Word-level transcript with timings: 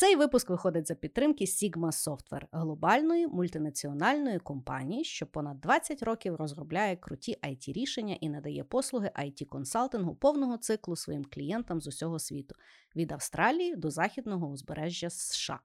Цей 0.00 0.16
випуск 0.16 0.50
виходить 0.50 0.88
за 0.88 0.94
підтримки 0.94 1.44
Sigma 1.44 1.90
Software, 1.90 2.46
глобальної 2.52 3.26
мультинаціональної 3.26 4.38
компанії, 4.38 5.04
що 5.04 5.26
понад 5.26 5.60
20 5.60 6.02
років 6.02 6.36
розробляє 6.36 6.96
круті 6.96 7.36
it 7.44 7.72
рішення 7.72 8.16
і 8.20 8.28
надає 8.28 8.64
послуги 8.64 9.10
it 9.20 9.44
консалтингу 9.44 10.14
повного 10.14 10.58
циклу 10.58 10.96
своїм 10.96 11.24
клієнтам 11.24 11.80
з 11.80 11.86
усього 11.86 12.18
світу 12.18 12.54
від 12.96 13.12
Австралії 13.12 13.76
до 13.76 13.90
західного 13.90 14.48
узбережжя 14.48 15.10
США. 15.10 15.60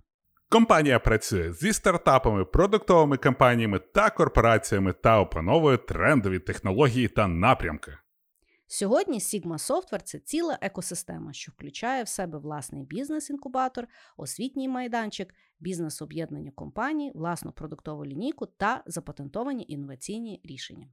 Компанія 0.50 1.00
працює 1.00 1.54
зі 1.54 1.74
стартапами, 1.74 2.46
продуктовими 2.46 3.18
компаніями 3.18 3.80
та 3.80 4.10
корпораціями 4.10 4.94
та 4.94 5.20
опановує 5.20 5.78
трендові 5.78 6.40
технології 6.40 7.08
та 7.08 7.28
напрямки. 7.28 7.98
Сьогодні 8.68 9.20
Sigma 9.20 9.58
Software– 9.58 10.02
це 10.04 10.20
ціла 10.20 10.58
екосистема, 10.62 11.34
що 11.34 11.52
включає 11.52 12.04
в 12.04 12.08
себе 12.08 12.38
власний 12.38 12.84
бізнес-інкубатор, 12.84 13.88
освітній 14.18 14.70
майданчик, 14.70 15.34
бізнес-об'єднання 15.60 16.52
компаній, 16.52 17.12
власну 17.16 17.52
продуктову 17.52 18.06
лінійку 18.06 18.46
та 18.46 18.84
запатентовані 18.86 19.66
інноваційні 19.68 20.42
рішення. 20.44 20.88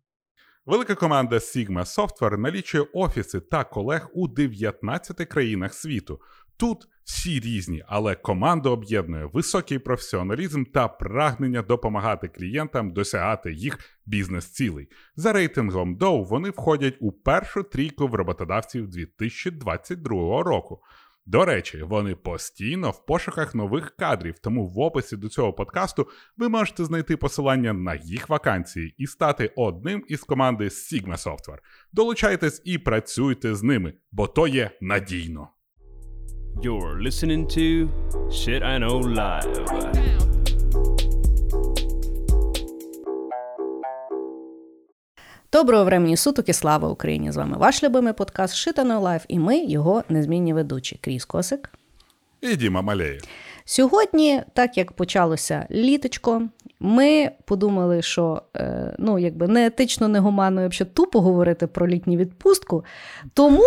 Велика 0.67 0.95
команда 0.95 1.37
Sigma 1.37 1.85
Software 1.85 2.37
налічує 2.37 2.87
офіси 2.93 3.41
та 3.41 3.65
колег 3.65 4.11
у 4.15 4.29
19 4.29 5.17
країнах 5.29 5.75
світу. 5.75 6.21
Тут 6.61 6.89
всі 7.05 7.41
різні, 7.41 7.85
але 7.89 8.15
команда 8.15 8.69
об'єднує 8.69 9.31
високий 9.33 9.79
професіоналізм 9.79 10.65
та 10.65 10.89
прагнення 10.89 11.63
допомагати 11.63 12.29
клієнтам 12.29 12.93
досягати 12.93 13.53
їх 13.53 13.79
бізнес-цілей. 14.07 14.89
За 15.17 15.33
рейтингом 15.33 15.97
Dow 15.99 16.25
вони 16.27 16.51
входять 16.51 16.97
у 17.01 17.13
першу 17.13 17.63
трійку 17.63 18.09
в 18.09 18.15
роботодавців 18.15 18.89
2022 18.89 20.43
року. 20.43 20.83
До 21.27 21.45
речі, 21.45 21.83
вони 21.83 22.15
постійно 22.15 22.91
в 22.91 23.07
пошуках 23.07 23.55
нових 23.55 23.97
кадрів, 23.97 24.39
тому 24.39 24.67
в 24.67 24.79
описі 24.79 25.17
до 25.17 25.29
цього 25.29 25.53
подкасту 25.53 26.09
ви 26.37 26.49
можете 26.49 26.85
знайти 26.85 27.17
посилання 27.17 27.73
на 27.73 27.95
їх 27.95 28.29
вакансії 28.29 28.95
і 28.99 29.07
стати 29.07 29.53
одним 29.57 30.05
із 30.09 30.21
команди 30.21 30.65
Sigma 30.65 31.17
Software. 31.17 31.59
Долучайтесь 31.93 32.63
і 32.65 32.79
працюйте 32.79 33.55
з 33.55 33.63
ними, 33.63 33.95
бо 34.13 34.27
то 34.27 34.47
є 34.47 34.71
надійно. 34.81 35.49
You're 36.59 37.01
listening 37.01 37.47
to 37.47 37.89
Shit 38.29 38.63
I 38.63 38.79
Know 38.79 39.01
Live. 39.03 39.67
Доброго 45.53 45.85
времени 45.85 46.17
суток 46.17 46.49
і 46.49 46.53
слава 46.53 46.89
Україні! 46.89 47.33
З 47.33 47.37
вами 47.37 47.57
ваш 47.57 47.83
любимий 47.83 48.13
подкаст 48.13 48.55
Shit 48.55 48.75
I 48.75 48.80
Know 48.80 49.01
Live 49.01 49.25
і 49.29 49.39
ми, 49.39 49.59
його 49.59 50.05
незмінні 50.09 50.55
ведучі 50.55 50.99
Кріс 51.01 51.25
Косик. 51.25 51.71
І 52.41 52.57
Діма 52.57 52.83
Малеєв. 52.83 53.23
Сьогодні, 53.65 54.43
так 54.55 54.77
як 54.77 54.93
почалося 54.93 55.67
літочко, 55.71 56.43
ми 56.81 57.31
подумали, 57.45 58.03
що 58.03 58.43
е, 58.57 58.95
ну, 58.99 59.19
якби 59.19 59.49
не 59.49 59.67
етично, 59.67 60.09
не 60.09 60.19
гуманно, 60.19 60.69
взагалі 60.69 60.93
тупо 60.95 61.21
говорити 61.21 61.67
про 61.67 61.89
літню 61.89 62.17
відпустку. 62.17 62.85
Тому 63.35 63.65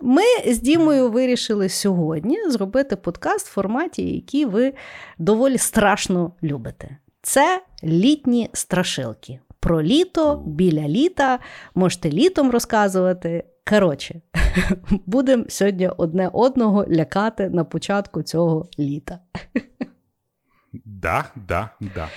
ми 0.00 0.22
з 0.46 0.58
Дімою 0.58 1.10
вирішили 1.10 1.68
сьогодні 1.68 2.50
зробити 2.50 2.96
подкаст 2.96 3.48
в 3.48 3.52
форматі, 3.52 4.14
який 4.14 4.44
ви 4.44 4.72
доволі 5.18 5.58
страшно 5.58 6.32
любите. 6.42 6.96
Це 7.22 7.62
літні 7.84 8.50
страшилки. 8.52 9.40
Про 9.60 9.82
літо, 9.82 10.42
біля 10.46 10.88
літа, 10.88 11.38
можете 11.74 12.10
літом 12.10 12.50
розказувати. 12.50 13.44
Коротше, 13.68 14.20
будемо 15.06 15.44
сьогодні 15.48 15.88
одне 15.88 16.30
одного 16.32 16.86
лякати 16.88 17.48
на 17.48 17.64
початку 17.64 18.22
цього 18.22 18.68
літа. 18.78 19.18
Да, 20.84 21.24
да, 21.48 21.70
да. 21.94 22.08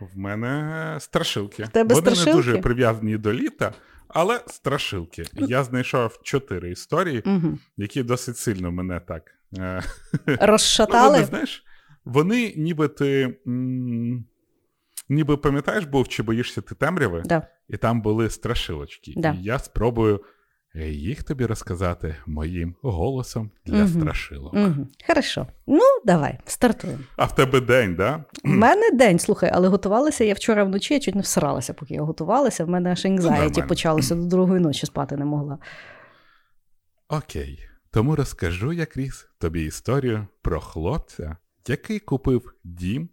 В 0.00 0.18
мене 0.18 0.96
страшилки. 1.00 1.62
В 1.62 1.68
тебе 1.68 1.94
Вони 1.94 2.06
страшилки? 2.06 2.30
не 2.30 2.36
дуже 2.36 2.58
прив'язані 2.58 3.16
до 3.16 3.32
літа, 3.32 3.72
але 4.12 4.40
страшилки. 4.46 5.24
Я 5.32 5.64
знайшов 5.64 6.20
чотири 6.22 6.70
історії, 6.70 7.22
які 7.76 8.02
досить 8.02 8.36
сильно 8.36 8.72
мене 8.72 9.00
так. 9.00 9.22
е, 9.58 9.82
Розшатали? 10.40 11.12
Вони, 11.14 11.24
знаєш, 11.24 11.64
вони 12.04 12.52
ніби 12.56 12.88
ти. 12.88 13.36
м, 13.46 14.24
Ніби 15.08 15.36
пам'ятаєш, 15.36 15.84
був 15.84 16.08
чи 16.08 16.22
боїшся 16.22 16.60
ти 16.60 16.74
темряви, 16.74 17.22
Да. 17.24 17.46
і 17.68 17.76
там 17.76 18.02
були 18.02 18.30
страшилочки. 18.30 19.12
Да. 19.16 19.32
І 19.40 19.42
я 19.42 19.58
спробую 19.58 20.24
їх 20.74 21.22
тобі 21.22 21.46
розказати 21.46 22.16
моїм 22.26 22.74
голосом 22.82 23.50
для 23.66 23.84
Мгм. 23.84 23.88
страшилок. 23.88 24.54
Угу. 24.54 24.86
Хорошо. 25.06 25.46
Ну, 25.66 25.80
давай, 26.04 26.38
стартуємо. 26.46 27.02
А 27.16 27.24
в 27.24 27.34
тебе 27.34 27.60
день, 27.60 27.94
да? 27.94 28.24
У 28.44 28.48
мене 28.48 28.90
день, 28.90 29.18
слухай, 29.18 29.50
але 29.52 29.68
готувалася 29.68 30.24
я 30.24 30.34
вчора 30.34 30.64
вночі, 30.64 30.94
я 30.94 31.00
чуть 31.00 31.14
не 31.14 31.20
всралася, 31.22 31.74
поки 31.74 31.94
я 31.94 32.02
готувалася. 32.02 32.64
В 32.64 32.68
мене 32.68 32.92
аж 32.92 33.04
anxiety 33.04 33.66
почалося 33.68 34.14
до 34.14 34.26
другої 34.26 34.60
ночі 34.60 34.86
спати 34.86 35.16
не 35.16 35.24
могла. 35.24 35.58
Окей. 37.08 37.68
Тому 37.90 38.16
розкажу 38.16 38.72
я, 38.72 38.86
Кріс, 38.86 39.28
тобі 39.38 39.64
історію 39.64 40.26
про 40.42 40.60
хлопця, 40.60 41.36
який 41.68 41.98
купив 41.98 42.54
дім 42.64 43.08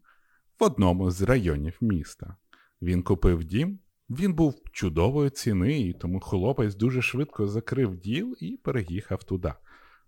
в 0.59 0.63
одному 0.63 1.11
з 1.11 1.21
районів 1.21 1.77
міста. 1.81 2.35
Він 2.81 3.03
купив 3.03 3.43
дім, 3.43 3.79
він 4.09 4.33
був 4.33 4.61
чудової 4.71 5.29
ціни, 5.29 5.79
і 5.79 5.93
тому 5.93 6.19
хлопець 6.19 6.75
дуже 6.75 7.01
швидко 7.01 7.47
закрив 7.47 7.95
діл 7.95 8.35
і 8.39 8.57
переїхав 8.57 9.23
туди. 9.23 9.53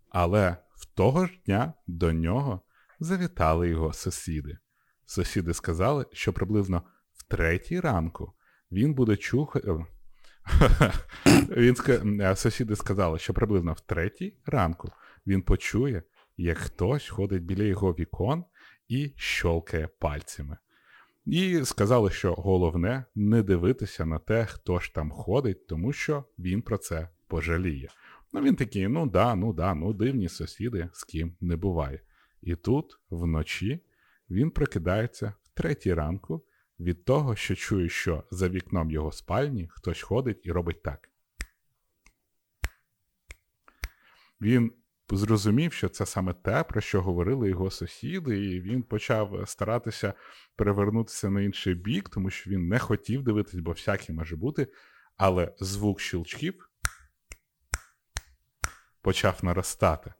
Але 0.09 0.57
в 0.75 0.85
того 0.85 1.25
ж 1.25 1.39
дня 1.45 1.73
до 1.87 2.13
нього 2.13 2.61
завітали 2.99 3.69
його 3.69 3.93
сусіди. 3.93 4.57
Сусіди 5.05 5.53
сказали, 5.53 6.05
що 6.11 6.33
приблизно 6.33 6.83
в 7.13 7.23
третій 7.23 7.79
ранку 7.79 8.33
він 8.71 8.93
буде 8.93 9.17
чухати. 9.17 9.85
Він 11.49 11.75
е, 12.21 12.35
Сусіди 12.35 12.75
сказали, 12.75 13.19
що 13.19 13.33
приблизно 13.33 13.73
в 13.73 13.79
третій 13.79 14.37
ранку 14.45 14.91
він 15.27 15.41
почує, 15.41 16.03
як 16.37 16.57
хтось 16.57 17.09
ходить 17.09 17.43
біля 17.43 17.63
його 17.63 17.91
вікон 17.93 18.45
і 18.87 19.13
щолкає 19.17 19.87
пальцями. 19.87 20.57
І 21.25 21.65
сказали, 21.65 22.09
що 22.09 22.33
головне 22.33 23.05
не 23.15 23.43
дивитися 23.43 24.05
на 24.05 24.19
те, 24.19 24.45
хто 24.45 24.79
ж 24.79 24.93
там 24.93 25.11
ходить, 25.11 25.67
тому 25.67 25.93
що 25.93 26.25
він 26.39 26.61
про 26.61 26.77
це 26.77 27.09
пожаліє. 27.27 27.89
Ну 28.33 28.41
він 28.41 28.55
такий: 28.55 28.87
ну 28.87 29.09
да, 29.09 29.35
ну 29.35 29.53
да, 29.53 29.75
ну 29.75 29.93
дивні 29.93 30.29
сусіди, 30.29 30.89
з 30.93 31.03
ким 31.03 31.35
не 31.41 31.55
буває. 31.55 32.01
І 32.41 32.55
тут, 32.55 32.99
вночі, 33.09 33.79
він 34.29 34.51
прокидається 34.51 35.33
в 35.43 35.49
третій 35.53 35.93
ранку 35.93 36.43
від 36.79 37.05
того, 37.05 37.35
що 37.35 37.55
чує, 37.55 37.89
що 37.89 38.23
за 38.31 38.49
вікном 38.49 38.91
його 38.91 39.11
спальні 39.11 39.67
хтось 39.71 40.01
ходить 40.01 40.41
і 40.43 40.51
робить 40.51 40.83
так. 40.83 41.09
Він 44.41 44.71
зрозумів, 45.17 45.73
що 45.73 45.89
це 45.89 46.05
саме 46.05 46.33
те, 46.33 46.63
про 46.63 46.81
що 46.81 47.01
говорили 47.01 47.49
його 47.49 47.71
сусіди, 47.71 48.45
і 48.45 48.61
він 48.61 48.83
почав 48.83 49.43
старатися 49.45 50.13
перевернутися 50.55 51.29
на 51.29 51.41
інший 51.41 51.75
бік, 51.75 52.09
тому 52.09 52.29
що 52.29 52.49
він 52.49 52.67
не 52.67 52.79
хотів 52.79 53.23
дивитись, 53.23 53.59
бо 53.59 53.71
всяке 53.71 54.13
може 54.13 54.35
бути. 54.35 54.67
Але 55.17 55.53
звук 55.59 55.99
щелчків 55.99 56.69
почав 59.01 59.39
наростати. 59.43 60.13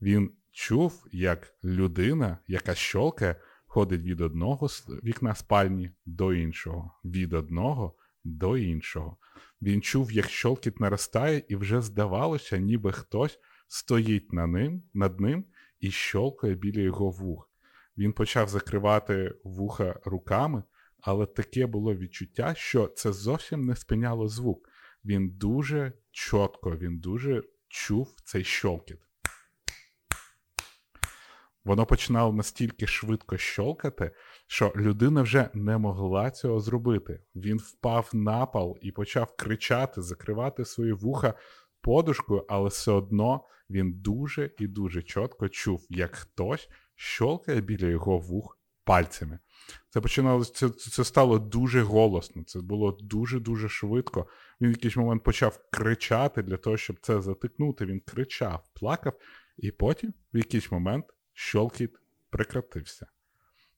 Він 0.00 0.32
чув, 0.52 1.06
як 1.12 1.54
людина, 1.64 2.38
яка 2.46 2.74
щолкає, 2.74 3.36
ходить 3.66 4.02
від 4.02 4.20
одного 4.20 4.68
вікна 5.04 5.34
спальні 5.34 5.90
до 6.06 6.34
іншого, 6.34 7.00
від 7.04 7.32
одного 7.32 7.96
до 8.24 8.56
іншого. 8.56 9.16
Він 9.62 9.82
чув, 9.82 10.12
як 10.12 10.28
щолкіт 10.30 10.80
наростає, 10.80 11.42
і 11.48 11.56
вже 11.56 11.80
здавалося, 11.80 12.58
ніби 12.58 12.92
хтось 12.92 13.38
стоїть 13.68 14.32
на 14.32 14.46
ним, 14.46 14.82
над 14.94 15.20
ним 15.20 15.44
і 15.80 15.90
щолкає 15.90 16.54
біля 16.54 16.80
його 16.80 17.10
вух. 17.10 17.50
Він 17.96 18.12
почав 18.12 18.48
закривати 18.48 19.34
вуха 19.44 20.00
руками, 20.04 20.62
але 21.00 21.26
таке 21.26 21.66
було 21.66 21.94
відчуття, 21.94 22.54
що 22.56 22.86
це 22.86 23.12
зовсім 23.12 23.66
не 23.66 23.76
спиняло 23.76 24.28
звук. 24.28 24.68
Він 25.04 25.28
дуже 25.30 25.92
чітко, 26.10 26.76
він 26.76 26.98
дуже 26.98 27.42
чув 27.68 28.14
цей 28.24 28.44
щолкіт. 28.44 28.98
Воно 31.64 31.86
починало 31.86 32.32
настільки 32.32 32.86
швидко 32.86 33.36
щолкати, 33.36 34.10
що 34.46 34.72
людина 34.76 35.22
вже 35.22 35.48
не 35.54 35.78
могла 35.78 36.30
цього 36.30 36.60
зробити. 36.60 37.20
Він 37.34 37.58
впав 37.58 38.10
на 38.12 38.46
пол 38.46 38.78
і 38.82 38.92
почав 38.92 39.36
кричати, 39.36 40.02
закривати 40.02 40.64
свої 40.64 40.92
вуха 40.92 41.34
подушкою, 41.80 42.44
але 42.48 42.68
все 42.68 42.92
одно 42.92 43.44
він 43.70 43.92
дуже 43.92 44.50
і 44.58 44.66
дуже 44.66 45.02
чітко 45.02 45.48
чув, 45.48 45.86
як 45.90 46.16
хтось 46.16 46.68
щолкає 46.94 47.60
біля 47.60 47.86
його 47.86 48.18
вух 48.18 48.58
пальцями. 48.84 49.38
Це 49.90 50.00
починалося, 50.00 50.52
це, 50.52 50.68
це 50.68 51.04
стало 51.04 51.38
дуже 51.38 51.82
голосно, 51.82 52.44
це 52.44 52.60
було 52.60 52.98
дуже-дуже 53.00 53.68
швидко. 53.68 54.26
Він 54.60 54.68
в 54.68 54.72
якийсь 54.72 54.96
момент 54.96 55.22
почав 55.22 55.60
кричати 55.72 56.42
для 56.42 56.56
того, 56.56 56.76
щоб 56.76 56.96
це 57.00 57.20
затикнути. 57.20 57.86
Він 57.86 58.00
кричав, 58.00 58.70
плакав, 58.74 59.18
і 59.56 59.70
потім 59.70 60.14
в 60.34 60.36
якийсь 60.36 60.70
момент 60.70 61.04
щолкіт 61.32 61.90
прекратився. 62.30 63.06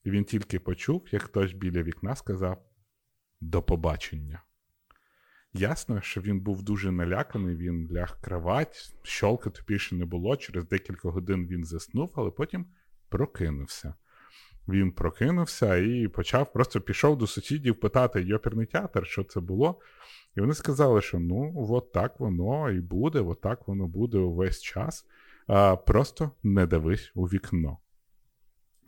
І 0.03 0.11
він 0.11 0.23
тільки 0.23 0.59
почув, 0.59 1.07
як 1.11 1.21
хтось 1.21 1.53
біля 1.53 1.83
вікна 1.83 2.15
сказав 2.15 2.65
до 3.41 3.61
побачення. 3.61 4.43
Ясно, 5.59 6.01
що 6.01 6.21
він 6.21 6.39
був 6.39 6.63
дуже 6.63 6.91
наляканий, 6.91 7.55
він 7.55 7.89
ляг 7.91 8.17
кровать, 8.21 8.93
щолкати 9.03 9.61
більше 9.67 9.95
не 9.95 10.05
було. 10.05 10.37
Через 10.37 10.67
декілька 10.67 11.09
годин 11.09 11.47
він 11.47 11.63
заснув, 11.63 12.11
але 12.15 12.31
потім 12.31 12.65
прокинувся. 13.09 13.93
Він 14.67 14.91
прокинувся 14.91 15.75
і 15.75 16.07
почав, 16.07 16.53
просто 16.53 16.81
пішов 16.81 17.17
до 17.17 17.27
сусідів 17.27 17.79
питати 17.79 18.21
йоперний 18.21 18.65
театр, 18.65 19.07
що 19.07 19.23
це 19.23 19.39
було. 19.39 19.79
І 20.35 20.41
вони 20.41 20.53
сказали, 20.53 21.01
що 21.01 21.19
ну, 21.19 21.67
от 21.69 21.91
так 21.91 22.19
воно 22.19 22.71
і 22.71 22.79
буде, 22.79 23.19
от 23.19 23.41
так 23.41 23.67
воно 23.67 23.87
буде 23.87 24.17
увесь 24.17 24.61
час. 24.61 25.05
А, 25.47 25.75
Просто 25.75 26.31
не 26.43 26.65
дивись 26.65 27.11
у 27.15 27.25
вікно. 27.25 27.77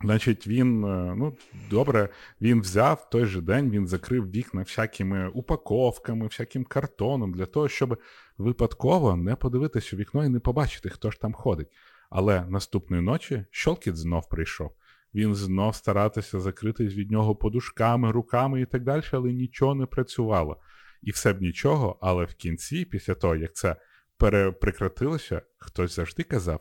Значить, 0.02 0.46
він, 0.46 0.84
е, 0.84 1.14
ну, 1.16 1.36
добре, 1.70 2.08
він 2.40 2.60
взяв 2.60 3.10
той 3.10 3.24
же 3.24 3.40
день, 3.40 3.70
він 3.70 3.86
закрив 3.86 4.30
вікна 4.30 4.62
всякими 4.62 5.28
упаковками, 5.28 6.26
всяким 6.26 6.64
картоном 6.64 7.32
для 7.32 7.46
того, 7.46 7.68
щоб 7.68 8.00
випадково 8.38 9.16
не 9.16 9.36
подивитися 9.36 9.96
у 9.96 9.98
вікно 9.98 10.24
і 10.24 10.28
не 10.28 10.40
побачити, 10.40 10.88
хто 10.88 11.10
ж 11.10 11.20
там 11.20 11.32
ходить. 11.32 11.68
Але 12.10 12.46
наступної 12.46 13.02
ночі 13.02 13.44
Щолкіт 13.50 13.96
знов 13.96 14.28
прийшов. 14.28 14.70
Він 15.14 15.34
знов 15.34 15.74
старатися 15.74 16.40
закритись 16.40 16.94
від 16.94 17.10
нього 17.10 17.36
подушками, 17.36 18.12
руками 18.12 18.60
і 18.60 18.66
так 18.66 18.84
далі, 18.84 19.02
але 19.12 19.32
нічого 19.32 19.74
не 19.74 19.86
працювало. 19.86 20.56
І 21.02 21.10
все 21.10 21.32
б 21.32 21.42
нічого, 21.42 21.98
але 22.00 22.24
в 22.24 22.34
кінці, 22.34 22.84
після 22.84 23.14
того, 23.14 23.36
як 23.36 23.54
це 23.54 23.76
перепрекратилося, 24.18 25.42
хтось 25.58 25.96
завжди 25.96 26.22
казав 26.22 26.60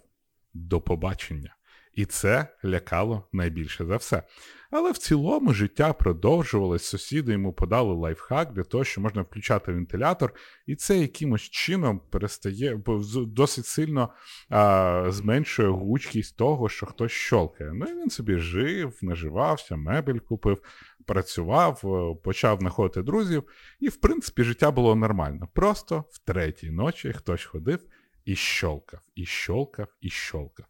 до 0.54 0.82
побачення. 0.82 1.56
І 2.00 2.06
це 2.06 2.48
лякало 2.66 3.28
найбільше 3.32 3.86
за 3.86 3.96
все. 3.96 4.24
Але 4.72 4.92
в 4.92 4.98
цілому 4.98 5.54
життя 5.54 5.94
продовжувалось, 5.94 6.84
сусіди 6.84 7.32
йому 7.32 7.54
подали 7.54 7.94
лайфхак 7.94 8.54
для 8.54 8.64
того, 8.64 8.84
що 8.84 9.02
можна 9.02 9.22
включати 9.22 9.72
вентилятор, 9.72 10.34
і 10.66 10.76
це 10.76 10.98
якимось 10.98 11.42
чином 11.42 12.02
перестає 12.10 12.82
досить 13.28 13.66
сильно 13.66 14.10
а, 14.50 15.06
зменшує 15.10 15.70
гучкість 15.70 16.38
того, 16.38 16.70
що 16.70 16.86
хтось 16.86 17.12
щолкає. 17.12 17.72
Ну 17.74 17.86
і 17.86 17.94
він 17.94 18.10
собі 18.10 18.38
жив, 18.38 19.00
наживався, 19.02 19.76
мебель 19.76 20.20
купив, 20.20 20.62
працював, 21.06 21.82
почав 22.24 22.60
знаходити 22.60 23.02
друзів, 23.02 23.44
і, 23.80 23.90
в 23.90 23.96
принципі, 23.96 24.44
життя 24.44 24.72
було 24.72 24.96
нормально. 24.96 25.48
Просто 25.54 26.04
в 26.12 26.20
третій 26.20 26.72
ночі 26.72 27.14
хтось 27.14 27.46
ходив 27.46 27.80
і 28.26 28.36
щолкав, 28.36 29.00
і 29.16 29.26
щолкав, 29.26 29.88
і 30.02 30.10
щолкав. 30.10 30.66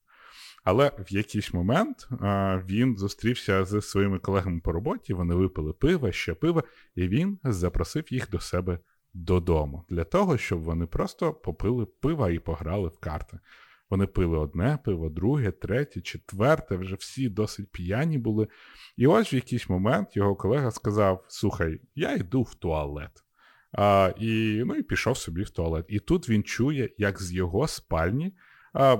Але 0.70 0.92
в 1.00 1.14
якийсь 1.14 1.54
момент 1.54 2.08
а, 2.22 2.60
він 2.70 2.98
зустрівся 2.98 3.66
з 3.66 3.82
своїми 3.82 4.20
колегами 4.20 4.62
по 4.64 4.72
роботі, 4.72 5.14
вони 5.14 5.36
випили 5.36 5.74
пиво, 5.74 6.12
ще 6.12 6.34
пиво, 6.34 6.64
і 6.96 7.08
він 7.08 7.40
запросив 7.44 8.14
їх 8.14 8.30
до 8.30 8.40
себе 8.40 8.80
додому 9.14 9.86
для 9.90 10.04
того, 10.04 10.38
щоб 10.38 10.62
вони 10.62 10.86
просто 10.86 11.34
попили 11.34 11.86
пива 11.86 12.30
і 12.30 12.40
пограли 12.40 12.88
в 12.88 12.98
карти. 12.98 13.40
Вони 13.90 14.08
пили 14.08 14.38
одне 14.38 14.80
пиво, 14.86 15.10
друге, 15.10 15.52
третє, 15.52 16.02
четверте, 16.02 16.76
вже 16.76 16.96
всі 16.96 17.30
досить 17.30 17.72
п'яні 17.72 18.18
були. 18.18 18.48
І 18.98 19.08
ось 19.08 19.34
в 19.34 19.36
якийсь 19.36 19.70
момент 19.70 20.16
його 20.18 20.36
колега 20.36 20.72
сказав: 20.72 21.26
Слухай, 21.28 21.82
я 21.96 22.16
йду 22.16 22.42
в 22.42 22.56
туалет. 22.56 23.24
А, 23.72 24.14
І 24.20 24.64
ну, 24.66 24.76
і 24.76 24.84
пішов 24.84 25.18
собі 25.18 25.44
в 25.44 25.50
туалет. 25.50 25.86
І 25.90 26.00
тут 26.00 26.30
він 26.30 26.44
чує, 26.44 26.90
як 26.98 27.22
з 27.22 27.34
його 27.34 27.68
спальні 27.68 28.34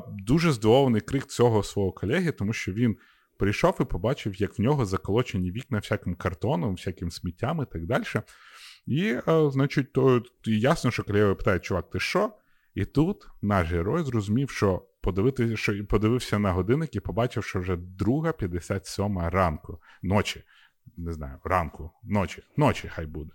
дуже 0.10 0.52
здивований 0.52 1.02
крик 1.02 1.26
цього 1.26 1.64
свого 1.64 1.92
колеги, 1.92 2.32
тому 2.32 2.54
що 2.54 2.72
він 2.72 2.98
прийшов 3.38 3.78
і 3.82 3.84
побачив, 3.84 4.42
як 4.42 4.60
в 4.60 4.62
нього 4.62 4.86
заколочені 4.86 5.52
вікна 5.52 5.80
всяким 5.80 6.16
картоном, 6.16 6.76
всяким 6.76 7.12
сміттям 7.12 7.62
і 7.62 7.74
так 7.74 7.86
далі. 7.86 8.04
І, 8.86 9.16
значить, 9.28 9.94
то 9.94 10.24
ясно, 10.46 10.92
що 10.92 11.04
колега 11.04 11.36
питає, 11.36 11.60
чувак, 11.60 11.90
ти 11.90 12.00
що? 12.00 12.34
І 12.76 12.86
тут 12.86 13.28
наш 13.42 13.72
герой 13.72 14.04
зрозумів, 14.04 14.50
що 14.50 14.86
подивитися, 15.02 15.58
що 15.58 15.86
подивився 15.86 16.40
на 16.40 16.52
годинник 16.52 16.96
і 16.96 17.00
побачив, 17.00 17.44
що 17.44 17.60
вже 17.60 17.76
друга 17.76 18.32
57 18.32 19.20
ранку, 19.20 19.82
ночі, 20.04 20.44
не 20.98 21.14
знаю, 21.14 21.40
ранку, 21.44 21.92
ночі, 22.04 22.44
ночі 22.58 22.88
хай 22.88 23.06
буде. 23.06 23.32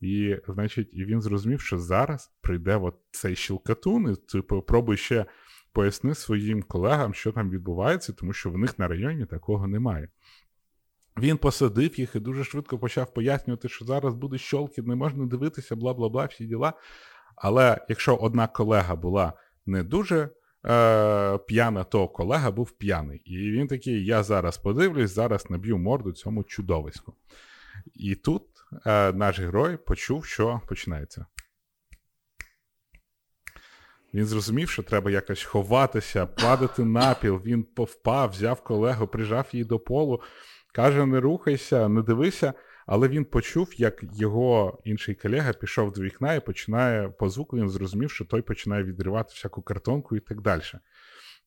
І, 0.00 0.36
значить, 0.48 0.88
і 0.92 1.04
він 1.04 1.20
зрозумів, 1.20 1.60
що 1.60 1.78
зараз 1.78 2.32
прийде 2.40 2.76
от 2.76 2.96
цей 3.10 3.36
щілкатун, 3.36 4.12
і 4.12 4.32
типу, 4.32 4.62
пробуй 4.62 4.96
ще 4.96 5.26
поясни 5.72 6.14
своїм 6.14 6.62
колегам, 6.62 7.14
що 7.14 7.32
там 7.32 7.50
відбувається, 7.50 8.12
тому 8.12 8.32
що 8.32 8.50
в 8.50 8.58
них 8.58 8.78
на 8.78 8.88
районі 8.88 9.26
такого 9.26 9.66
немає. 9.66 10.08
Він 11.18 11.36
посадив 11.36 12.00
їх 12.00 12.14
і 12.14 12.20
дуже 12.20 12.44
швидко 12.44 12.78
почав 12.78 13.14
пояснювати, 13.14 13.68
що 13.68 13.84
зараз 13.84 14.14
буде 14.14 14.38
щолки, 14.38 14.82
не 14.82 14.94
можна 14.94 15.26
дивитися, 15.26 15.76
бла 15.76 15.94
бла 15.94 16.08
бла, 16.08 16.24
всі 16.24 16.44
діла. 16.44 16.72
Але 17.36 17.86
якщо 17.88 18.16
одна 18.16 18.46
колега 18.46 18.96
була 18.96 19.32
не 19.66 19.82
дуже 19.82 20.30
е, 20.66 21.38
п'яна, 21.38 21.84
то 21.84 22.08
колега 22.08 22.50
був 22.50 22.70
п'яний. 22.70 23.18
І 23.18 23.50
він 23.50 23.66
такий: 23.66 24.04
я 24.04 24.22
зараз 24.22 24.58
подивлюсь, 24.58 25.10
зараз 25.10 25.50
наб'ю 25.50 25.78
морду 25.78 26.12
цьому 26.12 26.44
чудовиську. 26.44 27.14
І 27.94 28.14
тут 28.14 28.42
е, 28.86 29.12
наш 29.12 29.40
герой 29.40 29.76
почув, 29.76 30.24
що 30.24 30.60
починається. 30.68 31.26
Він 34.14 34.26
зрозумів, 34.26 34.70
що 34.70 34.82
треба 34.82 35.10
якось 35.10 35.44
ховатися, 35.44 36.26
падати 36.26 36.84
напіл. 36.84 37.42
Він 37.44 37.62
повпав, 37.62 38.30
взяв 38.30 38.60
колегу, 38.60 39.06
прижав 39.06 39.48
її 39.52 39.64
до 39.64 39.78
полу, 39.78 40.20
каже: 40.74 41.06
не 41.06 41.20
рухайся, 41.20 41.88
не 41.88 42.02
дивися. 42.02 42.54
Але 42.86 43.08
він 43.08 43.24
почув, 43.24 43.80
як 43.80 44.04
його 44.12 44.78
інший 44.84 45.14
колега 45.14 45.52
пішов 45.52 45.92
до 45.92 46.02
вікна 46.02 46.34
і 46.34 46.44
починає 46.46 47.08
по 47.08 47.28
звуку, 47.28 47.56
він 47.56 47.68
зрозумів, 47.68 48.10
що 48.10 48.24
той 48.24 48.42
починає 48.42 48.84
відривати 48.84 49.32
всяку 49.34 49.62
картонку 49.62 50.16
і 50.16 50.20
так 50.20 50.40
далі. 50.40 50.62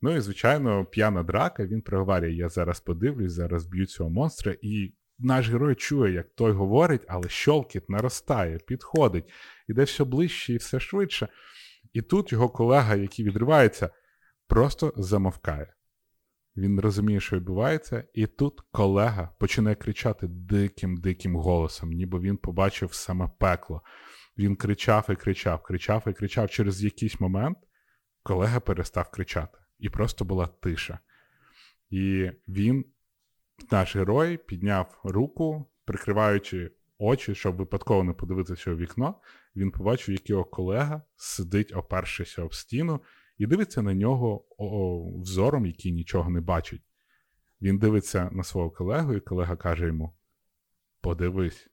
Ну 0.02 0.16
і, 0.16 0.20
звичайно, 0.20 0.86
п'яна 0.86 1.24
драка, 1.24 1.66
він 1.66 1.82
проговорює: 1.82 2.32
я 2.32 2.50
зараз 2.50 2.80
подивлюсь, 2.80 3.34
зараз 3.34 3.66
б'ю 3.66 3.86
цього 3.86 4.10
монстра, 4.10 4.56
і 4.62 4.94
наш 5.20 5.50
герой 5.50 5.76
чує, 5.76 6.14
як 6.14 6.28
той 6.36 6.52
говорить, 6.52 7.02
але 7.08 7.30
щолкіт 7.30 7.90
наростає, 7.90 8.58
підходить, 8.58 9.32
іде 9.68 9.84
все 9.84 10.04
ближче 10.04 10.54
і 10.54 10.58
все 10.58 10.80
швидше. 10.80 11.28
І 11.94 12.02
тут 12.02 12.32
його 12.32 12.50
колега, 12.50 12.96
який 12.96 13.26
відривається, 13.26 13.90
просто 14.48 14.94
замовкає. 14.98 15.74
Він 16.58 16.80
розуміє, 16.80 17.20
що 17.20 17.36
відбувається, 17.36 18.04
і 18.14 18.28
тут 18.28 18.62
колега 18.72 19.30
починає 19.40 19.76
кричати 19.76 20.28
диким-диким 20.28 21.36
голосом, 21.36 21.92
ніби 21.92 22.20
він 22.20 22.38
побачив 22.38 22.94
саме 22.94 23.30
пекло. 23.40 23.82
Він 24.38 24.56
кричав 24.56 25.06
і 25.10 25.16
кричав, 25.16 25.64
кричав 25.64 26.04
і 26.08 26.14
кричав. 26.14 26.50
Через 26.50 26.84
якийсь 26.84 27.20
момент 27.20 27.58
колега 28.24 28.60
перестав 28.60 29.10
кричати, 29.10 29.58
і 29.80 29.90
просто 29.90 30.26
була 30.26 30.48
тиша. 30.48 31.00
І 31.90 32.32
він, 32.48 32.86
наш 33.72 33.96
герой, 33.96 34.38
підняв 34.38 35.00
руку, 35.04 35.72
прикриваючи 35.86 36.72
очі, 37.04 37.36
щоб 37.36 37.56
випадково 37.56 38.04
не 38.04 38.14
подивитися 38.14 38.72
у 38.72 38.76
вікно, 38.76 39.16
він 39.56 39.72
побачив, 39.72 40.14
як 40.14 40.30
його 40.30 40.46
колега 40.46 41.02
сидить, 41.16 41.76
опершися 41.76 42.44
об 42.44 42.54
стіну, 42.54 43.02
і 43.38 43.48
дивиться 43.48 43.82
на 43.82 43.94
нього 43.94 44.46
взором, 45.22 45.66
який 45.66 45.92
нічого 45.92 46.30
не 46.30 46.42
бачить. 46.42 46.82
Він 47.62 47.78
дивиться 47.78 48.30
на 48.32 48.44
свого 48.44 48.72
колегу, 48.72 49.14
і 49.14 49.20
колега 49.20 49.56
каже 49.56 49.88
йому: 49.88 50.14
Подивись, 51.02 51.70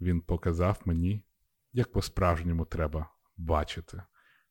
він 0.00 0.20
показав 0.20 0.80
мені, 0.84 1.24
як 1.72 1.92
по-справжньому 1.92 2.64
треба 2.64 3.10
бачити. 3.36 4.02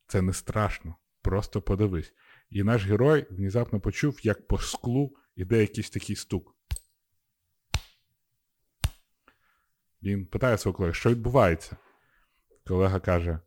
Це 0.07 0.21
не 0.21 0.33
страшно, 0.33 0.95
просто 1.21 1.61
подивись. 1.61 2.13
І 2.49 2.63
наш 2.63 2.85
герой 2.85 3.25
внезапно 3.29 3.79
почув, 3.79 4.19
як 4.23 4.47
по 4.47 4.57
склу 4.57 5.15
іде 5.35 5.61
якийсь 5.61 5.89
такий 5.89 6.15
стук. 6.15 6.55
Він 10.03 10.25
питає 10.25 10.57
свого 10.57 10.77
колеги, 10.77 10.93
що 10.93 11.09
відбувається? 11.09 11.77
Колега 12.67 12.99
каже: 12.99 13.39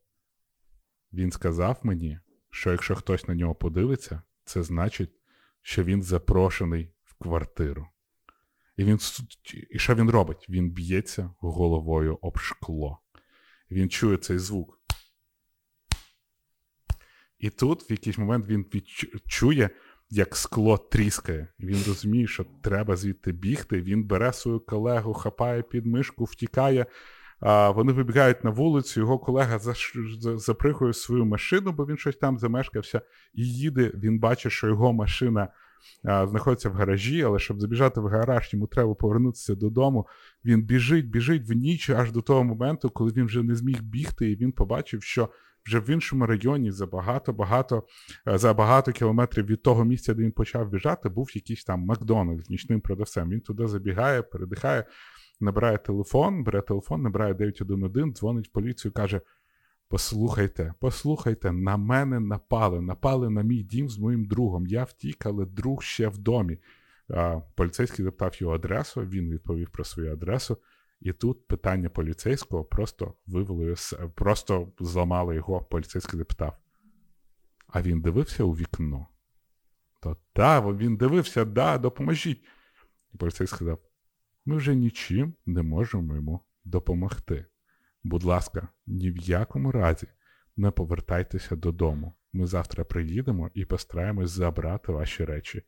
він 1.12 1.32
сказав 1.32 1.80
мені, 1.82 2.20
що 2.50 2.72
якщо 2.72 2.94
хтось 2.94 3.28
на 3.28 3.34
нього 3.34 3.54
подивиться, 3.54 4.22
це 4.44 4.62
значить, 4.62 5.10
що 5.62 5.84
він 5.84 6.02
запрошений 6.02 6.92
в 7.04 7.14
квартиру. 7.14 7.88
І 8.76 8.84
він, 8.84 8.98
і 9.70 9.78
що 9.78 9.94
він 9.94 10.10
робить? 10.10 10.46
Він 10.48 10.70
б'ється 10.70 11.34
головою 11.38 12.18
об 12.22 12.38
шкло. 12.38 12.98
Він 13.70 13.90
чує 13.90 14.16
цей 14.16 14.38
звук. 14.38 14.80
І 17.38 17.50
тут 17.50 17.90
в 17.90 17.92
якийсь 17.92 18.18
момент 18.18 18.46
він 18.46 18.66
чує, 19.26 19.70
як 20.10 20.36
скло 20.36 20.78
тріскає. 20.78 21.48
Він 21.60 21.78
розуміє, 21.86 22.26
що 22.26 22.46
треба 22.62 22.96
звідти 22.96 23.32
бігти. 23.32 23.80
Він 23.80 24.04
бере 24.04 24.32
свою 24.32 24.60
колегу, 24.60 25.14
хапає 25.14 25.62
під 25.62 25.86
мишку, 25.86 26.24
втікає. 26.24 26.86
А, 27.40 27.70
Вони 27.70 27.92
вибігають 27.92 28.44
на 28.44 28.50
вулицю, 28.50 29.00
його 29.00 29.18
колега 29.18 29.60
запригує 30.36 30.92
свою 30.92 31.24
машину, 31.24 31.72
бо 31.72 31.86
він 31.86 31.96
щось 31.96 32.16
там 32.16 32.38
замешкався, 32.38 33.00
і 33.34 33.48
їде. 33.48 33.92
Він 33.94 34.18
бачить, 34.18 34.52
що 34.52 34.66
його 34.66 34.92
машина 34.92 35.48
знаходиться 36.02 36.68
в 36.68 36.72
гаражі, 36.72 37.22
але 37.22 37.38
щоб 37.38 37.60
забіжати 37.60 38.00
в 38.00 38.06
гараж, 38.06 38.50
йому 38.52 38.66
треба 38.66 38.94
повернутися 38.94 39.54
додому. 39.54 40.06
Він 40.44 40.62
біжить, 40.62 41.10
біжить 41.10 41.48
в 41.48 41.52
ніч 41.52 41.90
аж 41.90 42.12
до 42.12 42.22
того 42.22 42.44
моменту, 42.44 42.90
коли 42.90 43.12
він 43.12 43.26
вже 43.26 43.42
не 43.42 43.54
зміг 43.54 43.82
бігти, 43.82 44.30
і 44.30 44.36
він 44.36 44.52
побачив, 44.52 45.02
що 45.02 45.28
вже 45.66 45.80
в 45.80 45.90
іншому 45.90 46.26
районі 46.26 46.70
за 46.70 46.86
багато-багато 46.86 47.82
е, 48.28 48.38
за 48.38 48.54
багато 48.54 48.92
кілометрів 48.92 49.46
від 49.46 49.62
того 49.62 49.84
місця, 49.84 50.14
де 50.14 50.22
він 50.22 50.32
почав 50.32 50.68
біжати, 50.68 51.08
був 51.08 51.30
якийсь 51.34 51.64
там 51.64 51.80
Макдональдс 51.80 52.50
нічним 52.50 52.80
продавцем. 52.80 53.30
Він 53.30 53.40
туди 53.40 53.66
забігає, 53.66 54.22
передихає, 54.22 54.84
набирає 55.40 55.78
телефон, 55.78 56.44
бере 56.44 56.60
телефон, 56.60 57.02
набирає 57.02 57.34
911, 57.34 58.16
дзвонить 58.16 58.48
в 58.48 58.52
поліцію, 58.52 58.92
каже. 58.92 59.20
Послухайте, 59.88 60.74
послухайте, 60.80 61.52
на 61.52 61.76
мене 61.76 62.20
напали, 62.20 62.80
напали 62.80 63.30
на 63.30 63.42
мій 63.42 63.62
дім 63.62 63.88
з 63.88 63.98
моїм 63.98 64.24
другом. 64.24 64.66
Я 64.66 64.84
втік, 64.84 65.26
але 65.26 65.46
друг 65.46 65.82
ще 65.82 66.08
в 66.08 66.18
домі. 66.18 66.58
Поліцейський 67.54 68.04
запитав 68.04 68.34
його 68.38 68.54
адресу, 68.54 69.00
він 69.00 69.30
відповів 69.30 69.70
про 69.70 69.84
свою 69.84 70.12
адресу. 70.12 70.58
І 71.00 71.12
тут 71.12 71.46
питання 71.46 71.88
поліцейського 71.88 72.64
просто 72.64 73.14
вивело, 73.26 73.74
просто 74.14 74.72
зламало 74.80 75.34
його. 75.34 75.60
Поліцейський 75.60 76.18
запитав. 76.18 76.56
А 77.68 77.82
він 77.82 78.00
дивився 78.00 78.44
у 78.44 78.52
вікно? 78.52 79.06
То 80.02 80.16
так, 80.32 80.64
він 80.64 80.96
дивився, 80.96 81.44
да, 81.44 81.78
допоможіть. 81.78 82.44
І 83.14 83.16
поліцейський 83.16 83.56
сказав: 83.56 83.78
ми 84.44 84.56
вже 84.56 84.74
нічим 84.74 85.34
не 85.46 85.62
можемо 85.62 86.14
йому 86.14 86.40
допомогти. 86.64 87.46
Будь 88.04 88.24
ласка, 88.24 88.68
ні 88.86 89.10
в 89.10 89.16
якому 89.18 89.72
разі 89.72 90.06
не 90.56 90.70
повертайтеся 90.70 91.56
додому. 91.56 92.14
Ми 92.32 92.46
завтра 92.46 92.84
приїдемо 92.84 93.50
і 93.54 93.64
постараємось 93.64 94.30
забрати 94.30 94.92
ваші 94.92 95.24
речі, 95.24 95.62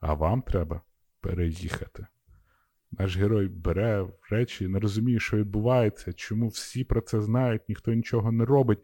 а 0.00 0.14
вам 0.14 0.42
треба 0.42 0.82
переїхати. 1.20 2.06
Наш 2.98 3.16
герой 3.16 3.48
бере 3.48 4.06
речі, 4.30 4.68
не 4.68 4.78
розуміє, 4.78 5.20
що 5.20 5.36
відбувається, 5.36 6.12
чому 6.12 6.48
всі 6.48 6.84
про 6.84 7.00
це 7.00 7.20
знають, 7.20 7.68
ніхто 7.68 7.92
нічого 7.92 8.32
не 8.32 8.44
робить. 8.44 8.78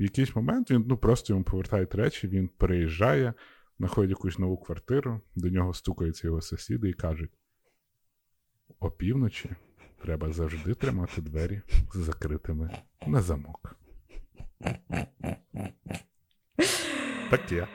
В 0.00 0.02
якийсь 0.02 0.36
момент 0.36 0.70
він 0.70 0.84
ну, 0.88 0.96
просто 0.96 1.32
йому 1.32 1.44
повертають 1.44 1.94
речі, 1.94 2.28
він 2.28 2.48
переїжджає, 2.48 3.34
знаходить 3.78 4.10
якусь 4.10 4.38
нову 4.38 4.56
квартиру, 4.56 5.20
до 5.34 5.48
нього 5.48 5.74
стукаються 5.74 6.26
його 6.26 6.40
сусіди 6.40 6.88
і 6.88 6.92
кажуть: 6.92 7.30
опівночі 8.80 9.50
треба 10.02 10.32
завжди 10.32 10.74
тримати 10.74 11.20
двері 11.20 11.60
з 11.94 11.96
закритими 11.96 12.70
на 13.06 13.22
замок. 13.22 13.76
Таке. 17.30 17.66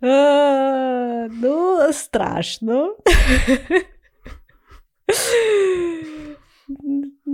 А, 0.00 1.28
Ну, 1.30 1.92
страшно. 1.92 2.96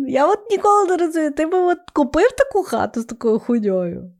Я 0.08 0.26
от 0.26 0.50
ніколи 0.50 0.86
не 0.88 0.96
розумію, 0.96 1.32
ти 1.32 1.46
би 1.46 1.58
от 1.58 1.78
купив 1.92 2.32
таку 2.32 2.62
хату 2.62 3.00
з 3.00 3.04
такою 3.04 3.38
хуйньою? 3.38 4.12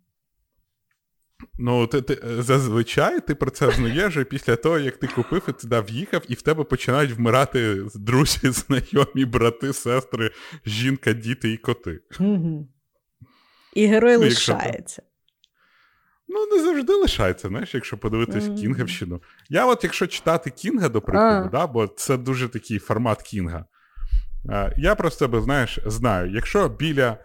Ну, 1.59 1.87
ти, 1.87 2.02
ти 2.02 2.42
зазвичай 2.42 3.21
ти 3.21 3.35
про 3.35 3.50
це 3.50 3.71
знаєш 3.71 4.19
після 4.30 4.57
того, 4.57 4.78
як 4.78 4.97
ти 4.97 5.07
купив 5.07 5.42
і 5.49 5.52
туди 5.52 5.80
в'їхав, 5.80 6.23
і 6.28 6.35
в 6.35 6.42
тебе 6.42 6.64
починають 6.64 7.12
вмирати 7.12 7.83
друзі, 7.95 8.40
знайомі, 8.50 9.25
брати, 9.25 9.73
сестри, 9.73 10.30
жінка, 10.66 11.12
діти 11.12 11.52
і 11.52 11.57
коти. 11.57 12.00
Угу. 12.21 12.69
І 13.75 13.87
герой 13.87 14.14
ну, 14.14 14.21
лишається. 14.21 15.02
Ну, 16.33 16.47
не 16.57 16.63
завжди 16.63 16.93
лишається, 16.93 17.49
знаєш, 17.49 17.75
якщо 17.75 17.99
подивитись 17.99 18.45
mm. 18.45 18.61
Кінгівщину. 18.61 19.23
Я, 19.49 19.67
от, 19.67 19.85
якщо 19.85 20.07
читати 20.07 20.51
Кінга, 20.51 20.89
до 20.89 21.01
прикладу, 21.01 21.49
да, 21.53 21.67
бо 21.67 21.87
це 21.87 22.17
дуже 22.17 22.49
такий 22.49 22.79
формат 22.79 23.23
Кінга. 23.23 23.65
Я 24.77 24.95
просто 24.95 25.27
тебе, 25.27 25.41
знаєш, 25.41 25.79
знаю, 25.87 26.31
якщо 26.31 26.69
біля 26.69 27.17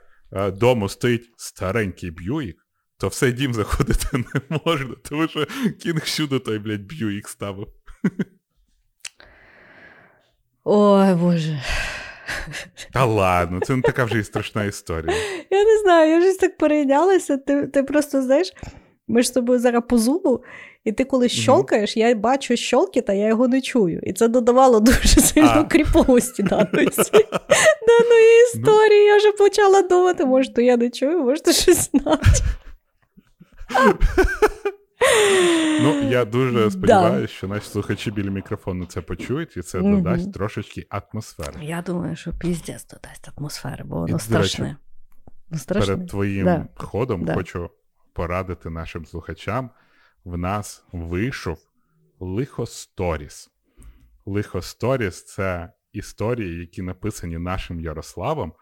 дому 0.53 0.89
стоїть 0.89 1.29
старенький 1.37 2.11
б'юїк, 2.11 2.57
то 2.97 3.07
в 3.07 3.13
цей 3.13 3.31
дім 3.31 3.53
заходити 3.53 4.07
не 4.13 4.59
можна, 4.65 4.95
тому 5.09 5.27
що 5.27 5.47
Кінг 5.81 6.01
всюди 6.03 6.39
той, 6.39 6.59
блядь, 6.59 6.85
б'юїк 6.85 7.27
ставив. 7.27 7.67
Ой, 10.63 11.15
Боже. 11.15 11.61
Та 12.93 13.05
ладно, 13.05 13.59
це 13.59 13.75
не 13.75 13.81
така 13.81 14.03
вже 14.03 14.19
і 14.19 14.23
страшна 14.23 14.63
історія. 14.63 15.17
Я 15.49 15.63
не 15.63 15.79
знаю, 15.79 16.11
я 16.11 16.19
вже 16.19 16.39
так 16.39 16.57
перейнялася. 16.57 17.37
Ти 17.37 17.67
ти 17.67 17.83
просто 17.83 18.21
знаєш, 18.21 18.53
ми 19.07 19.21
ж 19.21 19.27
з 19.27 19.31
тобою 19.31 19.59
зараз 19.59 19.83
по 19.89 19.97
зубу, 19.97 20.43
і 20.83 20.91
ти 20.91 21.03
коли 21.03 21.29
щолкаєш, 21.29 21.97
я 21.97 22.15
бачу 22.15 22.57
щолки, 22.57 23.01
та 23.01 23.13
я 23.13 23.27
його 23.27 23.47
не 23.47 23.61
чую. 23.61 23.99
І 24.03 24.13
це 24.13 24.27
додавало 24.27 24.79
дуже 24.79 25.07
сильно 25.07 25.67
кріповості 25.69 26.43
даної 26.43 26.87
даної 27.87 28.43
історії. 28.53 29.05
Я 29.05 29.17
вже 29.17 29.31
почала 29.31 29.81
думати, 29.81 30.25
може, 30.25 30.53
то 30.53 30.61
я 30.61 30.77
не 30.77 30.89
чую, 30.89 31.23
може, 31.23 31.41
то 31.41 31.51
щось 31.51 31.89
знати. 31.91 32.27
Ну, 35.81 36.09
я 36.09 36.25
дуже 36.25 36.71
сподіваюся, 36.71 37.33
що 37.33 37.47
наші 37.47 37.69
слухачі 37.69 38.11
біля 38.11 38.29
мікрофону 38.29 38.85
це 38.85 39.01
почують, 39.01 39.57
і 39.57 39.61
це 39.61 39.81
додасть 39.81 40.33
трошечки 40.33 40.87
атмосфери. 40.89 41.53
Я 41.61 41.83
думаю, 41.85 42.15
що 42.15 42.31
піздець 42.39 42.87
додасть 42.87 43.29
атмосфери, 43.37 43.83
бо 43.83 43.95
воно 43.99 44.19
страшне. 44.19 44.77
Ну. 45.51 45.59
Перед 45.67 46.07
твоїм 46.07 46.67
ходом 46.75 47.27
хочу 47.33 47.69
порадити 48.15 48.69
нашим 48.69 49.05
слухачам. 49.05 49.69
В 50.23 50.37
нас 50.37 50.85
вийшов 50.91 51.57
Лихо 52.19 52.65
Сторіс. 52.65 53.51
Лихо 54.25 54.61
Сторіс 54.61 55.25
це 55.25 55.73
історії, 55.91 56.59
які 56.59 56.81
написані 56.81 57.37
нашим 57.37 57.79
Ярославом, 57.79 58.53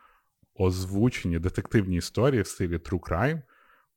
озвучені 0.56 1.40
детективні 1.40 1.98
історії 1.98 2.42
в 2.42 2.48
стилі 2.48 2.78
True 2.78 3.00
Crime 3.00 3.42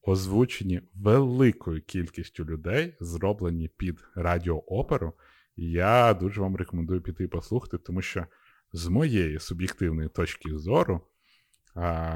озвучені 0.06 0.80
великою 0.94 1.82
кількістю 1.82 2.44
людей, 2.44 2.94
зроблені 3.00 3.68
під 3.68 4.04
радіооперу. 4.14 5.12
Я 5.56 6.14
дуже 6.14 6.40
вам 6.40 6.56
рекомендую 6.56 7.00
піти 7.00 7.24
і 7.24 7.28
послухати, 7.28 7.78
тому 7.78 8.02
що 8.02 8.26
з 8.72 8.88
моєї 8.88 9.38
суб'єктивної 9.38 10.08
точки 10.08 10.58
зору 10.58 11.00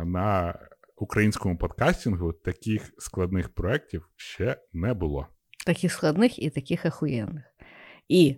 на 0.04 0.58
українському 1.02 1.56
подкастингу 1.56 2.32
таких 2.32 2.92
складних 2.98 3.48
проєктів 3.48 4.08
ще 4.16 4.56
не 4.72 4.94
було. 4.94 5.26
Таких 5.66 5.92
складних 5.92 6.38
і 6.38 6.50
таких 6.50 6.86
ахуєнних. 6.86 7.44
І 8.08 8.36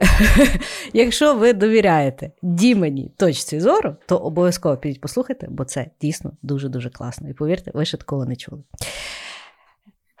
Якщо 0.92 1.34
ви 1.34 1.52
довіряєте 1.52 2.30
Дімені 2.42 3.12
точці 3.16 3.60
зору, 3.60 3.96
то 4.06 4.16
обов'язково 4.16 4.76
підіть 4.76 5.00
послухайте, 5.00 5.46
бо 5.50 5.64
це 5.64 5.86
дійсно 6.00 6.32
дуже-дуже 6.42 6.90
класно. 6.90 7.28
І 7.28 7.32
повірте, 7.32 7.70
ви 7.74 7.84
ще 7.84 7.96
такого 7.96 8.26
не 8.26 8.36
чули. 8.36 8.62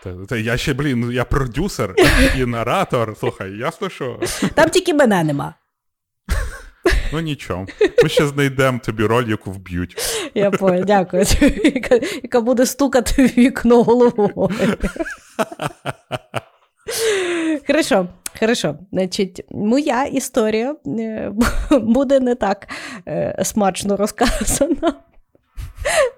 Та, 0.02 0.26
та 0.26 0.36
я 0.36 0.56
ще, 0.56 0.74
блін, 0.74 1.10
я 1.12 1.24
продюсер 1.24 1.94
і 2.36 2.46
наратор. 2.46 3.16
Слухай, 3.18 3.56
ясно, 3.56 3.88
що. 3.88 4.20
Там 4.54 4.70
тільки 4.70 4.94
мене 4.94 5.24
нема. 5.24 5.54
Ну 7.12 7.20
нічого. 7.20 7.66
Ми 8.02 8.08
ще 8.08 8.26
знайдемо 8.26 8.78
тобі 8.78 9.04
роль, 9.04 9.28
яку 9.28 9.52
вб'ють. 9.52 9.96
Я 10.36 10.50
понял, 10.50 10.84
дякую. 10.84 11.24
Яка, 11.64 11.94
яка 12.22 12.40
буде 12.40 12.66
стукати 12.66 13.26
в 13.26 13.38
вікно 13.38 13.82
головою. 13.82 14.38
Хорошо, 17.66 18.08
хорошо. 18.40 18.78
Значить, 18.92 19.44
моя 19.50 20.04
історія 20.04 20.76
е, 20.86 21.32
буде 21.70 22.20
не 22.20 22.34
так 22.34 22.68
е, 23.08 23.40
смачно 23.44 23.96
розказана. 23.96 24.94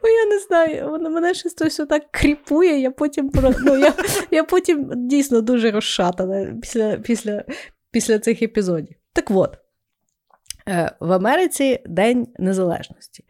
Бо 0.02 0.08
я 0.08 0.26
не 0.26 0.38
знаю, 0.38 0.90
воно 0.90 1.10
мене 1.10 1.34
щось 1.34 1.54
так 1.54 2.02
кріпує, 2.10 2.80
я 2.80 2.90
потім 2.90 3.30
ну, 3.64 3.76
я, 3.78 3.94
я 4.30 4.44
потім 4.44 4.90
дійсно 4.94 5.40
дуже 5.40 5.70
розшатана 5.70 6.54
після 6.62 6.96
після, 6.96 7.44
після 7.90 8.18
цих 8.18 8.42
епізодів. 8.42 8.96
Так 9.12 9.30
от, 9.30 9.58
е, 10.68 10.90
в 11.00 11.12
Америці 11.12 11.80
День 11.87 12.26
Незалежності. 12.38 13.25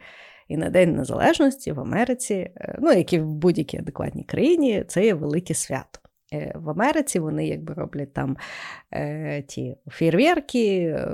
І 0.49 0.57
на 0.57 0.71
День 0.71 0.97
Незалежності 0.97 1.73
в 1.73 1.81
Америці, 1.81 2.50
ну 2.78 2.93
як 2.93 3.12
і 3.12 3.21
в 3.21 3.35
будь-якій 3.35 3.78
адекватній 3.78 4.25
країні, 4.25 4.85
це 4.88 5.05
є 5.05 5.14
велике 5.14 5.55
свято. 5.55 5.99
Е, 6.33 6.52
в 6.55 6.71
Америці 6.71 7.19
вони 7.19 7.47
якби 7.47 7.75
роблять 7.75 8.14
там 8.14 8.37
е, 8.95 9.43
ті 9.43 9.76
фейерверки, 9.87 10.78
е, 10.78 11.07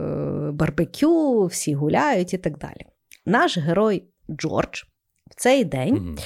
барбекю, 0.53 1.47
всі 1.47 1.75
гуляють 1.75 2.35
і 2.35 2.39
так 2.39 2.59
далі. 2.59 2.87
Наш 3.27 3.59
герой 3.59 4.05
Джордж 4.31 4.83
в 5.31 5.35
цей 5.37 5.65
день 5.65 5.95
mm-hmm. 5.95 6.25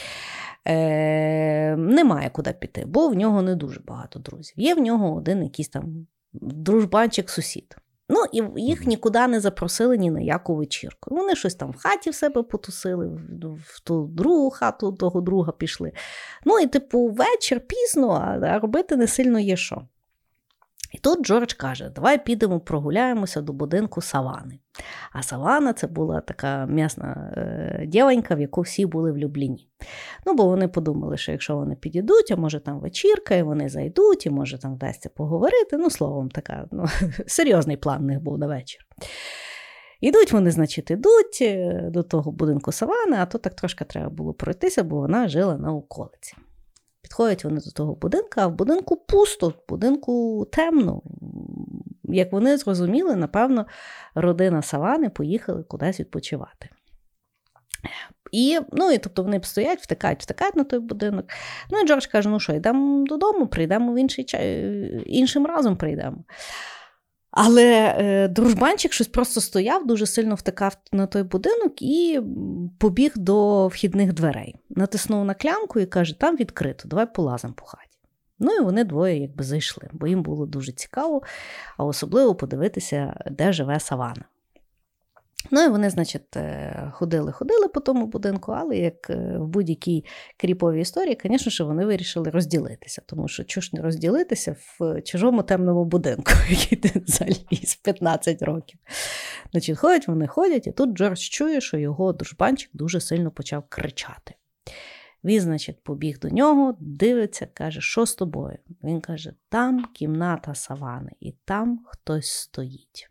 е, 0.73 1.77
не 1.77 2.05
має 2.05 2.31
куди 2.31 2.53
піти, 2.53 2.85
бо 2.87 3.09
в 3.09 3.15
нього 3.15 3.43
не 3.43 3.57
дуже 3.57 3.81
багато 3.81 4.19
друзів. 4.19 4.55
Є 4.57 4.75
в 4.75 4.79
нього 4.79 5.15
один 5.15 5.43
якийсь 5.43 5.69
там 5.69 6.07
дружбанчик-сусід. 6.33 7.77
Ну, 8.09 8.25
і 8.33 8.63
їх 8.63 8.87
нікуди 8.87 9.27
не 9.27 9.41
запросили 9.41 9.99
ні 9.99 10.11
на 10.11 10.21
яку 10.21 10.57
вечірку. 10.57 11.15
Вони 11.15 11.35
щось 11.35 11.55
там 11.55 11.71
в 11.71 11.77
хаті 11.77 12.11
в 12.11 12.15
себе 12.15 12.43
потусили, 12.43 13.07
в 13.67 13.81
ту 13.81 14.07
другу 14.07 14.51
хату 14.51 14.93
того 14.93 15.21
друга 15.21 15.53
пішли. 15.53 15.93
Ну, 16.45 16.59
і, 16.59 16.67
типу, 16.67 17.09
вечір 17.09 17.61
пізно, 17.61 18.39
а 18.43 18.59
робити 18.59 18.97
не 18.97 19.07
сильно 19.07 19.39
є 19.39 19.57
що. 19.57 19.83
І 20.93 20.99
тут 20.99 21.27
Джордж 21.27 21.53
каже: 21.53 21.91
давай 21.95 22.25
підемо 22.25 22.61
прогуляємося 22.61 23.43
до 23.43 23.53
будинку 23.53 24.01
Савани. 24.01 24.59
А 25.13 25.23
Савана 25.23 25.73
це 25.73 25.87
була 25.87 26.21
така 26.21 26.67
м'ясна 26.67 27.33
е, 27.37 27.87
дівонька, 27.87 28.35
в 28.35 28.41
яку 28.41 28.61
всі 28.61 28.87
були 28.87 29.13
влюблені. 29.13 29.69
Ну, 30.27 30.35
бо 30.35 30.45
вони 30.45 30.69
подумали, 30.69 31.17
що 31.17 31.33
якщо 31.33 31.57
вони 31.57 31.75
підійдуть, 31.75 32.31
а 32.31 32.37
може 32.37 32.61
там 32.61 32.81
вечірка, 32.81 33.35
і 33.35 33.43
вони 33.43 33.69
зайдуть, 33.69 34.27
і 34.27 34.31
може 34.31 34.59
там 34.59 34.75
вдасться 34.75 35.09
поговорити. 35.09 35.77
Ну, 35.77 35.91
словом, 35.91 36.29
така 36.29 36.69
ну, 36.73 36.87
серйозний 37.27 37.77
план 37.77 37.99
в 37.99 38.05
них 38.05 38.21
був 38.21 38.39
на 38.39 38.47
вечір. 38.47 38.81
Ідуть 40.01 40.33
вони, 40.33 40.51
значить, 40.51 40.91
ідуть 40.91 41.39
е, 41.41 41.83
до 41.93 42.03
того 42.03 42.33
будинку 42.33 42.73
Савани, 42.73 43.17
а 43.21 43.27
то 43.27 43.39
так 43.39 43.55
трошки 43.55 43.85
треба 43.85 44.09
було 44.11 44.33
пройтися, 44.33 44.83
бо 44.83 44.97
вона 44.97 45.29
жила 45.29 45.59
на 45.59 45.73
околиці. 45.73 46.35
Підходять 47.09 47.45
вони 47.45 47.61
до 47.61 47.71
того 47.71 47.95
будинку, 47.95 48.31
а 48.37 48.47
в 48.47 48.53
будинку 48.53 48.97
пусто, 48.97 49.49
в 49.49 49.55
будинку 49.69 50.47
темно. 50.53 51.03
Як 52.05 52.33
вони 52.33 52.57
зрозуміли, 52.57 53.17
напевно, 53.17 53.67
родина 54.15 54.63
Савани 54.63 55.11
поїхали 55.11 55.63
кудись 55.63 56.01
відпочивати. 56.01 56.69
І, 58.33 58.61
ну, 58.73 58.91
і 58.91 58.99
тобто 58.99 59.23
вони 59.23 59.41
стоять, 59.43 59.81
втикають, 59.81 60.23
втикають 60.23 60.57
на 60.57 60.65
той 60.65 60.79
будинок. 60.79 61.25
Ну 61.71 61.81
і 61.81 61.87
Джордж 61.87 62.07
каже: 62.07 62.29
ну 62.29 62.41
що, 62.41 62.53
йдемо 62.53 63.05
додому, 63.07 63.47
прийдемо 63.47 63.93
в 63.93 63.99
інший 63.99 64.27
іншим 65.07 65.47
разом 65.47 65.77
прийдемо. 65.77 66.17
Але 67.41 67.95
е, 67.99 68.29
дружбанчик 68.29 68.93
щось 68.93 69.09
просто 69.09 69.41
стояв, 69.41 69.87
дуже 69.87 70.07
сильно 70.07 70.35
втикав 70.35 70.77
на 70.93 71.07
той 71.07 71.23
будинок 71.23 71.83
і 71.83 72.21
побіг 72.79 73.13
до 73.17 73.67
вхідних 73.67 74.13
дверей. 74.13 74.57
Натиснув 74.71 75.25
на 75.25 75.35
клямку 75.35 75.81
і 75.81 75.87
каже: 75.87 76.19
там 76.19 76.37
відкрито, 76.37 76.89
давай 76.89 77.15
полазимо 77.15 77.55
по 77.57 77.65
хаті. 77.65 77.99
Ну 78.39 78.53
і 78.53 78.61
вони 78.61 78.85
двоє 78.85 79.21
якби 79.21 79.45
зайшли, 79.45 79.89
бо 79.93 80.07
їм 80.07 80.23
було 80.23 80.47
дуже 80.47 80.73
цікаво, 80.73 81.23
а 81.77 81.85
особливо 81.85 82.35
подивитися, 82.35 83.23
де 83.31 83.53
живе 83.53 83.81
Савана. 83.81 84.25
Ну 85.51 85.65
і 85.65 85.69
вони, 85.69 85.91
значить, 85.91 86.37
ходили-ходили 86.93 87.65
е, 87.65 87.69
по 87.69 87.81
тому 87.81 88.07
будинку, 88.07 88.53
але 88.53 88.77
як 88.77 89.11
е, 89.11 89.39
в 89.39 89.47
будь-якій 89.47 90.05
кріповій 90.37 90.81
історії, 90.81 91.19
звісно 91.25 91.51
ж, 91.51 91.65
вони 91.65 91.87
вирішили 91.87 92.31
розділитися, 92.31 93.03
тому 93.07 93.29
що 93.29 93.45
чого 93.45 93.63
ж 93.63 93.71
не 93.73 93.83
розділитися 93.83 94.57
в 94.79 95.03
чужому 95.03 95.43
темному 95.43 95.85
будинку, 95.85 96.33
який 96.51 96.79
ти 96.79 97.03
заліз 97.07 97.81
15 97.83 98.43
років. 98.43 98.79
Значить, 99.51 99.79
ходять, 99.79 100.09
вони 100.09 100.27
ходять, 100.27 100.67
і 100.67 100.73
тут 100.73 100.99
Джордж 100.99 101.21
чує, 101.21 101.61
що 101.61 101.77
його 101.77 102.13
дружбанчик 102.13 102.71
дуже 102.75 103.01
сильно 103.01 103.31
почав 103.31 103.65
кричати. 103.69 104.35
Він, 105.25 105.41
значить, 105.41 105.83
побіг 105.83 106.19
до 106.19 106.29
нього, 106.29 106.77
дивиться, 106.81 107.47
каже, 107.55 107.81
що 107.81 108.07
з 108.07 108.15
тобою? 108.15 108.59
Він 108.83 109.01
каже: 109.01 109.33
там 109.49 109.85
кімната 109.95 110.55
савани, 110.55 111.11
і 111.21 111.33
там 111.45 111.81
хтось 111.87 112.31
стоїть. 112.31 113.09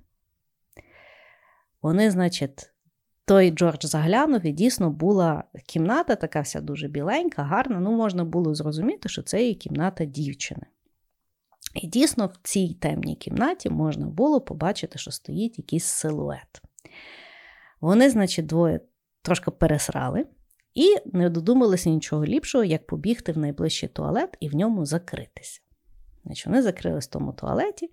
Вони, 1.88 2.12
значить, 2.12 2.72
той 3.25 3.51
Джордж 3.51 3.86
заглянув, 3.86 4.46
і 4.46 4.51
дійсно 4.51 4.89
була 4.89 5.44
кімната, 5.65 6.15
така 6.15 6.41
вся 6.41 6.62
дуже 6.62 6.88
біленька, 6.88 7.44
гарна. 7.44 7.79
Ну, 7.79 7.91
можна 7.91 8.24
було 8.24 8.56
зрозуміти, 8.56 9.10
що 9.10 9.22
це 9.22 9.48
є 9.48 9.53
кімната 9.53 10.06
дівчини. 10.06 10.65
І 11.75 11.88
дійсно 11.88 12.27
в 12.27 12.38
цій 12.44 12.74
темній 12.74 13.15
кімнаті 13.15 13.70
можна 13.70 14.08
було 14.08 14.41
побачити, 14.41 15.00
що 15.00 15.12
стоїть 15.12 15.58
якийсь 15.58 15.86
силует. 15.86 16.62
Вони, 17.82 18.10
значить, 18.10 18.46
двоє 18.46 18.79
трошки 19.22 19.51
пересрали 19.51 20.25
і 20.74 20.96
не 21.13 21.29
додумалися 21.29 21.89
нічого 21.89 22.25
ліпшого, 22.25 22.63
як 22.63 22.88
побігти 22.88 23.32
в 23.32 23.38
найближчий 23.38 23.89
туалет 23.89 24.38
і 24.39 24.50
в 24.50 24.56
ньому 24.56 24.86
закритися. 24.86 25.62
Значить, 26.27 26.46
Вони 26.46 26.62
закрились 26.62 27.07
в 27.07 27.12
тому 27.12 27.34
туалеті, 27.34 27.91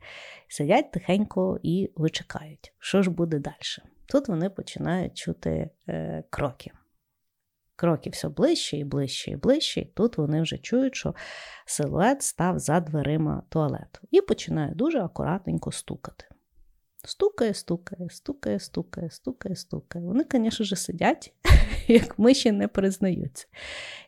сидять 0.48 0.92
тихенько 0.92 1.60
і 1.62 1.90
вичекають, 1.96 2.72
що 2.78 3.02
ж 3.02 3.10
буде 3.10 3.38
далі. 3.38 3.54
Тут 4.06 4.28
вони 4.28 4.50
починають 4.50 5.18
чути 5.18 5.70
е, 5.88 6.24
кроки. 6.30 6.70
Кроки 7.76 8.10
все 8.10 8.28
ближче 8.28 8.76
і 8.76 8.84
ближче 8.84 9.30
і 9.30 9.36
ближче, 9.36 9.80
і 9.80 9.84
тут 9.84 10.18
вони 10.18 10.42
вже 10.42 10.58
чують, 10.58 10.94
що 10.94 11.14
силует 11.66 12.23
став 12.23 12.58
за 12.58 12.80
дверима 12.80 13.42
туалету. 13.49 14.00
І 14.10 14.20
починає 14.20 14.75
дуже 14.75 15.00
акуратненько 15.00 15.73
стукати. 15.73 16.25
Стукає, 17.04 17.54
стукає, 17.54 18.10
стукає, 18.10 18.60
стукає, 18.60 19.10
стукає, 19.10 19.56
стукає. 19.56 20.04
Вони, 20.04 20.25
звісно 20.32 20.76
сидять, 20.76 21.34
як 21.92 22.18
миші 22.18 22.52
не 22.52 22.68
признаються. 22.68 23.47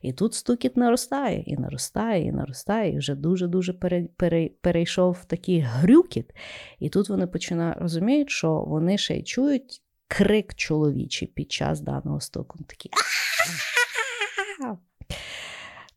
І 0.03 0.13
тут 0.13 0.35
стукіт 0.35 0.77
наростає, 0.77 1.43
і 1.47 1.57
наростає, 1.57 2.25
і 2.25 2.33
наростає, 2.33 2.93
і 2.93 2.99
вже 2.99 3.15
дуже-дуже 3.15 3.73
пере, 3.73 4.09
пере, 4.17 4.49
перейшов 4.61 5.19
в 5.23 5.25
такий 5.25 5.61
грюкіт. 5.61 6.31
І 6.79 6.89
тут 6.89 7.09
вони 7.09 7.27
починають 7.27 7.79
розуміють, 7.81 8.31
що 8.31 8.65
вони 8.67 8.99
ще 8.99 9.17
й 9.17 9.23
чують 9.23 9.83
крик 10.09 10.55
чоловічий 10.55 11.29
під 11.29 11.53
час 11.53 11.81
даного 11.81 12.21
стуку. 12.21 12.59
Такі. 12.69 12.91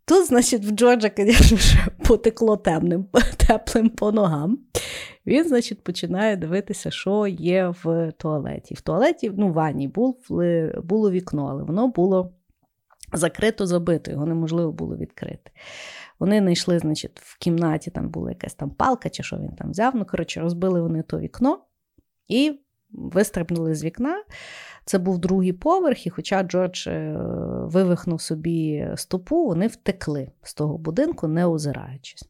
Тут, 0.05 0.27
значить, 0.27 0.65
в 0.65 0.71
Джорджа, 0.71 1.11
звісно, 1.17 1.57
потекло 2.05 2.57
темним, 2.57 3.05
теплим 3.47 3.89
по 3.89 4.11
ногам. 4.11 4.59
Він, 5.29 5.47
значить, 5.47 5.83
починає 5.83 6.35
дивитися, 6.35 6.91
що 6.91 7.27
є 7.27 7.73
в 7.83 8.11
туалеті. 8.11 8.75
В 8.75 8.81
туалеті, 8.81 9.31
ну, 9.37 9.47
в 9.49 9.53
ванні 9.53 9.87
був, 9.87 10.17
було 10.83 11.11
вікно, 11.11 11.47
але 11.49 11.63
воно 11.63 11.87
було 11.87 12.31
закрито, 13.13 13.67
забито, 13.67 14.11
його 14.11 14.25
неможливо 14.25 14.71
було 14.71 14.97
відкрити. 14.97 15.51
Вони 16.19 16.39
знайшли, 16.39 16.79
значить, 16.79 17.19
в 17.19 17.37
кімнаті 17.37 17.91
там 17.91 18.09
була 18.09 18.29
якась 18.29 18.53
там 18.53 18.69
палка, 18.69 19.09
чи 19.09 19.23
що 19.23 19.37
він 19.37 19.49
там 19.49 19.71
взяв. 19.71 19.95
Ну, 19.95 20.05
коротше, 20.05 20.41
розбили 20.41 20.81
вони 20.81 21.03
то 21.03 21.19
вікно 21.19 21.59
і 22.27 22.59
вистрибнули 22.91 23.75
з 23.75 23.83
вікна. 23.83 24.23
Це 24.85 24.97
був 24.97 25.19
другий 25.19 25.53
поверх, 25.53 26.07
і 26.07 26.09
хоча 26.09 26.43
Джордж 26.43 26.87
е, 26.87 27.15
вивихнув 27.63 28.21
собі 28.21 28.87
стопу, 28.95 29.45
вони 29.45 29.67
втекли 29.67 30.31
з 30.43 30.53
того 30.53 30.77
будинку, 30.77 31.27
не 31.27 31.45
озираючись. 31.45 32.29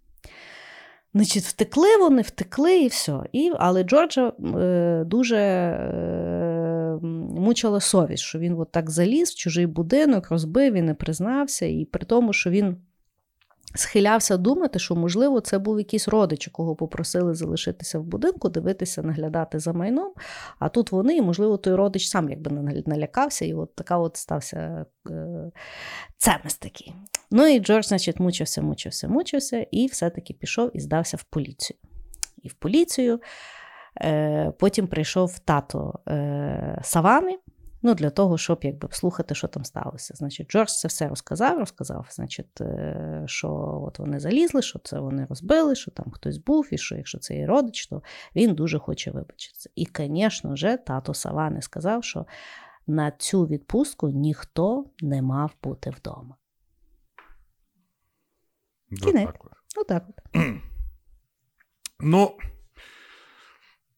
Значить, 1.13 1.43
Втекли 1.43 1.97
вони, 1.97 2.21
втекли 2.21 2.79
і 2.79 2.87
все. 2.87 3.19
І, 3.31 3.51
Але 3.57 3.83
Джорджа 3.83 4.33
е, 4.57 5.03
дуже 5.05 5.37
е, 5.37 6.99
мучила 7.39 7.79
совість, 7.79 8.23
що 8.23 8.39
він 8.39 8.53
от 8.59 8.71
так 8.71 8.89
заліз 8.89 9.29
в 9.29 9.35
чужий 9.35 9.65
будинок, 9.65 10.29
розбив 10.29 10.73
і 10.73 10.81
не 10.81 10.93
признався, 10.93 11.65
і 11.65 11.85
при 11.85 12.05
тому, 12.05 12.33
що 12.33 12.49
він 12.49 12.77
схилявся 13.75 14.37
думати, 14.37 14.79
що, 14.79 14.95
можливо, 14.95 15.41
це 15.41 15.59
був 15.59 15.79
якийсь 15.79 16.07
родич, 16.07 16.49
кого 16.51 16.75
попросили 16.75 17.33
залишитися 17.33 17.99
в 17.99 18.03
будинку, 18.03 18.49
дивитися, 18.49 19.03
наглядати 19.03 19.59
за 19.59 19.73
майном. 19.73 20.13
А 20.59 20.69
тут 20.69 20.91
вони, 20.91 21.15
і, 21.15 21.21
можливо, 21.21 21.57
той 21.57 21.75
родич 21.75 22.07
сам 22.07 22.29
якби 22.29 22.51
налякався, 22.85 23.45
і 23.45 23.53
от 23.53 23.75
така 23.75 23.97
от 23.97 24.17
стався 24.17 24.85
е, 25.09 25.51
цемес 26.17 26.57
такий. 26.57 26.93
Ну 27.31 27.47
і 27.47 27.59
Джордж, 27.59 27.85
значить, 27.85 28.19
мучився, 28.19 28.61
мучився, 28.61 29.07
мучився, 29.07 29.65
і 29.71 29.87
все-таки 29.87 30.33
пішов 30.33 30.71
і 30.73 30.79
здався 30.79 31.17
в 31.17 31.23
поліцію. 31.23 31.77
І 32.43 32.47
в 32.47 32.53
поліцію. 32.53 33.19
Е, 34.01 34.51
потім 34.59 34.87
прийшов 34.87 35.39
тато 35.39 35.99
е, 36.07 36.79
Савани, 36.83 37.37
Ну, 37.81 37.93
для 37.93 38.09
того, 38.09 38.37
щоб 38.37 38.59
якби 38.61 38.87
слухати, 38.91 39.35
що 39.35 39.47
там 39.47 39.65
сталося. 39.65 40.13
Значить, 40.17 40.51
Джордж 40.51 40.69
це 40.69 40.87
все 40.87 41.07
розказав, 41.07 41.59
розказав, 41.59 42.07
значить, 42.11 42.61
е, 42.61 43.23
що 43.25 43.81
от 43.87 43.99
вони 43.99 44.19
залізли, 44.19 44.61
що 44.61 44.79
це 44.79 44.99
вони 44.99 45.25
розбили, 45.25 45.75
що 45.75 45.91
там 45.91 46.11
хтось 46.11 46.37
був, 46.37 46.67
і 46.71 46.77
що 46.77 46.95
якщо 46.95 47.19
це 47.19 47.35
є 47.35 47.45
родич, 47.45 47.87
то 47.87 48.03
він 48.35 48.55
дуже 48.55 48.79
хоче 48.79 49.11
вибачитися. 49.11 49.69
І, 49.75 49.87
звісно 49.97 50.55
ж, 50.55 50.77
тато 50.77 51.13
Савани 51.13 51.61
сказав, 51.61 52.03
що 52.03 52.25
на 52.87 53.11
цю 53.11 53.45
відпустку 53.45 54.09
ніхто 54.09 54.85
не 55.01 55.21
мав 55.21 55.51
бути 55.63 55.89
вдома. 55.89 56.35
Кінець. 59.03 59.29
Отак 59.77 60.03
от. 60.09 60.41
Ну. 61.99 62.31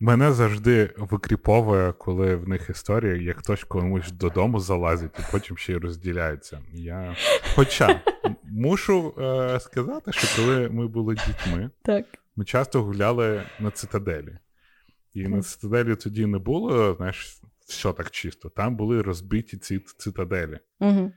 Мене 0.03 0.33
завжди 0.33 0.93
викріповує, 0.97 1.93
коли 1.93 2.35
в 2.35 2.49
них 2.49 2.69
історія, 2.69 3.15
як 3.15 3.37
хтось 3.37 3.63
комусь 3.63 4.11
додому 4.11 4.59
залазить 4.59 5.11
і 5.19 5.21
потім 5.31 5.57
ще 5.57 5.73
й 5.73 5.75
розділяється. 5.75 6.61
Я... 6.73 7.15
Хоча 7.55 8.01
мушу 8.43 9.13
е, 9.17 9.59
сказати, 9.59 10.11
що 10.11 10.41
коли 10.41 10.69
ми 10.69 10.87
були 10.87 11.15
дітьми, 11.15 11.69
так. 11.81 12.05
ми 12.35 12.45
часто 12.45 12.83
гуляли 12.83 13.43
на 13.59 13.71
цитаделі. 13.71 14.37
І 15.13 15.27
на 15.27 15.41
цитаделі 15.41 15.95
тоді 15.95 16.25
не 16.25 16.37
було, 16.37 16.93
знаєш, 16.93 17.41
все 17.65 17.93
так 17.93 18.11
чисто. 18.11 18.49
Там 18.49 18.75
були 18.75 19.01
розбиті 19.01 19.57
ці 19.57 19.79
цитаделі. 19.79 20.59
Угу. 20.79 21.11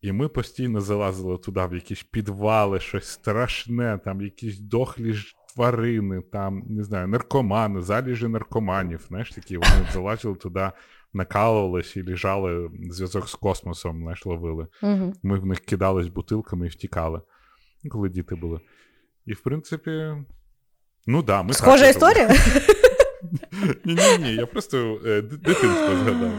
І 0.00 0.12
ми 0.12 0.28
постійно 0.28 0.80
залазили 0.80 1.38
туди, 1.38 1.66
в 1.66 1.74
якісь 1.74 2.02
підвали, 2.02 2.80
щось 2.80 3.06
страшне, 3.06 4.00
там 4.04 4.20
якісь 4.20 4.58
дохлі 4.58 5.14
тварини, 5.54 6.20
там, 6.32 6.62
не 6.68 6.84
знаю, 6.84 7.08
наркомани, 7.08 7.80
заліжі 7.80 8.28
наркоманів. 8.28 9.04
Знаєш, 9.08 9.30
такі 9.30 9.56
вони 9.56 9.86
залазили 9.92 10.34
туди, 10.34 10.70
накалувались 11.12 11.96
і 11.96 12.02
лежали 12.02 12.70
зв'язок 12.90 13.28
з 13.28 13.34
космосом, 13.34 14.00
знаєш, 14.02 14.26
ловили. 14.26 14.66
Угу. 14.82 15.14
Ми 15.22 15.38
в 15.38 15.46
них 15.46 15.60
кидались 15.60 16.08
бутилками 16.08 16.66
і 16.66 16.68
втікали, 16.68 17.20
коли 17.90 18.08
діти 18.08 18.34
були. 18.34 18.60
І, 19.26 19.32
в 19.32 19.40
принципі, 19.40 20.14
Ну 21.06 21.22
да, 21.22 21.42
ми 21.42 21.54
Схожа 21.54 21.88
історія? 21.88 22.30
Ні, 23.84 23.94
ні, 23.94 24.18
ні, 24.22 24.34
я 24.34 24.46
просто 24.46 25.00
е, 25.06 25.22
дитинство 25.22 25.96
згадав. 26.04 26.30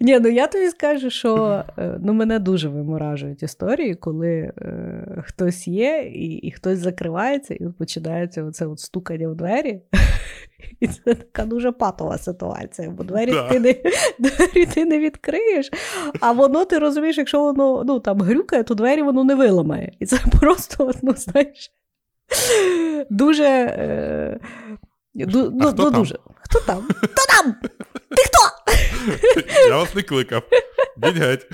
Ні, 0.00 0.18
ну 0.20 0.28
я 0.28 0.46
тобі 0.46 0.68
скажу, 0.68 1.10
що 1.10 1.64
е, 1.78 1.98
ну, 2.02 2.12
мене 2.12 2.38
дуже 2.38 2.68
виморажують 2.68 3.42
історії, 3.42 3.94
коли 3.94 4.30
е, 4.30 5.22
хтось 5.26 5.68
є, 5.68 6.10
і, 6.14 6.26
і 6.34 6.50
хтось 6.50 6.78
закривається, 6.78 7.54
і 7.54 7.68
починається 7.78 8.44
оце 8.44 8.66
от 8.66 8.80
стукання 8.80 9.28
в 9.28 9.34
двері. 9.34 9.80
І 10.80 10.86
це 10.86 11.14
така 11.14 11.44
дуже 11.44 11.72
патова 11.72 12.18
ситуація, 12.18 12.90
бо 12.90 13.04
двері, 13.04 13.30
Да. 13.30 13.48
ти, 13.48 13.60
не, 13.60 13.74
двері 14.18 14.66
ти 14.66 14.84
не 14.84 14.98
відкриєш, 14.98 15.70
а 16.20 16.32
воно 16.32 16.64
ти 16.64 16.78
розумієш, 16.78 17.18
якщо 17.18 17.42
воно 17.42 17.84
ну, 17.86 18.00
там 18.00 18.20
грюкає, 18.20 18.62
то 18.62 18.74
двері 18.74 19.02
воно 19.02 19.24
не 19.24 19.34
виламає. 19.34 19.92
І 20.00 20.06
це 20.06 20.18
просто, 20.40 20.90
ну, 21.02 21.14
знаєш, 21.16 21.72
дуже. 23.10 23.44
Е, 23.44 24.38
ду, 25.14 25.50
ну, 25.54 25.66
хто 25.68 25.84
ну, 25.84 25.90
там? 25.90 26.00
дуже. 26.00 26.18
Хто 26.42 26.60
там? 26.60 26.82
Хто 26.82 27.26
там? 27.28 27.54
Ти 28.08 28.22
хто? 28.26 28.72
Я 29.68 29.76
вас 29.76 29.94
не 29.94 30.02
кликав. 30.02 30.42
Дідь 30.96 31.16
геть. 31.16 31.46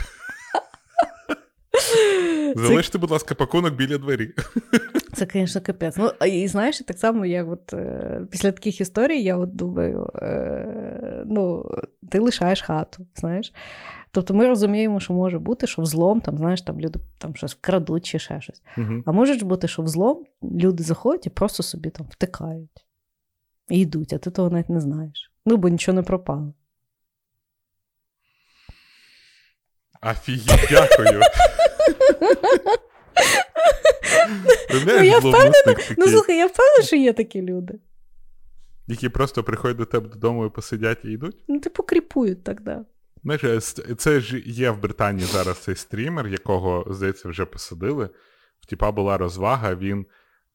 Залиште, 2.56 2.98
будь 2.98 3.10
ласка, 3.10 3.34
пакунок 3.34 3.74
біля 3.74 3.98
двері. 3.98 4.34
Це, 5.12 5.26
звісно, 5.32 5.60
капець. 5.60 5.96
Ну, 5.96 6.12
і 6.26 6.48
знаєш, 6.48 6.78
так 6.78 6.98
само, 6.98 7.26
як 7.26 7.48
от 7.48 7.72
е, 7.72 8.20
після 8.30 8.52
таких 8.52 8.80
історій, 8.80 9.22
я 9.22 9.36
от 9.36 9.56
думаю, 9.56 10.10
е, 10.14 11.24
ну, 11.26 11.70
ти 12.10 12.18
лишаєш 12.18 12.62
хату, 12.62 13.06
знаєш. 13.14 13.52
Тобто 14.10 14.34
ми 14.34 14.46
розуміємо, 14.48 15.00
що 15.00 15.12
може 15.12 15.38
бути, 15.38 15.66
що 15.66 15.82
взлом, 15.82 16.20
там, 16.20 16.38
знаєш, 16.38 16.62
там 16.62 16.80
люди 16.80 16.98
там 17.18 17.36
щось 17.36 17.54
вкрадуть 17.54 18.06
чи 18.06 18.18
ще 18.18 18.40
щось. 18.40 18.62
Мгм. 18.76 19.02
А 19.06 19.12
може 19.12 19.44
бути, 19.44 19.68
що 19.68 19.82
взлом 19.82 20.24
люди 20.42 20.82
заходять 20.82 21.26
і 21.26 21.30
просто 21.30 21.62
собі 21.62 21.90
там 21.90 22.06
втикають 22.10 22.86
і 23.70 23.80
йдуть, 23.80 24.12
а 24.12 24.18
ти 24.18 24.30
того 24.30 24.50
навіть 24.50 24.68
не 24.68 24.80
знаєш. 24.80 25.32
Ну, 25.46 25.56
бо 25.56 25.68
нічого 25.68 25.96
не 25.96 26.02
пропало. 26.02 26.54
Офігеть, 30.02 30.68
дякую. 30.70 31.20
Ну, 34.86 35.02
я 35.02 35.18
впевнена, 35.18 35.76
Ну, 35.98 36.06
слухай, 36.06 36.36
я 36.36 36.46
впевнена, 36.46 36.82
що 36.84 36.96
є 36.96 37.12
такі 37.12 37.42
люди. 37.42 37.74
які 38.86 39.08
просто 39.08 39.44
приходять 39.44 39.76
до 39.76 39.84
тебе 39.84 40.08
додому 40.08 40.46
і 40.46 40.50
посидять 40.50 41.04
і 41.04 41.08
йдуть. 41.12 41.44
Ну, 41.48 41.60
типу, 41.60 41.82
кріпують 41.82 42.44
так, 42.44 42.62
да. 42.62 42.84
Знаєш, 43.22 43.44
е, 43.44 43.60
це 43.94 44.20
ж 44.20 44.42
є 44.46 44.70
в 44.70 44.80
Британії 44.80 45.26
зараз 45.26 45.58
цей 45.58 45.74
стрімер, 45.76 46.26
якого, 46.28 46.86
здається, 46.94 47.28
вже 47.28 47.44
посадили. 47.44 48.10
В 48.60 48.66
тіпа 48.66 48.92
була 48.92 49.18
розвага, 49.18 49.74
він 49.74 50.06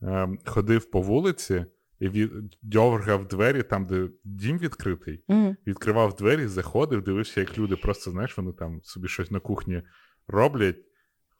ем, 0.01 0.39
ходив 0.45 0.91
по 0.91 1.01
вулиці 1.01 1.65
і 1.99 2.10
від... 2.10 2.31
дьоргав 2.62 3.27
двері 3.27 3.63
там, 3.63 3.86
де 3.86 4.08
дім 4.23 4.58
відкритий. 4.58 5.23
Мгм. 5.27 5.55
Відкривав 5.67 6.15
двері, 6.15 6.47
заходив, 6.47 7.03
дивився, 7.03 7.39
як 7.39 7.58
люди 7.58 7.75
просто, 7.75 8.12
знаєш, 8.12 8.38
вони 8.38 8.51
там 8.51 8.79
собі 8.84 9.08
щось 9.08 9.31
на 9.31 9.39
кухні 9.39 9.81
роблять. 10.27 10.77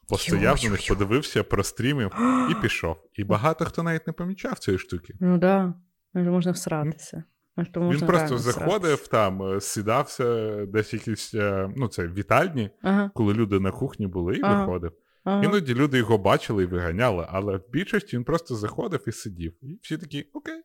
Постояв 0.07 0.63
на 0.63 0.69
них, 0.69 0.87
подивився, 0.87 1.43
прострімив 1.43 2.11
і 2.51 2.53
пішов. 2.61 2.97
І 3.13 3.23
багато 3.23 3.65
хто 3.65 3.83
навіть 3.83 4.07
не 4.07 4.13
помічав 4.13 4.59
цієї 4.59 4.79
штуки. 4.79 5.13
Ну 5.19 5.37
да, 5.37 5.73
може 6.13 6.31
можна 6.31 6.51
всратися. 6.51 7.23
Може, 7.57 7.71
то 7.71 7.89
Він 7.89 7.99
просто 7.99 8.37
заходив 8.37 9.07
там, 9.07 9.43
е, 9.43 9.61
сідався 9.61 10.55
десь 10.65 10.93
якісь, 10.93 11.33
е, 11.33 11.69
ну 11.75 11.87
це 11.87 12.07
вітальні, 12.07 12.69
Ага, 12.81 13.11
коли 13.13 13.33
люди 13.33 13.59
на 13.59 13.71
кухні 13.71 14.07
були, 14.07 14.35
і 14.35 14.41
Ага. 14.43 14.59
виходив. 14.59 14.91
Ага. 15.25 15.43
Іноді 15.43 15.73
люди 15.73 15.97
його 15.97 16.17
бачили 16.17 16.63
і 16.63 16.65
виганяли, 16.65 17.27
але 17.29 17.57
в 17.57 17.69
більшості 17.69 18.17
він 18.17 18.23
просто 18.23 18.55
заходив 18.55 19.03
і 19.07 19.11
сидів. 19.11 19.53
І 19.61 19.79
всі 19.81 19.97
такі, 19.97 20.29
окей. 20.33 20.61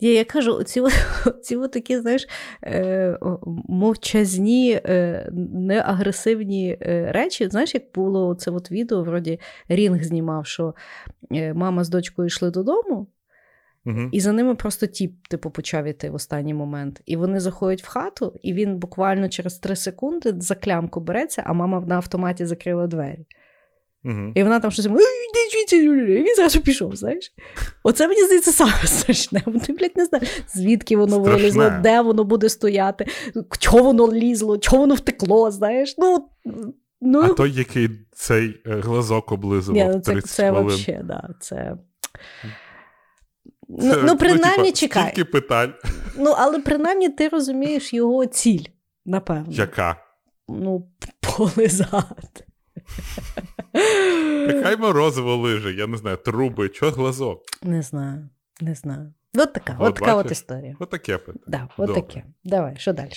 Я, 0.00 0.12
я 0.12 0.24
кажу, 0.24 0.62
ці, 0.64 0.82
ці 1.42 1.68
такі, 1.68 2.00
знаєш, 2.00 2.28
е, 2.64 3.18
мовчазні, 3.68 4.80
е, 4.84 5.28
неагресивні 5.52 6.78
е, 6.82 7.12
речі. 7.12 7.48
Знаєш, 7.48 7.74
як 7.74 7.82
було 7.94 8.34
це 8.34 8.50
от 8.50 8.70
відео, 8.70 9.02
вроді 9.02 9.40
Рінг 9.68 10.02
знімав, 10.02 10.46
що 10.46 10.74
мама 11.54 11.84
з 11.84 11.88
дочкою 11.88 12.26
йшли 12.26 12.50
додому, 12.50 13.06
Угу. 13.86 14.08
і 14.12 14.20
за 14.20 14.32
ними 14.32 14.54
просто 14.54 14.86
тіп, 14.86 15.26
типу, 15.28 15.50
почав 15.50 15.84
іти 15.84 16.10
в 16.10 16.14
останній 16.14 16.54
момент. 16.54 17.00
І 17.06 17.16
вони 17.16 17.40
заходять 17.40 17.82
в 17.82 17.88
хату, 17.88 18.32
і 18.42 18.52
він 18.52 18.78
буквально 18.78 19.28
через 19.28 19.58
три 19.58 19.76
секунди 19.76 20.34
за 20.38 20.54
клямку 20.54 21.00
береться, 21.00 21.42
а 21.46 21.52
мама 21.52 21.80
на 21.80 21.96
автоматі 21.96 22.46
закрила 22.46 22.86
двері. 22.86 23.26
Угу. 24.04 24.32
І 24.34 24.42
вона 24.42 24.60
там 24.60 24.70
щось, 24.70 24.86
і 24.86 24.88
він 26.22 26.36
зразу 26.36 26.60
пішов, 26.60 26.96
знаєш. 26.96 27.32
Оце 27.82 28.08
мені 28.08 28.24
здається 28.24 28.52
саме 28.52 28.72
страшне. 28.84 29.42
Бо 29.46 29.58
Ти, 29.58 29.72
блядь, 29.72 29.96
не 29.96 30.04
знаєш, 30.04 30.28
звідки 30.54 30.96
воно 30.96 31.20
Страшне. 31.20 31.36
вилізло, 31.36 31.70
де 31.82 32.00
воно 32.00 32.24
буде 32.24 32.48
стояти, 32.48 33.06
чого 33.58 33.82
воно 33.82 34.12
лізло, 34.12 34.58
чого 34.58 34.78
воно 34.78 34.94
втекло, 34.94 35.50
знаєш. 35.50 35.94
Ну, 35.98 36.28
ну, 37.00 37.22
А 37.22 37.28
той, 37.28 37.52
який 37.52 37.88
цей 38.12 38.60
е, 38.66 38.80
глазок 38.80 39.32
облизував 39.32 39.88
ні, 39.88 39.94
ну, 39.94 40.00
це, 40.00 40.12
30 40.12 40.30
це 40.30 40.48
хвилин. 40.50 40.64
вообще, 40.64 41.00
да, 41.04 41.28
це... 41.40 41.76
Це, 43.80 43.96
Ну, 43.96 44.02
ну, 44.04 44.16
принаймні, 44.16 44.64
типа, 44.72 44.76
чекай. 44.76 45.02
Стільки 45.12 45.24
питань. 45.24 45.74
Ну, 46.18 46.34
але 46.38 46.58
принаймні 46.60 47.08
ти 47.08 47.28
розумієш 47.28 47.94
його 47.94 48.26
ціль, 48.26 48.64
напевно. 49.04 49.46
Яка? 49.52 49.96
Ну, 50.48 50.88
полизати. 51.20 52.44
Нехай 54.46 54.76
морозиво 54.76 55.36
лиже, 55.36 55.72
я 55.72 55.86
не 55.86 55.96
знаю, 55.96 56.16
труби, 56.16 56.68
чого 56.68 56.92
глазок? 56.92 57.42
Не 57.62 57.82
знаю, 57.82 58.28
не 58.60 58.74
знаю. 58.74 59.12
От 59.38 59.52
така, 59.52 59.76
От 59.78 59.88
от, 59.88 59.94
така 59.94 60.14
от 60.14 60.24
бачиш? 60.24 60.38
історія. 60.38 60.76
Отаке 60.80 61.18
питання. 61.18 61.44
Да, 61.46 61.68
от 61.76 61.86
Добре. 61.86 62.02
таке. 62.02 62.22
Давай, 62.44 62.76
що 62.78 62.92
далі? 62.92 63.10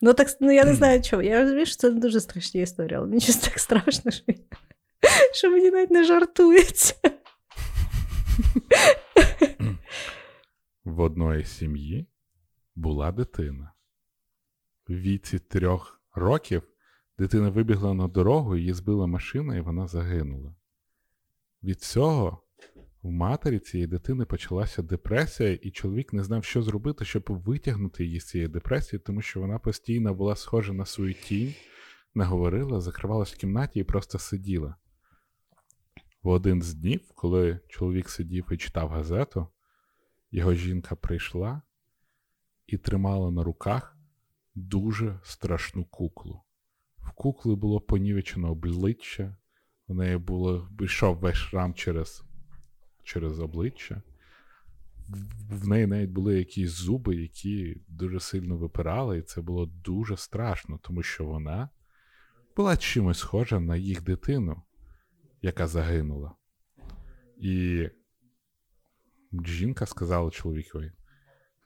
Ну, 0.00 0.12
так, 0.14 0.28
ну 0.40 0.50
я 0.52 0.64
не 0.64 0.74
знаю 0.74 1.02
чого. 1.02 1.22
Я 1.22 1.40
розумію, 1.42 1.66
що 1.66 1.76
це 1.76 1.90
не 1.90 2.00
дуже 2.00 2.20
страшні 2.20 2.62
історії, 2.62 2.96
але 2.96 3.06
мені 3.06 3.20
щось 3.20 3.36
так 3.36 3.58
страшно, 3.58 4.10
що, 4.10 4.24
що 5.34 5.50
мені 5.50 5.70
навіть 5.70 5.90
не 5.90 6.04
жартується. 6.04 6.94
В 10.84 11.00
одної 11.00 11.44
сім'ї 11.44 12.06
була 12.74 13.12
дитина. 13.12 13.72
В 14.88 14.92
віці 14.92 15.38
трьох 15.38 16.02
років 16.14 16.62
дитина 17.18 17.50
вибігла 17.50 17.94
на 17.94 18.08
дорогу, 18.08 18.56
її 18.56 18.72
збила 18.72 19.06
машина, 19.06 19.56
і 19.56 19.60
вона 19.60 19.86
загинула. 19.86 20.54
Від 21.62 21.80
цього 21.80 22.42
в 23.02 23.10
матері 23.10 23.58
цієї 23.58 23.86
дитини 23.86 24.24
почалася 24.24 24.82
депресія, 24.82 25.52
і 25.62 25.70
чоловік 25.70 26.12
не 26.12 26.24
знав, 26.24 26.44
що 26.44 26.62
зробити, 26.62 27.04
щоб 27.04 27.24
витягнути 27.28 28.04
її 28.04 28.20
з 28.20 28.26
цієї 28.26 28.48
депресії, 28.48 29.00
тому 29.00 29.22
що 29.22 29.40
вона 29.40 29.58
постійно 29.58 30.14
була 30.14 30.36
схожа 30.36 30.72
на 30.72 30.84
свою 30.84 31.14
тінь, 31.14 31.54
не 32.14 32.24
говорила, 32.24 32.80
закривалась 32.80 33.34
в 33.34 33.36
кімнаті 33.36 33.80
і 33.80 33.84
просто 33.84 34.18
сиділа. 34.18 34.76
В 36.28 36.30
один 36.30 36.62
з 36.62 36.74
днів, 36.74 37.00
коли 37.14 37.60
чоловік 37.68 38.08
сидів 38.08 38.46
і 38.50 38.56
читав 38.56 38.88
газету, 38.88 39.46
його 40.30 40.54
жінка 40.54 40.94
прийшла 40.94 41.62
і 42.66 42.76
тримала 42.78 43.30
на 43.30 43.42
руках 43.44 43.96
дуже 44.54 45.20
страшну 45.22 45.84
куклу. 45.84 46.40
В 46.98 47.10
кукли 47.10 47.54
було 47.56 47.80
понівечено 47.80 48.50
обличчя, 48.50 49.36
в 49.86 49.94
неї 49.94 50.16
було, 50.16 50.68
йшов 50.80 51.16
весь 51.16 51.36
шрам 51.36 51.74
через, 51.74 52.24
через 53.02 53.40
обличчя. 53.40 54.02
В- 55.50 55.68
неї 55.68 55.86
навіть 55.86 56.10
були 56.10 56.38
якісь 56.38 56.70
зуби, 56.70 57.16
які 57.16 57.80
дуже 57.88 58.20
сильно 58.20 58.56
випирали, 58.56 59.18
і 59.18 59.22
це 59.22 59.40
було 59.40 59.66
дуже 59.66 60.16
страшно, 60.16 60.78
тому 60.82 61.02
що 61.02 61.24
вона 61.24 61.68
була 62.56 62.76
чимось 62.76 63.18
схожа 63.18 63.60
на 63.60 63.76
їх 63.76 64.02
дитину, 64.02 64.62
яка 65.42 65.66
загинула. 65.66 66.34
І 67.36 67.88
жінка 69.32 69.86
сказала 69.86 70.30
чоловікові: 70.30 70.92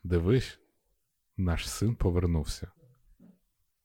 Дивись, 0.03 0.61
наш 1.37 1.71
син 1.71 1.95
повернувся. 1.95 2.71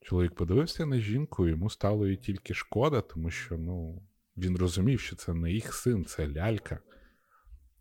Чоловік 0.02 0.36
подивився 0.36 0.86
на 0.86 1.00
жінку, 1.00 1.48
йому 1.48 1.70
стало 1.70 2.06
її 2.06 2.18
тільки 2.18 2.54
шкода, 2.54 3.02
тому 3.02 3.32
що 3.32 3.58
ну, 3.58 4.04
він 4.38 4.58
розумів, 4.58 5.00
що 5.00 5.16
це 5.16 5.34
не 5.34 5.52
їх 5.52 5.74
син, 5.74 6.06
це 6.06 6.30
лялька. 6.30 6.80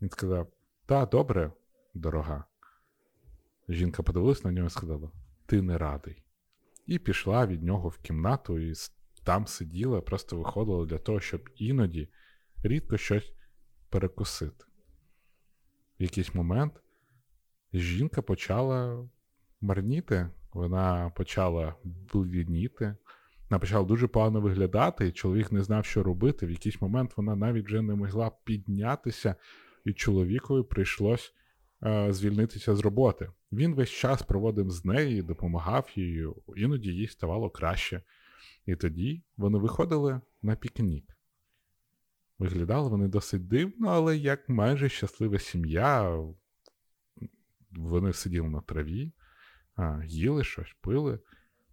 Він 0.01 0.09
сказав: 0.09 0.51
Та, 0.85 1.05
добре, 1.05 1.51
дорога. 1.93 2.43
Жінка 3.69 4.03
подивилась 4.03 4.43
на 4.43 4.51
нього 4.51 4.67
і 4.67 4.69
сказала: 4.69 5.11
Ти 5.45 5.61
не 5.61 5.77
радий. 5.77 6.23
І 6.85 6.99
пішла 6.99 7.47
від 7.47 7.63
нього 7.63 7.89
в 7.89 7.97
кімнату 7.97 8.59
і 8.59 8.73
там 9.27 9.47
сиділа, 9.47 10.01
просто 10.01 10.37
виходила 10.37 10.85
для 10.85 10.97
того, 10.97 11.19
щоб 11.19 11.49
іноді 11.55 12.09
рідко 12.63 12.97
щось 12.97 13.33
перекусити. 13.89 14.65
В 15.99 16.03
якийсь 16.03 16.35
момент 16.35 16.73
жінка 17.73 18.21
почала 18.21 19.09
марніти, 19.61 20.29
вона 20.53 21.09
почала 21.09 21.75
блідніти, 22.13 22.95
вона 23.49 23.59
почала 23.59 23.85
дуже 23.85 24.07
погано 24.07 24.41
виглядати, 24.41 25.07
і 25.07 25.11
чоловік 25.11 25.51
не 25.51 25.63
знав, 25.63 25.85
що 25.85 26.03
робити. 26.03 26.45
В 26.45 26.51
якийсь 26.51 26.81
момент 26.81 27.11
вона 27.17 27.35
навіть 27.35 27.65
вже 27.65 27.81
не 27.81 27.95
могла 27.95 28.31
піднятися 28.43 29.35
і 29.85 29.93
чоловікові 29.93 30.63
прийшлось 30.63 31.33
е, 31.83 32.13
звільнитися 32.13 32.75
з 32.75 32.79
роботи. 32.79 33.29
Він 33.51 33.75
весь 33.75 33.89
час 33.89 34.21
проводив 34.21 34.71
з 34.71 34.85
нею, 34.85 35.23
допомагав 35.23 35.89
їй, 35.95 36.27
іноді 36.55 36.89
їй 36.89 37.07
ставало 37.07 37.49
краще. 37.49 38.01
І 38.67 38.75
тоді 38.75 39.23
вони 39.37 39.57
виходили 39.57 40.21
на 40.41 40.55
пікнік. 40.55 41.17
Виглядали 42.39 42.89
вони 42.89 43.07
досить 43.07 43.47
дивно, 43.47 43.89
але 43.89 44.17
як 44.17 44.49
майже 44.49 44.89
щаслива 44.89 45.39
сім'я. 45.39 46.19
Вони 47.71 48.13
сиділи 48.13 48.49
на 48.49 48.61
траві, 48.61 49.11
їли 50.05 50.43
щось, 50.43 50.75
пили, 50.81 51.19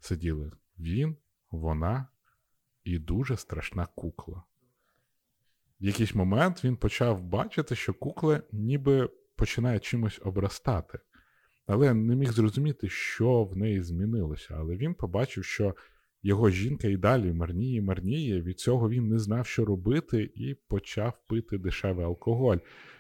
сиділи 0.01 0.53
він, 0.79 1.17
вона 1.51 2.09
і 2.85 2.99
дуже 2.99 3.37
страшна 3.37 3.87
кукла. 3.87 4.43
В 5.81 5.85
якийсь 5.85 6.15
момент 6.15 6.65
він 6.65 6.77
почав 6.77 7.23
бачити, 7.23 7.75
що 7.77 7.95
кукла 7.95 8.43
ніби 8.53 9.11
починає 9.37 9.79
чимось 9.79 10.21
обростати, 10.25 10.99
але 11.67 11.95
не 11.95 12.17
міг 12.17 12.33
зрозуміти, 12.33 12.89
що 12.89 13.45
в 13.45 13.57
неї 13.57 13.83
змінилося. 13.83 14.55
Але 14.59 14.77
він 14.77 14.95
побачив, 14.95 15.45
що 15.45 15.75
його 16.25 16.51
жінка 16.51 16.89
і 16.89 16.97
далі 16.97 17.33
марніє, 17.33 17.83
марніє. 17.83 18.43
Від 18.43 18.61
цього 18.61 18.91
він 18.91 19.09
не 19.09 19.19
знав, 19.19 19.47
що 19.47 19.65
робити, 19.65 20.31
і 20.35 20.55
почав 20.69 21.13
пити 21.27 21.59
дешевий 21.59 22.07
алкоголь. 22.07 22.57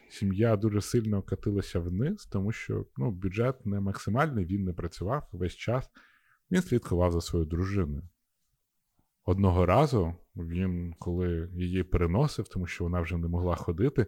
Сім'я 0.08 0.56
дуже 0.56 0.80
сильно 0.80 1.22
катилася 1.22 1.80
вниз, 1.80 2.26
тому 2.26 2.52
що 2.52 2.86
ну, 2.96 3.10
бюджет 3.10 3.66
не 3.66 3.80
максимальний, 3.80 4.44
він 4.44 4.64
не 4.64 4.72
працював 4.72 5.28
весь 5.32 5.56
час. 5.56 5.90
Він 6.50 6.62
слідкував 6.62 7.12
за 7.12 7.20
своєю 7.20 7.50
дружиною. 7.50 8.02
Одного 9.24 9.66
разу 9.66 10.14
він, 10.36 10.94
коли 10.98 11.50
її 11.54 11.82
переносив, 11.82 12.48
тому 12.48 12.66
що 12.66 12.84
вона 12.84 13.00
вже 13.00 13.16
не 13.16 13.28
могла 13.28 13.56
ходити, 13.56 14.06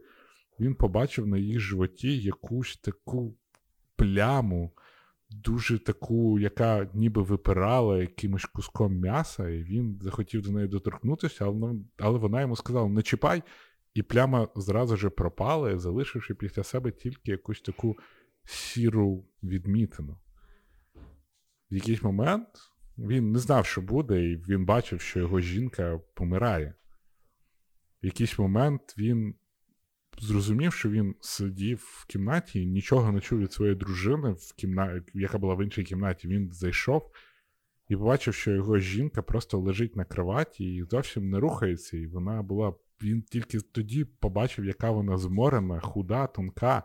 він 0.60 0.74
побачив 0.74 1.26
на 1.26 1.38
її 1.38 1.58
животі 1.58 2.18
якусь 2.18 2.76
таку 2.76 3.36
пляму, 3.96 4.72
дуже 5.30 5.78
таку, 5.78 6.38
яка 6.38 6.90
ніби 6.94 7.22
випирала 7.22 8.00
якимось 8.00 8.44
куском 8.44 8.94
м'яса, 8.94 9.48
і 9.48 9.62
він 9.62 9.98
захотів 10.02 10.42
до 10.42 10.52
неї 10.52 10.68
доторкнутися, 10.68 11.44
але, 11.44 11.74
але 11.98 12.18
вона 12.18 12.40
йому 12.40 12.56
сказала: 12.56 12.88
не 12.88 13.02
чіпай, 13.02 13.42
і 13.94 14.02
пляма 14.02 14.48
зразу 14.56 14.96
ж 14.96 15.10
пропала, 15.10 15.78
залишивши 15.78 16.34
після 16.34 16.62
себе 16.62 16.90
тільки 16.90 17.30
якусь 17.30 17.60
таку 17.60 17.96
сіру 18.44 19.24
відмітину. 19.42 20.18
В 21.70 21.74
якийсь 21.74 22.02
момент 22.02 22.48
він 22.98 23.32
не 23.32 23.38
знав, 23.38 23.66
що 23.66 23.80
буде, 23.80 24.24
і 24.24 24.36
він 24.36 24.64
бачив, 24.64 25.00
що 25.00 25.20
його 25.20 25.40
жінка 25.40 26.00
помирає. 26.14 26.74
В 28.02 28.06
якийсь 28.06 28.38
момент 28.38 28.94
він 28.98 29.34
зрозумів, 30.20 30.72
що 30.72 30.90
він 30.90 31.14
сидів 31.20 31.78
в 31.78 32.06
кімнаті 32.06 32.66
нічого 32.66 33.12
не 33.12 33.20
чув 33.20 33.38
від 33.38 33.52
своєї 33.52 33.76
дружини, 33.76 34.32
в 34.32 34.54
кімна... 34.56 35.02
яка 35.14 35.38
була 35.38 35.54
в 35.54 35.64
іншій 35.64 35.84
кімнаті. 35.84 36.28
Він 36.28 36.52
зайшов 36.52 37.10
і 37.88 37.96
побачив, 37.96 38.34
що 38.34 38.50
його 38.50 38.78
жінка 38.78 39.22
просто 39.22 39.58
лежить 39.58 39.96
на 39.96 40.04
кроваті 40.04 40.74
і 40.74 40.82
зовсім 40.82 41.30
не 41.30 41.40
рухається. 41.40 41.96
І 41.96 42.06
вона 42.06 42.42
була. 42.42 42.74
Він 43.02 43.22
тільки 43.22 43.60
тоді 43.60 44.04
побачив, 44.04 44.64
яка 44.64 44.90
вона 44.90 45.18
зморена, 45.18 45.80
худа, 45.80 46.26
тонка. 46.26 46.82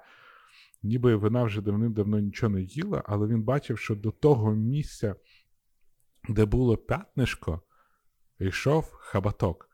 Ніби 0.83 1.15
вона 1.15 1.43
вже 1.43 1.61
давним-давно 1.61 2.19
нічого 2.19 2.53
не 2.53 2.61
їла, 2.61 3.03
але 3.05 3.27
він 3.27 3.43
бачив, 3.43 3.79
що 3.79 3.95
до 3.95 4.11
того 4.11 4.55
місця, 4.55 5.15
де 6.29 6.45
було 6.45 6.77
п'ятнишко, 6.77 7.61
йшов 8.39 8.91
хабаток. 8.91 9.69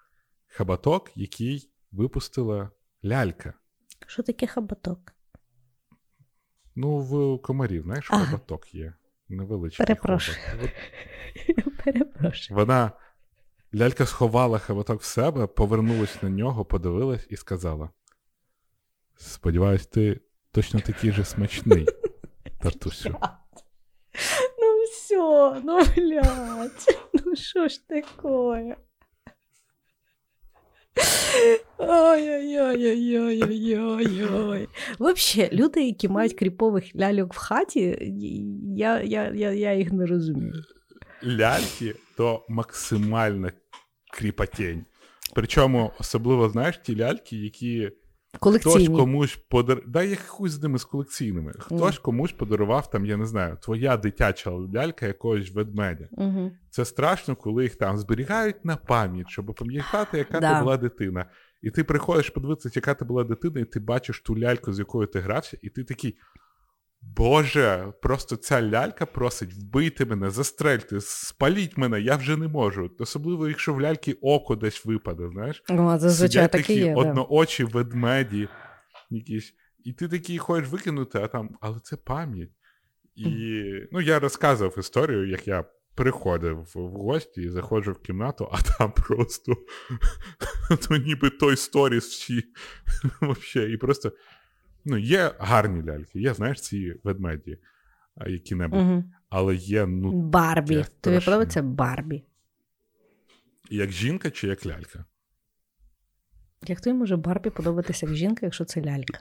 Хабаток, 0.48 1.12
який 1.15 1.72
випустила 1.91 2.72
лялька. 3.06 3.54
Що 4.08 4.24
таке 4.24 4.48
хабаток? 4.48 5.14
Ну, 6.76 6.98
в 6.98 7.42
комарів, 7.42 7.84
знаєш, 7.84 8.08
Ага. 8.12 8.26
хабаток 8.26 8.76
є. 8.76 8.94
Невеличкий. 9.30 9.86
Перепрошую. 9.86 10.38
Перепрошую. 11.86 12.60
Вона. 12.60 12.92
Лялька 13.76 14.06
сховала 14.06 14.60
хабаток 14.60 15.02
в 15.02 15.06
себе, 15.06 15.48
повернулась 15.48 16.24
на 16.24 16.30
нього, 16.30 16.66
подивилась 16.66 17.28
і 17.30 17.36
сказала: 17.38 17.90
Сподіваюсь, 19.18 19.88
ти 19.88 20.22
точно 20.52 20.80
такий 20.80 21.12
же 21.12 21.26
смачний, 21.26 21.86
Тартусю. 22.62 23.16
Ну 24.60 24.84
все, 24.92 25.62
ну 25.64 25.84
блядь, 25.96 27.00
ну 27.26 27.36
що 27.36 27.68
ж 27.68 27.88
таке? 27.88 28.78
Ой-ой-ой-ой-ой-ой-ой. 31.78 34.68
Вообще, 35.00 35.50
люди, 35.54 35.84
які 35.84 36.08
мають 36.08 36.34
кріпових 36.34 36.96
ляльок 36.96 37.34
в 37.34 37.38
хаті, 37.38 37.98
я, 38.78 39.02
я, 39.02 39.32
я, 39.36 39.52
я 39.52 39.74
їх 39.74 39.92
не 39.92 40.06
розумію. 40.06 40.64
Ляльки 41.24 41.96
то 42.18 42.46
максимальна 42.50 43.52
кріпотень. 44.14 44.86
Причому 45.34 45.92
особливо, 46.00 46.50
знаєш, 46.50 46.80
ті 46.84 46.98
ляльки, 46.98 47.38
які 47.38 47.92
хтось 48.39 48.88
комусь 48.88 49.36
подарував. 49.50 49.89
Да 49.89 50.04
я 50.04 50.15
хуй 50.28 50.50
з 50.50 50.63
ними 50.63 50.80
з 50.80 50.84
колекційними. 50.84 51.54
Хтось 51.60 52.00
комусь 52.00 52.32
подарував 52.32 52.89
там, 52.89 53.06
я 53.06 53.17
не 53.17 53.26
знаю, 53.26 53.58
твоя 53.62 53.97
дитяча 53.97 54.52
лялька 54.52 55.08
якогось 55.08 55.52
ведмедя. 55.52 56.08
Угу. 56.12 56.52
Це 56.69 56.86
страшно, 56.86 57.36
коли 57.36 57.63
їх 57.63 57.76
там 57.76 57.97
зберігають 57.97 58.65
на 58.65 58.76
пам'ять, 58.76 59.30
щоб 59.30 59.56
пам'ятати, 59.56 60.17
яка 60.17 60.39
Да. 60.39 60.54
ти 60.54 60.63
була 60.63 60.78
дитина. 60.78 61.26
І 61.62 61.71
ти 61.71 61.84
приходиш 61.84 62.30
подивитися, 62.30 62.71
яка 62.76 62.93
ти 62.93 63.06
була 63.06 63.23
дитина, 63.23 63.60
і 63.60 63.65
ти 63.65 63.80
бачиш 63.80 64.21
ту 64.21 64.38
ляльку, 64.38 64.73
з 64.73 64.80
якою 64.80 65.08
ти 65.08 65.19
грався, 65.19 65.58
і 65.62 65.69
ти 65.69 65.84
такий. 65.84 66.17
Боже, 67.02 67.94
просто 68.02 68.36
ця 68.36 68.62
лялька 68.62 69.06
просить 69.06 69.54
вбити 69.54 70.06
мене, 70.06 70.30
застрельте, 70.30 71.02
спаліть 71.02 71.78
мене, 71.78 72.02
я 72.02 72.16
вже 72.16 72.38
не 72.38 72.48
можу. 72.48 72.92
Особливо, 73.00 73.48
якщо 73.48 73.74
в 73.74 73.82
ляльки 73.82 74.14
око 74.14 74.56
десь 74.56 74.86
випаде, 74.86 75.30
знаєш. 75.30 75.64
О, 75.70 75.98
зазвичай 75.98 76.52
такі 76.52 76.74
є. 76.74 76.94
Да. 76.94 77.02
одноочі 77.02 77.64
ведмеді 77.64 78.48
якісь. 79.10 79.54
І 79.84 79.94
ти 79.94 80.08
такий 80.08 80.38
хочеш 80.38 80.70
викинути, 80.70 81.20
а 81.20 81.28
там, 81.28 81.58
але 81.62 81.80
це 81.80 81.98
пам'ять. 81.98 82.52
І 83.16 83.64
ну, 83.92 84.02
я 84.02 84.20
розказував 84.20 84.80
історію, 84.80 85.30
як 85.30 85.48
я 85.48 85.66
приходив 85.96 86.68
в 86.76 86.80
гості 86.80 87.42
і 87.42 87.50
заходжу 87.50 87.92
в 87.92 88.02
кімнату, 88.02 88.50
а 88.52 88.62
там 88.62 88.92
просто 88.92 89.54
ну, 90.90 90.98
ніби 90.98 91.30
той 91.30 91.56
сторіс 91.56 92.08
всі. 92.08 92.44
Вообще, 93.22 93.72
і 93.72 93.78
просто 93.78 94.12
ну, 94.88 94.97
є 94.97 95.32
гарні 95.39 95.84
ляльки, 95.84 96.19
є, 96.19 96.34
знаєш, 96.34 96.62
ці 96.62 96.95
ведмеді, 97.04 97.58
які-небудь. 98.28 98.80
Угу. 98.80 99.04
Але 99.30 99.56
є, 99.56 99.86
ну, 99.86 100.12
Барбі. 100.12 100.73
Тобі 100.76 100.84
страшно. 100.84 101.21
подобається 101.21 101.62
Барбі. 101.62 102.23
як 103.69 103.91
жінка 103.91 104.32
чи 104.32 104.47
як 104.47 104.65
лялька. 104.65 105.06
Як 106.67 106.82
тобі 106.82 106.95
може 106.95 107.17
Барбі 107.17 107.50
подобатися 107.50 108.06
як 108.06 108.15
жінка, 108.15 108.39
якщо 108.45 108.65
це 108.65 108.82
лялька? 108.82 109.19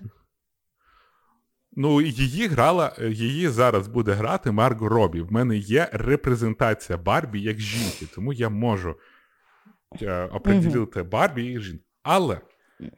Ну, 1.72 2.00
її 2.00 2.46
грала, 2.46 2.96
її 3.00 3.48
зараз 3.48 3.88
буде 3.88 4.12
грати 4.12 4.50
Марго 4.50 4.88
Робі. 4.88 5.20
В 5.20 5.32
мене 5.32 5.56
є 5.56 5.88
репрезентація 5.92 6.98
Барбі 6.98 7.40
як 7.40 7.58
жінки, 7.58 8.06
тому 8.14 8.32
я 8.32 8.48
можу 8.48 8.96
е, 10.02 10.24
оприділити 10.24 11.02
Барбі 11.02 11.44
як 11.44 11.62
жінку. 11.62 11.84
Але 12.02 12.40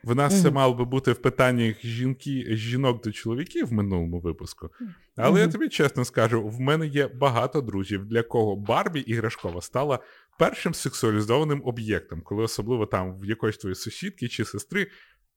в 0.03 0.15
нас 0.15 0.43
це 0.43 0.51
мало 0.51 0.75
би 0.75 0.85
бути 0.85 1.13
в 1.13 1.23
питаннях 1.23 1.81
жінки, 1.83 2.47
жінок 2.57 3.03
до 3.03 3.13
чоловіків 3.13 3.67
в 3.67 3.73
минулому 3.73 4.21
випуску. 4.21 4.71
Але 5.17 5.41
я 5.41 5.49
тобі 5.49 5.69
чесно 5.69 6.05
скажу: 6.05 6.49
в 6.49 6.61
мене 6.61 6.87
є 6.87 7.09
багато 7.09 7.61
друзів, 7.61 8.05
для 8.05 8.23
кого 8.23 8.57
Барбі 8.57 9.01
іграшкова 9.01 9.63
стала 9.63 9.99
першим 10.39 10.75
сексуалізованим 10.75 11.63
об'єктом, 11.65 12.21
коли 12.21 12.43
особливо 12.43 12.87
там 12.87 13.21
в 13.21 13.25
якоїсь 13.25 13.57
твоєї 13.57 13.75
сусідки 13.75 14.29
чи 14.29 14.45
сестри. 14.45 14.87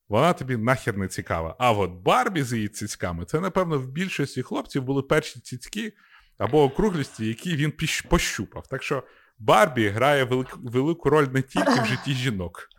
Вона 0.10 0.34
тобі 0.34 0.58
нахер 0.58 0.98
не 0.98 1.08
цікава. 1.08 1.56
А 1.60 1.72
от 1.72 1.92
Барбі 1.92 2.44
з 2.44 2.54
її 2.54 2.68
цицьками, 2.68 3.26
це, 3.26 3.40
напевно, 3.40 3.80
в 3.80 3.88
більшості 3.88 4.42
хлопців 4.42 4.84
були 4.84 5.02
перші 5.02 5.40
цицьки 5.40 5.94
або 6.38 6.64
округлісті, 6.64 7.26
які 7.26 7.56
він 7.56 7.74
пощупав. 8.10 8.68
Так 8.68 8.84
що 8.84 9.04
Барбі 9.40 9.88
грає 9.88 10.24
велик- 10.24 10.72
велику 10.72 11.10
роль 11.10 11.28
не 11.34 11.42
тільки 11.42 11.82
в 11.82 11.86
житті 11.86 12.14
жінок. 12.14 12.70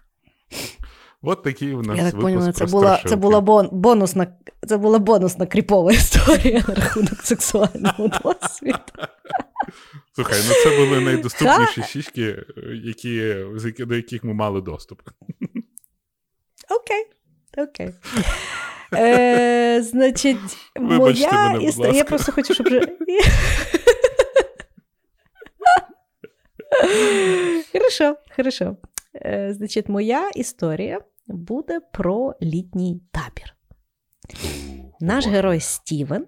От 1.22 1.42
такий 1.42 1.74
у 1.74 1.82
нас 1.82 1.98
Я 1.98 2.11
так 2.11 2.20
поняла, 2.20 2.52
це 2.52 2.66
була, 2.66 3.02
це 3.06 3.16
була 3.16 3.40
бон, 3.40 3.68
бонусна, 3.72 4.26
це 4.68 4.76
була 4.76 4.98
бонусна 4.98 5.46
кріпова 5.46 5.92
історія 5.92 6.64
на 6.68 6.74
рахунок 6.74 7.22
сексуального 7.22 8.08
досвіду. 8.08 8.78
Слухай, 10.14 10.38
ну 10.48 10.54
це 10.54 10.76
були 10.76 11.00
найдоступніші 11.00 12.04
е, 12.18 12.44
які, 12.85 13.35
до 13.85 13.94
яких 13.94 14.24
ми 14.24 14.35
мали 14.35 14.61
доступ. 14.61 15.02
Окей. 16.70 17.06
Окей. 17.58 17.94
Е, 18.94 19.82
значить, 19.82 20.37
Вибачте 20.76 21.26
моя 21.26 21.42
мене, 21.42 21.58
будь 21.58 21.68
історія. 21.68 21.94
Я 21.94 22.04
просто 22.04 22.32
хочу, 22.32 22.54
щоб. 22.54 22.66
Хорошо, 27.72 28.16
хорошо. 28.37 28.76
Е, 29.14 29.54
значить, 29.54 29.88
моя 29.88 30.30
історія 30.35 31.00
буде 31.26 31.80
про 31.80 32.35
літній 32.42 33.02
табір. 33.12 33.56
Наш 35.00 35.26
герой 35.26 35.61
Стівен 35.61 36.26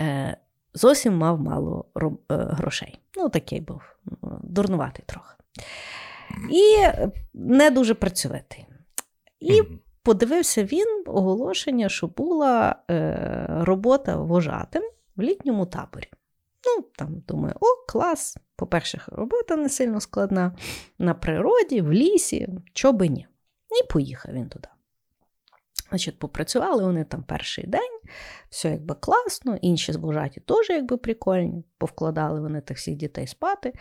е, 0.00 0.36
зовсім 0.74 1.16
мав 1.16 1.40
мало 1.40 1.84
роб- 1.94 2.18
е, 2.32 2.34
грошей. 2.36 2.98
Ну, 3.16 3.28
такий 3.28 3.60
був 3.60 3.82
е, 4.06 4.16
дурнуватий 4.42 5.04
трохи. 5.06 5.34
І 6.50 6.76
не 7.34 7.70
дуже 7.70 7.94
працьовитий. 7.94 8.66
І 9.40 9.62
подивився 10.02 10.64
він 10.64 11.04
оголошення, 11.06 11.88
що 11.88 12.06
була 12.06 12.76
е, 12.90 13.46
робота 13.48 14.16
вожатим 14.16 14.82
в 15.16 15.22
літньому 15.22 15.66
таборі. 15.66 16.08
Ну, 16.66 16.84
там 16.96 17.22
думаю, 17.28 17.54
о, 17.60 17.66
клас. 17.88 18.36
По-перше, 18.56 19.00
робота 19.06 19.56
не 19.56 19.68
сильно 19.68 20.00
складна. 20.00 20.56
На 20.98 21.14
природі, 21.14 21.80
в 21.80 21.92
лісі, 21.92 22.48
чо 22.72 22.92
би 22.92 23.08
ні. 23.08 23.26
І 23.70 23.92
поїхав 23.92 24.34
він 24.34 24.48
туди. 24.48 24.68
Значить, 25.88 26.18
попрацювали 26.18 26.84
вони 26.84 27.04
там 27.04 27.22
перший 27.22 27.66
день, 27.66 27.98
все 28.50 28.70
якби 28.70 28.94
класно, 28.94 29.56
інші 29.56 29.92
вожаті 29.92 30.40
теж 30.40 30.70
якби 30.70 30.96
прикольні, 30.96 31.64
повкладали 31.78 32.40
вони 32.40 32.60
тих 32.60 32.76
всіх 32.76 32.96
дітей 32.96 33.26
спати. 33.26 33.72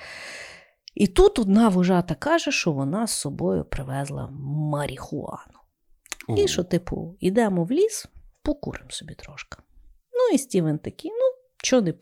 І 0.96 1.08
тут 1.08 1.40
одна 1.40 1.70
вожата 1.70 2.16
каже, 2.16 2.52
що 2.52 2.72
вона 2.72 3.08
з 3.08 3.12
собою 3.12 3.66
привезла 3.66 4.30
марихуану. 4.72 5.60
І 6.38 6.48
що, 6.48 6.64
типу, 6.64 7.18
йдемо 7.20 7.64
в 7.64 7.72
ліс, 7.72 8.08
покуримо 8.42 8.90
собі 8.90 9.14
трошки. 9.14 9.58
Ну 10.14 10.36
і 10.36 10.38
Стівен 10.38 10.78
такий, 10.78 11.12
ну, 11.12 11.26
що 11.58 11.82
не, 11.82 11.94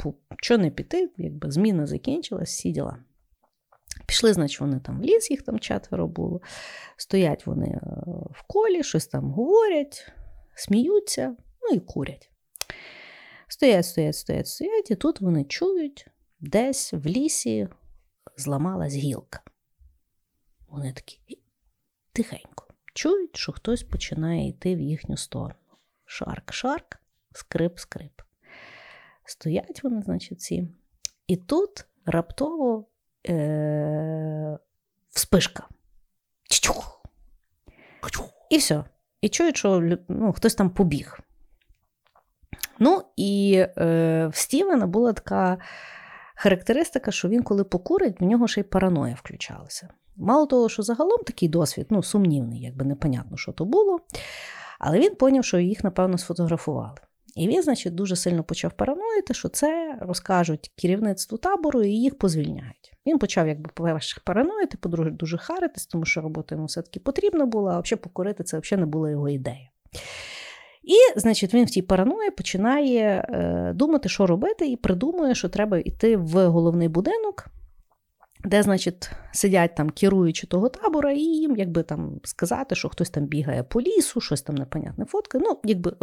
не 0.58 0.70
піти, 0.70 1.12
якби 1.18 1.52
зміна 1.52 1.86
закінчилась, 1.86 2.50
всі 2.50 2.72
діла. 2.72 2.98
Пішли, 4.08 4.34
значить, 4.34 4.60
вони 4.60 4.80
там 4.80 5.00
в 5.00 5.04
ліс, 5.04 5.32
їх 5.32 5.42
там 5.42 5.60
четверо 5.60 6.08
було. 6.08 6.42
Стоять 6.98 7.46
вони 7.46 7.68
е, 7.68 7.80
в 8.32 8.44
колі, 8.48 8.84
щось 8.84 9.08
там 9.08 9.32
говорять, 9.32 10.12
сміються, 10.56 11.36
ну 11.62 11.78
і 11.78 11.80
курять. 11.80 12.32
Стоять, 13.48 13.86
стоять, 13.86 14.16
стоять, 14.16 14.48
стоять, 14.48 14.92
і 14.92 14.96
тут 14.96 15.22
вони 15.22 15.44
чують, 15.44 16.08
десь 16.40 16.94
в 16.94 17.06
лісі 17.06 17.68
зламалась 18.38 18.94
гілка. 18.94 19.42
Вони 20.68 20.94
такі 20.94 21.20
тихенько. 22.14 22.68
Чують, 22.94 23.38
що 23.38 23.52
хтось 23.52 23.84
починає 23.84 24.48
йти 24.48 24.76
в 24.76 24.80
їхню 24.80 25.18
сторону. 25.18 25.56
Шарк, 26.06 26.54
шарк, 26.54 27.00
скрип, 27.34 27.80
скрип. 27.80 28.22
Стоять 29.26 29.84
вони, 29.84 30.02
значить, 30.02 30.42
ці. 30.42 30.70
І 31.28 31.38
тут 31.38 31.86
раптово 32.06 32.88
е- 33.30 34.58
вспишка. 35.10 35.64
Чух. 36.50 36.96
І 38.50 38.58
все. 38.58 38.84
І 39.22 39.30
чують, 39.30 39.58
що 39.58 39.98
ну, 40.10 40.34
хтось 40.34 40.56
там 40.56 40.70
побіг. 40.70 41.20
Ну, 42.80 43.04
і 43.16 43.64
е, 43.78 44.28
в 44.34 44.36
Стівена 44.36 44.88
була 44.88 45.14
така 45.14 45.58
характеристика, 46.36 47.12
що 47.12 47.30
він, 47.30 47.44
коли 47.44 47.64
покурить, 47.64 48.22
в 48.22 48.24
нього 48.24 48.48
ще 48.48 48.62
й 48.62 48.64
параноя 48.64 49.14
включалася. 49.14 49.90
Мало 50.16 50.46
того, 50.46 50.70
що 50.70 50.84
загалом 50.84 51.18
такий 51.26 51.50
досвід, 51.50 51.88
ну, 51.90 52.04
сумнівний, 52.04 52.62
якби 52.62 52.86
непонятно, 52.86 53.38
що 53.38 53.52
то 53.52 53.66
було. 53.66 54.00
Але 54.80 55.00
він 55.00 55.16
поняв, 55.16 55.46
що 55.46 55.60
їх, 55.60 55.84
напевно, 55.84 56.18
сфотографували. 56.18 56.98
І 57.36 57.48
він, 57.48 57.64
значить, 57.64 57.96
дуже 57.96 58.16
сильно 58.16 58.44
почав 58.44 58.74
параноїти, 58.74 59.34
що 59.34 59.50
це 59.50 59.98
розкажуть 60.02 60.72
керівництву 60.76 61.38
табору 61.38 61.84
і 61.84 61.90
їх 61.90 62.18
позвільняють. 62.18 62.95
Він 63.06 63.20
почав, 63.20 63.48
якби, 63.48 63.70
по-перше, 63.74 64.22
параноїти, 64.24 64.78
по-друге, 64.78 65.10
дуже 65.12 65.38
харитись, 65.38 65.86
тому 65.86 66.06
що 66.06 66.22
робота 66.22 66.56
йому 66.56 66.66
все-таки 66.66 67.00
потрібна 67.00 67.46
була, 67.46 67.72
а 67.72 67.80
взагалі 67.80 68.02
покурити 68.02 68.44
це 68.44 68.60
взагалі 68.60 68.80
не 68.80 68.86
була 68.86 69.10
його 69.10 69.30
ідея. 69.30 69.70
І, 70.84 71.20
значить, 71.20 71.54
він 71.54 71.66
в 71.66 71.70
тій 71.70 71.82
параної 71.82 72.32
починає 72.32 73.28
е, 73.30 73.74
думати, 73.76 74.10
що 74.10 74.28
робити, 74.28 74.68
і 74.68 74.76
придумує, 74.76 75.36
що 75.36 75.50
треба 75.50 75.78
йти 75.78 76.18
в 76.18 76.48
головний 76.48 76.88
будинок, 76.88 77.48
де, 78.44 78.64
значить, 78.64 79.10
сидять 79.32 79.76
там 79.76 79.90
керуючі 79.90 80.48
того 80.48 80.70
табора, 80.70 81.12
і 81.12 81.20
їм 81.20 81.56
якби 81.56 81.84
там 81.84 82.20
сказати, 82.24 82.76
що 82.76 82.90
хтось 82.90 83.10
там 83.10 83.24
бігає 83.24 83.64
по 83.64 83.82
лісу, 83.82 84.22
щось 84.22 84.42
там 84.42 84.56
непонятне 84.56 85.06
фотка. 85.06 85.40
Ну, 85.42 85.60
якби 85.64 85.94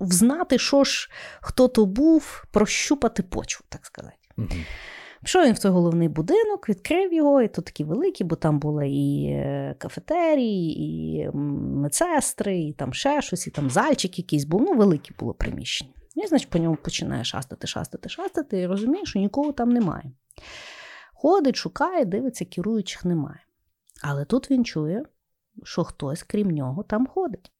взнати, 0.00 0.58
що 0.58 0.84
ж 0.84 1.10
хто 1.40 1.68
то 1.68 1.86
був, 1.86 2.44
прощупати 2.50 3.22
почву, 3.22 3.64
так 3.68 3.86
сказати. 3.86 4.16
Мгм. 4.36 4.64
Пішов 5.24 5.44
він 5.44 5.52
в 5.52 5.58
той 5.58 5.70
головний 5.70 6.08
будинок, 6.08 6.68
відкрив 6.68 7.12
його, 7.12 7.42
і 7.42 7.48
то 7.48 7.62
такі 7.62 7.84
великі, 7.84 8.24
бо 8.24 8.36
там 8.36 8.58
були 8.58 8.88
і 8.88 9.26
е, 9.26 9.74
кафетерії, 9.78 10.80
і 10.80 11.30
медсестри, 11.34 12.58
і 12.58 12.72
там 12.72 12.94
ще 12.94 13.22
щось, 13.22 13.46
і 13.46 13.50
там 13.50 13.70
зальчик 13.70 14.18
якийсь 14.18 14.44
був. 14.44 14.62
Ну, 14.62 14.74
велике 14.74 15.14
було 15.18 15.34
приміщення. 15.34 15.90
І, 16.14 16.26
значить, 16.26 16.50
по 16.50 16.58
ньому 16.58 16.76
починає 16.76 17.24
шастати, 17.24 17.66
шастати, 17.66 18.08
шастати, 18.08 18.60
і 18.60 18.66
розуміє, 18.66 19.04
що 19.04 19.18
нікого 19.18 19.52
там 19.52 19.68
немає. 19.68 20.12
Ходить, 21.14 21.56
шукає, 21.56 22.04
дивиться, 22.04 22.44
керуючих 22.44 23.04
немає. 23.04 23.40
Але 24.02 24.24
тут 24.24 24.50
він 24.50 24.64
чує, 24.64 25.04
що 25.64 25.84
хтось, 25.84 26.22
крім 26.22 26.50
нього, 26.50 26.82
там 26.82 27.06
ходить. 27.06 27.52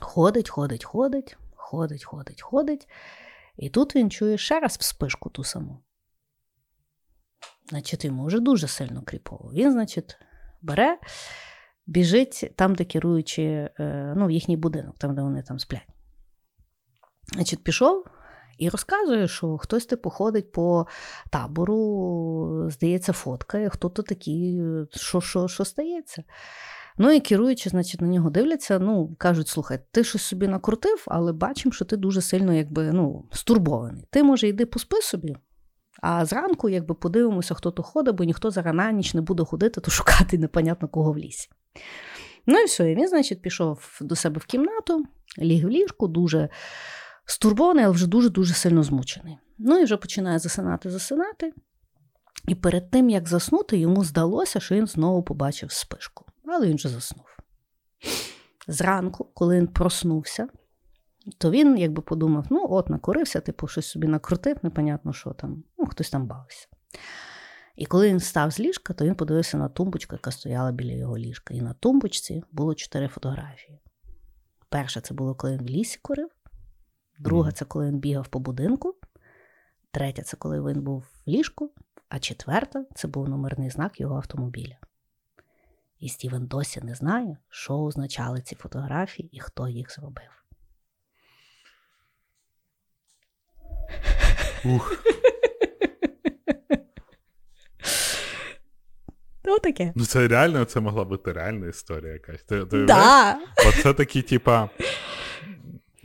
Ходить, 0.00 0.48
ходить, 0.48 0.84
ходить, 0.84 1.36
ходить, 1.54 2.04
ходить, 2.04 2.42
ходить. 2.42 2.88
І 3.58 3.70
тут 3.70 3.96
він 3.96 4.10
чує 4.10 4.38
ще 4.38 4.60
раз 4.60 4.76
вспишку 4.76 5.30
ту 5.30 5.44
саму. 5.44 5.78
Значить, 7.68 8.04
йому 8.04 8.26
вже 8.26 8.40
дуже 8.40 8.68
сильно 8.68 9.02
кріпово. 9.02 9.50
Він, 9.54 9.72
значить, 9.72 10.16
бере, 10.62 10.98
біжить 11.86 12.52
там, 12.56 12.74
де 12.74 12.84
керуючи, 12.84 13.42
е, 13.42 14.14
ну, 14.16 14.26
в 14.26 14.30
їхній 14.30 14.56
будинок, 14.56 14.98
там, 14.98 15.14
де 15.14 15.22
вони 15.22 15.42
там 15.42 15.58
сплять. 15.58 15.88
Значить, 17.32 17.64
пішов 17.64 18.04
і 18.58 18.68
розказує, 18.68 19.28
що 19.28 19.58
хтось 19.58 19.86
типу 19.86 20.10
ходить 20.10 20.52
по 20.52 20.86
табору, 21.30 22.70
здається, 22.70 23.12
фоткає, 23.12 23.68
хто 23.68 23.88
то 23.88 24.02
такий, 24.02 24.62
що, 24.90 25.20
що, 25.20 25.48
що 25.48 25.64
стається. 25.64 26.24
Ну 26.98 27.12
і 27.12 27.20
керуючи, 27.20 27.70
значить, 27.70 28.00
на 28.00 28.08
нього 28.08 28.30
дивляться, 28.30 28.78
ну, 28.78 29.14
кажуть, 29.18 29.48
слухай, 29.48 29.78
ти 29.90 30.04
щось 30.04 30.22
собі 30.22 30.48
накрутив, 30.48 31.04
але 31.06 31.32
бачимо, 31.32 31.72
що 31.72 31.84
ти 31.84 31.96
дуже 31.96 32.20
сильно 32.20 32.52
якби, 32.52 32.92
ну, 32.92 33.24
стурбований. 33.32 34.06
Ти, 34.10 34.22
може, 34.22 34.48
йди 34.48 34.66
поспи 34.66 34.96
собі, 35.02 35.36
а 36.02 36.24
зранку 36.24 36.68
якби, 36.68 36.94
подивимося, 36.94 37.54
хто 37.54 37.70
то 37.70 37.82
ходить, 37.82 38.14
бо 38.14 38.24
ніхто 38.24 38.50
зараз 38.50 38.74
на 38.74 38.92
ніч 38.92 39.14
не 39.14 39.20
буде 39.20 39.44
ходити, 39.44 39.80
то 39.80 39.90
шукати 39.90 40.38
непонятно 40.38 40.88
кого 40.88 41.12
в 41.12 41.18
лісі. 41.18 41.48
Ну 42.46 42.58
і 42.58 42.64
все, 42.64 42.92
і 42.92 42.94
він, 42.94 43.08
значить, 43.08 43.42
пішов 43.42 43.98
до 44.00 44.16
себе 44.16 44.38
в 44.38 44.44
кімнату, 44.44 45.04
ліг 45.38 45.66
в 45.66 45.68
ліжку, 45.68 46.08
дуже 46.08 46.48
стурбований, 47.24 47.84
але 47.84 47.94
вже 47.94 48.06
дуже-дуже 48.06 48.54
сильно 48.54 48.82
змучений. 48.82 49.38
Ну 49.58 49.78
і 49.78 49.84
вже 49.84 49.96
починає 49.96 50.38
засинати, 50.38 50.90
засинати. 50.90 51.52
І 52.48 52.54
перед 52.54 52.90
тим, 52.90 53.10
як 53.10 53.28
заснути, 53.28 53.78
йому 53.78 54.04
здалося, 54.04 54.60
що 54.60 54.74
він 54.74 54.86
знову 54.86 55.22
побачив 55.22 55.72
спишку. 55.72 56.24
Але 56.50 56.66
він 56.66 56.76
вже 56.76 56.88
заснув. 56.88 57.26
Зранку, 58.68 59.24
коли 59.34 59.56
він 59.56 59.66
проснувся, 59.66 60.48
то 61.38 61.50
він 61.50 61.78
якби 61.78 62.02
подумав: 62.02 62.46
ну, 62.50 62.66
от, 62.70 62.90
накорився, 62.90 63.40
типу, 63.40 63.66
щось 63.66 63.86
собі 63.86 64.06
накрутив, 64.06 64.56
непонятно, 64.62 65.12
що 65.12 65.30
там, 65.30 65.64
ну, 65.78 65.86
хтось 65.86 66.10
там 66.10 66.26
бавився. 66.26 66.68
І 67.76 67.86
коли 67.86 68.08
він 68.08 68.16
встав 68.16 68.50
з 68.50 68.60
ліжка, 68.60 68.94
то 68.94 69.04
він 69.04 69.14
подивився 69.14 69.58
на 69.58 69.68
тумбочку, 69.68 70.14
яка 70.14 70.30
стояла 70.30 70.72
біля 70.72 70.92
його 70.92 71.18
ліжка. 71.18 71.54
І 71.54 71.60
на 71.60 71.72
тумбочці 71.72 72.42
було 72.52 72.74
чотири 72.74 73.08
фотографії. 73.08 73.80
Перша 74.68 75.00
це 75.00 75.14
було, 75.14 75.34
коли 75.34 75.52
він 75.52 75.62
в 75.62 75.68
лісі 75.68 75.98
курив, 76.02 76.28
друга 77.18 77.52
це 77.52 77.64
коли 77.64 77.86
він 77.86 77.98
бігав 77.98 78.28
по 78.28 78.38
будинку, 78.38 78.94
третя 79.90 80.22
це 80.22 80.36
коли 80.36 80.60
він 80.60 80.82
був 80.82 81.00
в 81.00 81.28
ліжку, 81.30 81.72
а 82.08 82.18
четверта 82.18 82.84
це 82.94 83.08
був 83.08 83.28
номерний 83.28 83.70
знак 83.70 84.00
його 84.00 84.16
автомобіля. 84.16 84.76
І 86.00 86.08
Стівен 86.08 86.46
досі 86.46 86.80
не 86.80 86.94
знає, 86.94 87.36
що 87.48 87.74
означали 87.74 88.40
ці 88.40 88.54
фотографії 88.54 89.28
і 89.32 89.40
хто 89.40 89.68
їх 89.68 89.94
зробив. 89.94 90.28
Ух. 94.64 95.04
Ну 99.44 99.58
таке. 99.58 99.92
Ну 99.96 100.04
це 100.04 100.28
реально, 100.28 100.64
це 100.64 100.80
могла 100.80 101.04
бути 101.04 101.32
реальна 101.32 101.66
історія 101.66 102.12
якась. 102.12 102.42
Ти, 102.42 102.66
ти? 102.66 102.84
Да. 102.84 103.38
Оце 103.68 103.94
такі, 103.94 104.22
типа. 104.22 104.70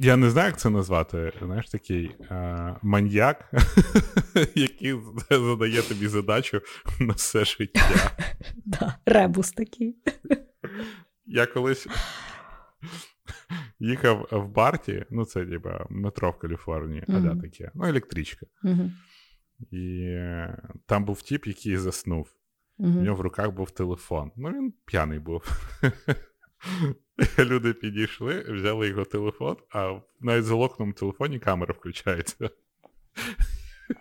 Я 0.04 0.18
не 0.18 0.30
знаю, 0.30 0.48
як 0.48 0.60
це 0.60 0.70
назвати. 0.70 1.34
Знаєш, 1.42 1.70
такий 1.70 2.16
е, 2.32 2.76
маньяк, 2.82 3.52
який 4.56 4.96
задає 5.30 5.82
тобі 5.82 6.08
задачу 6.08 6.62
на 7.00 7.14
все 7.14 7.46
життя. 7.46 7.82
Да. 8.66 8.96
Ребус 9.06 9.52
такий. 9.52 9.98
Я 11.26 11.46
колись 11.46 11.88
їхав 13.80 14.28
в 14.32 14.48
Барті, 14.48 15.06
ну 15.10 15.26
це 15.26 15.46
типа 15.46 15.86
метро 15.90 16.32
в 16.32 16.38
Каліфорнії, 16.38 17.04
а 17.08 17.20
да, 17.20 17.36
таке, 17.36 17.72
ну, 17.74 17.86
електричка. 17.86 18.46
І 19.72 20.16
там 20.86 21.06
був 21.06 21.22
тіп, 21.22 21.48
який 21.48 21.78
заснув. 21.78 22.28
У 22.78 22.88
нього 22.88 23.18
в 23.18 23.22
руках 23.22 23.52
був 23.52 23.72
телефон. 23.72 24.32
Ну, 24.36 24.50
він 24.50 24.74
п'яний 24.86 25.20
був. 25.20 25.44
Люди 27.40 27.74
підійшли, 27.74 28.46
взяли 28.50 28.88
його 28.88 29.06
телефон, 29.06 29.58
а 29.70 30.00
навіть 30.22 30.46
в 30.46 30.94
телефоні 30.94 31.40
камера 31.40 31.76
включається. 31.80 32.50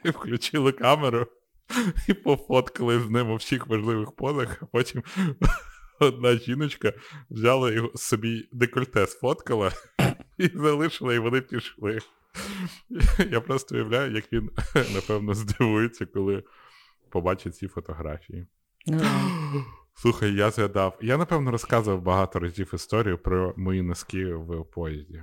Включили 0.04 0.72
камеру 0.72 1.26
і 2.08 2.14
пофоткали 2.14 3.00
з 3.00 3.10
ним 3.10 3.30
у 3.30 3.36
всіх 3.36 3.66
важливих 3.66 4.12
позах, 4.12 4.58
а 4.62 4.66
потім 4.66 5.02
одна 6.00 6.36
жіночка 6.36 6.92
взяла 7.30 7.70
його 7.70 7.92
собі 7.94 8.48
декольте, 8.52 9.06
сфоткала 9.06 9.72
і 10.38 10.50
залишила, 10.54 11.14
і 11.14 11.18
вони 11.18 11.40
пішли. 11.40 11.98
Я 13.30 13.40
просто 13.40 13.74
уявляю, 13.74 14.14
як 14.14 14.32
він, 14.32 14.50
напевно, 14.94 15.34
здивується, 15.34 16.06
коли 16.06 16.42
побачить 17.10 17.56
ці 17.56 17.68
фотографії. 17.68 18.46
Слухай, 19.94 20.34
я 20.34 20.50
згадав. 20.50 20.98
Я, 21.02 21.16
напевно, 21.16 21.50
розказував 21.50 22.02
багато 22.02 22.38
разів 22.38 22.70
історію 22.74 23.18
про 23.18 23.54
мої 23.56 23.82
носки 23.82 24.34
в 24.34 24.64
поїзді. 24.64 25.22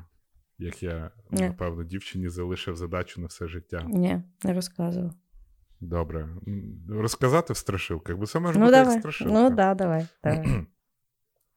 Як 0.58 0.84
я, 0.84 1.12
Ні. 1.32 1.42
напевно, 1.44 1.84
дівчині 1.84 2.30
залишив 2.30 2.76
задачу 2.76 3.22
на 3.22 3.28
все 3.28 3.48
життя. 3.48 3.84
Ні, 3.88 4.22
не 4.44 4.54
розказував. 4.54 5.12
Добре. 5.82 6.30
Розказати 6.90 7.54
в 7.54 7.58
страшилках, 7.58 8.18
бо 8.18 8.26
це 8.26 8.40
може 8.40 8.60
Ну 8.60 8.66
бути 8.66 8.78
як 8.78 8.86
давай. 8.86 9.00
страшилка. 9.00 9.34
Ну 9.34 9.50
да, 9.50 9.74
давай. 9.74 10.06
давай. 10.24 10.66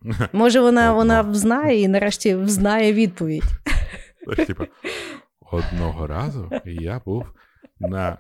Може, 0.33 0.61
вона, 0.61 0.93
вона 0.93 1.23
взнає 1.23 1.81
і 1.81 1.89
нарешті 1.89 2.35
взнає 2.35 2.93
відповідь. 2.93 3.45
Знаєш, 4.25 4.47
типа, 4.47 4.67
одного 5.53 6.07
разу 6.07 6.51
я 6.65 7.01
був 7.05 7.27
на 7.81 8.19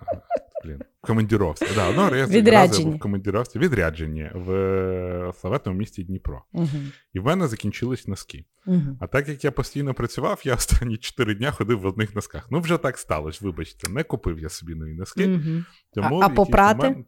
блін, 0.64 0.78
в 1.02 1.06
командіровці. 1.06 1.66
Да, 1.74 1.92
ну, 1.92 2.10
разу 2.10 2.32
відразу 2.32 2.82
був 2.84 2.94
в 2.94 2.98
командіровці, 2.98 3.58
відрядженні 3.58 4.30
в 4.34 4.52
е, 4.52 5.32
славетному 5.40 5.78
місті 5.78 6.02
Дніпро. 6.04 6.44
Угу. 6.52 6.68
І 7.12 7.20
в 7.20 7.24
мене 7.24 7.48
закінчились 7.48 8.08
носки. 8.08 8.44
Угу. 8.66 8.96
А 9.00 9.06
так 9.06 9.28
як 9.28 9.44
я 9.44 9.52
постійно 9.52 9.94
працював, 9.94 10.40
я 10.44 10.54
останні 10.62 10.96
4 10.96 11.34
дня 11.34 11.50
ходив 11.50 11.80
в 11.80 11.86
одних 11.86 12.14
носках. 12.14 12.48
Ну, 12.50 12.60
вже 12.60 12.78
так 12.78 12.98
сталося, 12.98 13.38
вибачте, 13.42 13.90
не 13.90 14.02
купив 14.02 14.38
я 14.38 14.48
собі 14.48 14.74
нові 14.74 14.94
носки. 14.94 15.28
Угу. 15.28 15.64
Тому 15.94 16.20
А- 16.20 16.26
а 16.26 16.28
попрати? 16.28 16.88
момент- 16.88 17.06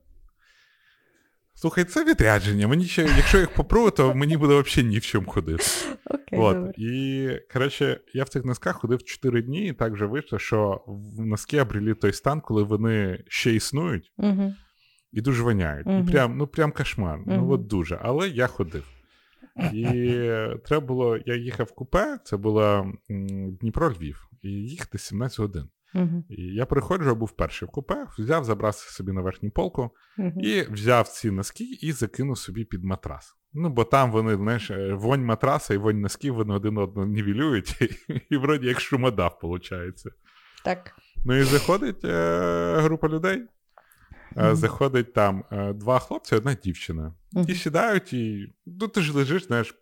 Слухай, 1.57 1.85
це 1.85 2.05
відрядження. 2.05 2.69
Мені 2.69 2.85
ще, 2.85 3.03
якщо 3.03 3.39
їх 3.39 3.51
попру, 3.55 3.91
то 3.91 4.15
мені 4.15 4.37
буде 4.37 4.61
взагалі 4.61 4.89
ні 4.89 4.99
в 4.99 5.03
чому 5.03 5.27
ходити. 5.31 5.65
Окей, 6.11 6.39
От. 6.39 6.57
добре. 6.57 6.73
І 6.77 7.29
коротше, 7.53 8.01
я 8.15 8.25
в 8.25 8.29
цих 8.29 8.45
носках 8.45 8.77
ходив 8.77 9.05
4 9.05 9.43
дні, 9.43 9.67
і 9.67 9.73
так 9.73 9.93
вже 9.93 10.07
вийшло, 10.07 10.39
що 10.39 10.85
в 10.87 11.27
носки 11.27 11.61
обрели 11.61 11.95
той 11.95 12.13
стан, 12.13 12.41
коли 12.41 12.63
вони 12.63 13.25
ще 13.29 13.55
існують 13.55 14.13
Угу. 14.19 14.55
і 15.13 15.21
дуже 15.21 15.43
воняють. 15.43 15.87
Ну, 15.87 16.07
прям, 16.07 16.37
ну 16.37 16.47
прям 16.47 16.73
кошмар. 16.73 17.21
Ну 17.27 17.51
от 17.51 17.67
дуже. 17.67 17.99
Але 18.03 18.29
я 18.29 18.47
ходив. 18.47 18.85
І 19.73 19.85
треба 20.65 20.87
було, 20.87 21.19
я 21.27 21.35
їхав 21.35 21.67
в 21.67 21.75
купе, 21.75 22.19
це 22.25 22.37
було 22.37 22.63
м, 23.11 23.55
Дніпро-Львів, 23.61 24.29
і 24.43 24.49
їхати 24.49 24.99
17 24.99 25.39
годин. 25.39 25.69
Угу. 25.95 26.25
І 26.29 26.43
я 26.43 26.67
приходжу, 26.67 27.09
я 27.09 27.15
був 27.15 27.31
перший 27.31 27.69
в 27.69 27.71
купе, 27.71 28.07
взяв, 28.19 28.45
забрав 28.45 28.75
собі 28.75 29.13
на 29.13 29.21
верхню 29.21 29.51
полку 29.51 29.91
Угу. 30.19 30.41
і 30.41 30.63
взяв 30.63 31.09
ці 31.09 31.31
носки 31.31 31.65
і 31.65 31.93
закинув 31.93 32.39
собі 32.39 32.65
під 32.65 32.85
матрас. 32.85 33.35
Ну, 33.53 33.69
бо 33.69 33.85
там 33.85 34.11
вони, 34.13 34.37
знаєш, 34.37 34.71
е, 34.71 34.95
вонь 34.95 35.25
матраса 35.25 35.75
і 35.75 35.77
вонь 35.77 36.01
носків 36.01 36.35
вони 36.35 36.55
один 36.55 36.79
одного 36.79 37.07
нівелюють, 37.07 37.83
і, 37.83 37.91
і 38.31 38.37
вроді 38.37 38.67
як 38.67 38.81
шумодав, 38.81 39.39
виходить. 39.43 40.03
Так. 40.65 40.97
Ну 41.25 41.37
і 41.37 41.43
заходить 41.43 42.05
е, 42.05 42.77
група 42.81 43.09
людей. 43.09 43.43
Мгм. 44.37 44.57
Заходить 44.57 45.13
там 45.13 45.45
е, 45.53 45.73
два 45.73 45.99
хлопці, 45.99 46.35
одна 46.35 46.55
дівчина. 46.55 47.15
Мгм. 47.33 47.47
І 47.49 47.55
сідають, 47.55 48.13
і 48.13 48.55
ну 48.67 48.89
ти 48.89 49.01
ж 49.01 49.17
лежиш, 49.17 49.47
знаєш, 49.47 49.75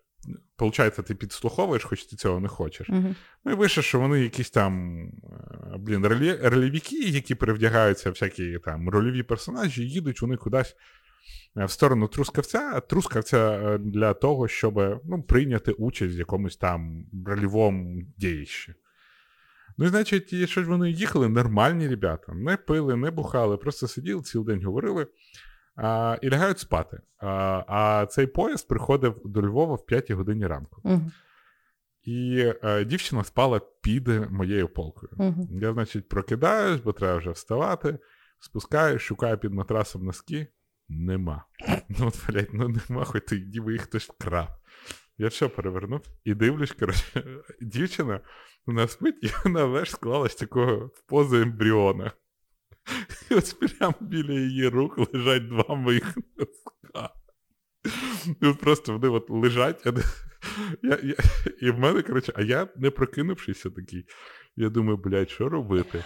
Получається, 0.55 1.01
ти 1.01 1.15
підслуховуєш, 1.15 1.83
хоч 1.83 2.05
ти 2.05 2.15
цього 2.15 2.39
не 2.39 2.47
хочеш. 2.47 2.89
Угу. 2.89 3.15
Ну 3.45 3.51
і 3.51 3.55
вийшло, 3.55 3.83
що 3.83 3.99
вони 3.99 4.19
якісь 4.21 4.49
там, 4.49 5.01
е, 5.03 5.77
блін, 5.77 6.05
ролі, 6.05 6.39
рольовики, 6.43 7.09
які 7.09 7.35
перевдягаються, 7.35 8.09
всякі 8.09 8.59
там 8.59 8.89
рольові 8.89 9.23
персонажі, 9.23 9.89
їдуть 9.89 10.21
вони 10.21 10.37
кудись 10.37 10.75
е, 11.57 11.65
в 11.65 11.71
сторону 11.71 12.07
трускавця, 12.07 12.79
трускавця 12.79 13.51
е, 13.51 13.77
для 13.77 14.13
того, 14.13 14.47
щоб 14.47 15.01
ну, 15.05 15.23
прийняти 15.23 15.71
участь 15.71 16.15
в 16.15 16.19
якомусь 16.19 16.57
там 16.57 17.05
рольовому 17.25 18.01
діячі. 18.17 18.73
Ну, 19.77 19.85
і, 19.85 19.89
значить, 19.89 20.33
і 20.33 20.47
що 20.47 20.63
ж 20.63 20.69
вони 20.69 20.91
їхали, 20.91 21.29
нормальні 21.29 21.87
ребята, 21.87 22.33
не 22.33 22.57
пили, 22.57 22.95
не 22.95 23.11
бухали, 23.11 23.57
просто 23.57 23.87
сиділи, 23.87 24.21
цілий 24.21 24.47
день 24.47 24.65
говорили 24.65 25.07
а, 25.75 26.17
і 26.21 26.29
лягають 26.29 26.59
спати. 26.59 27.01
А, 27.17 27.63
а 27.67 28.05
цей 28.05 28.27
поїзд 28.27 28.67
приходив 28.67 29.21
до 29.25 29.41
Львова 29.41 29.75
в 29.75 29.85
5 29.85 30.11
годині 30.11 30.47
ранку. 30.47 30.81
Угу. 30.83 31.11
І 32.03 32.45
е, 32.63 32.85
дівчина 32.85 33.23
спала 33.23 33.61
під 33.81 34.07
моєю 34.31 34.67
полкою. 34.67 35.11
Угу. 35.17 35.47
Я, 35.51 35.73
значить, 35.73 36.09
прокидаюсь, 36.09 36.81
бо 36.81 36.93
треба 36.93 37.17
вже 37.17 37.31
вставати, 37.31 37.99
спускаюсь, 38.39 39.01
шукаю 39.01 39.37
під 39.37 39.53
матрасом 39.53 40.05
носки. 40.05 40.47
Нема. 40.89 41.45
Ну, 41.89 42.07
от, 42.07 42.19
блядь, 42.27 42.53
ну 42.53 42.67
нема, 42.89 43.05
хоч 43.05 43.23
ти 43.27 43.39
ніби 43.39 43.73
їх 43.73 43.81
хтось 43.81 44.09
вкрав. 44.09 44.47
Я 45.17 45.29
що 45.29 45.49
перевернув 45.49 46.01
і 46.23 46.33
дивлюсь, 46.33 46.71
коротше, 46.71 47.23
дівчина 47.61 48.19
вона 48.65 48.87
спить, 48.87 49.19
і 49.23 49.29
вона 49.43 49.65
веш 49.65 49.91
склалась 49.91 50.35
такого 50.35 50.75
в 50.75 51.01
позу 51.07 51.35
ембріона. 51.35 52.11
І 53.31 53.35
ось 53.35 53.53
прямо 53.53 53.93
біля 53.99 54.33
її 54.33 54.67
рук 54.67 55.13
лежать 55.13 55.47
два 55.47 55.75
моїх 55.75 56.17
носка. 56.37 57.09
І 58.41 58.53
просто 58.53 58.93
вони 58.93 59.07
от 59.07 59.29
лежать, 59.29 59.85
я, 60.83 60.99
я, 61.03 61.15
і 61.61 61.71
в 61.71 61.79
мене, 61.79 62.01
коротше, 62.01 62.33
а 62.35 62.41
я 62.41 62.67
не 62.75 62.91
прокинувшися 62.91 63.69
такий. 63.69 64.05
Я 64.55 64.69
думаю, 64.69 64.97
блядь, 64.97 65.29
що 65.29 65.49
робити? 65.49 66.03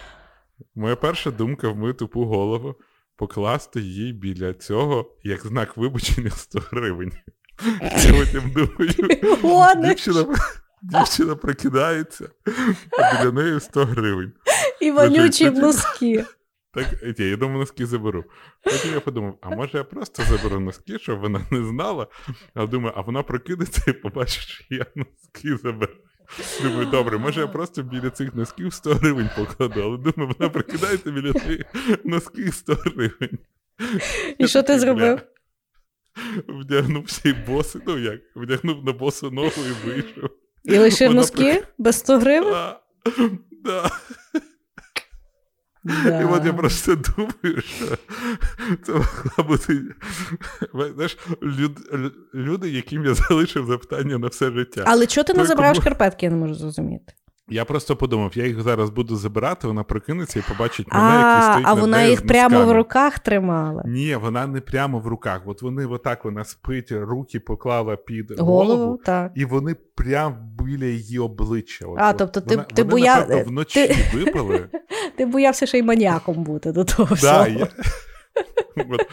Моя 0.74 0.96
перша 0.96 1.30
думка 1.30 1.68
в 1.68 1.76
мою 1.76 1.94
тупу 1.94 2.24
голову 2.24 2.74
покласти 3.16 3.80
їй 3.80 4.12
біля 4.12 4.54
цього 4.54 5.16
як 5.22 5.46
знак 5.46 5.76
вибачення 5.76 6.30
100 6.30 6.58
гривень. 6.70 7.12
Я 7.80 8.12
потім 8.18 8.52
думаю, 8.52 8.92
дівчина, 9.76 10.26
дівчина 10.82 11.36
прокидається, 11.36 12.28
а 12.98 13.22
біля 13.22 13.32
неї 13.32 13.60
100 13.60 13.84
гривень. 13.84 14.32
І 14.80 14.90
вонючі 14.90 15.50
носки. 15.50 16.24
Так, 16.84 17.18
я 17.18 17.36
думаю, 17.36 17.58
носки 17.58 17.86
заберу. 17.86 18.24
Потім 18.64 18.92
я 18.92 19.00
подумав, 19.00 19.38
а 19.40 19.50
може 19.50 19.78
я 19.78 19.84
просто 19.84 20.22
заберу 20.22 20.60
носки, 20.60 20.98
щоб 20.98 21.20
вона 21.20 21.40
не 21.50 21.64
знала. 21.64 22.06
А 22.54 22.66
думаю, 22.66 22.92
а 22.96 23.00
вона 23.00 23.22
прокинеться 23.22 23.82
і 23.86 23.92
побачить, 23.92 24.42
що 24.42 24.64
я 24.70 24.86
носки 24.94 25.56
заберу. 25.56 25.92
Думаю, 26.62 26.86
добре, 26.86 27.18
може 27.18 27.40
я 27.40 27.46
просто 27.46 27.82
біля 27.82 28.10
цих 28.10 28.34
носків 28.34 28.72
100 28.72 28.94
гривень 28.94 29.30
покладу, 29.36 29.82
але 29.82 29.96
думаю, 29.96 30.34
вона 30.38 30.50
прокидається 30.50 31.10
біля 31.10 31.32
цих 31.32 31.60
носків 32.04 32.54
100 32.54 32.74
гривень. 32.74 33.38
І 34.38 34.48
що 34.48 34.62
ти 34.62 34.78
зробив? 34.78 35.16
бля, 35.16 35.22
Вдягнувся 36.48 37.28
і 37.28 37.32
боси, 37.32 37.80
ну 37.86 37.98
як, 37.98 38.20
вдягнув 38.36 38.84
на 38.84 38.92
босу 38.92 39.30
ногу 39.30 39.52
і 39.56 39.88
вийшов. 39.88 40.30
І 40.64 40.78
лишив 40.78 41.08
Вона 41.08 41.20
носки 41.20 41.62
без 41.78 41.98
100 41.98 42.18
гривень? 42.18 42.52
Да, 42.52 42.80
да. 43.64 43.90
Да. 45.84 46.20
І 46.20 46.24
от 46.24 46.44
я 46.44 46.52
просто 46.52 46.94
думаю, 47.16 47.62
що 47.62 47.84
це 48.82 48.92
могла 48.92 49.44
бути 49.48 49.82
знаєш, 50.94 51.18
люд, 51.42 51.78
люди, 52.34 52.70
яким 52.70 53.04
я 53.04 53.14
залишив 53.14 53.66
запитання 53.66 54.18
на 54.18 54.26
все 54.26 54.50
життя. 54.50 54.84
Але 54.86 55.06
чого 55.06 55.24
ти 55.24 55.34
не 55.34 55.44
забрав 55.44 55.72
кому- 55.72 55.80
шкарпетки, 55.82 56.26
я 56.26 56.30
не 56.32 56.38
можу 56.38 56.54
зрозуміти. 56.54 57.12
Я 57.50 57.64
просто 57.64 57.96
подумав, 57.96 58.32
я 58.34 58.46
їх 58.46 58.62
зараз 58.62 58.90
буду 58.90 59.16
забирати, 59.16 59.66
вона 59.66 59.82
прокинеться 59.82 60.38
і 60.38 60.42
побачить 60.48 60.92
мене, 60.92 61.16
який 61.28 61.42
стоїть 61.50 61.66
а 61.66 61.70
над 61.70 61.78
вона 61.80 61.96
нею 61.96 62.10
їх 62.10 62.18
з 62.18 62.22
прямо 62.22 62.48
в 62.48 62.52
носками. 62.58 62.78
руках 62.78 63.18
тримала. 63.18 63.82
Ні, 63.86 64.16
вона 64.16 64.46
не 64.46 64.60
прямо 64.60 64.98
в 64.98 65.06
руках. 65.06 65.42
От 65.46 65.62
вони 65.62 65.86
отак 65.86 66.24
вона 66.24 66.44
спить, 66.44 66.92
руки 66.92 67.40
поклала 67.40 67.96
під 67.96 68.30
Голову, 68.40 68.76
голову, 68.76 69.00
так. 69.04 69.32
і 69.34 69.44
вони 69.44 69.76
прямо 69.94 70.36
біля 70.58 70.84
її 70.84 71.18
обличчя. 71.18 71.86
От, 71.86 71.98
А, 72.00 72.10
от. 72.10 72.16
тобто 72.16 72.40
ти- 72.40 72.54
Вона- 72.56 72.62
ти 72.74 72.82
вони, 72.82 72.94
боя- 72.94 73.16
напевно, 73.20 73.36
ти- 73.42 73.48
вночі 73.50 73.94
випили. 74.14 74.68
Ти 75.16 75.26
боявся 75.26 75.66
ще 75.66 75.78
й 75.78 75.82
маніаком 75.82 76.44
бути 76.44 76.72
до 76.72 76.84
того 76.84 77.08
Да, 77.08 77.14
всього. 77.14 77.46
я... 77.46 77.68
От. 78.90 79.06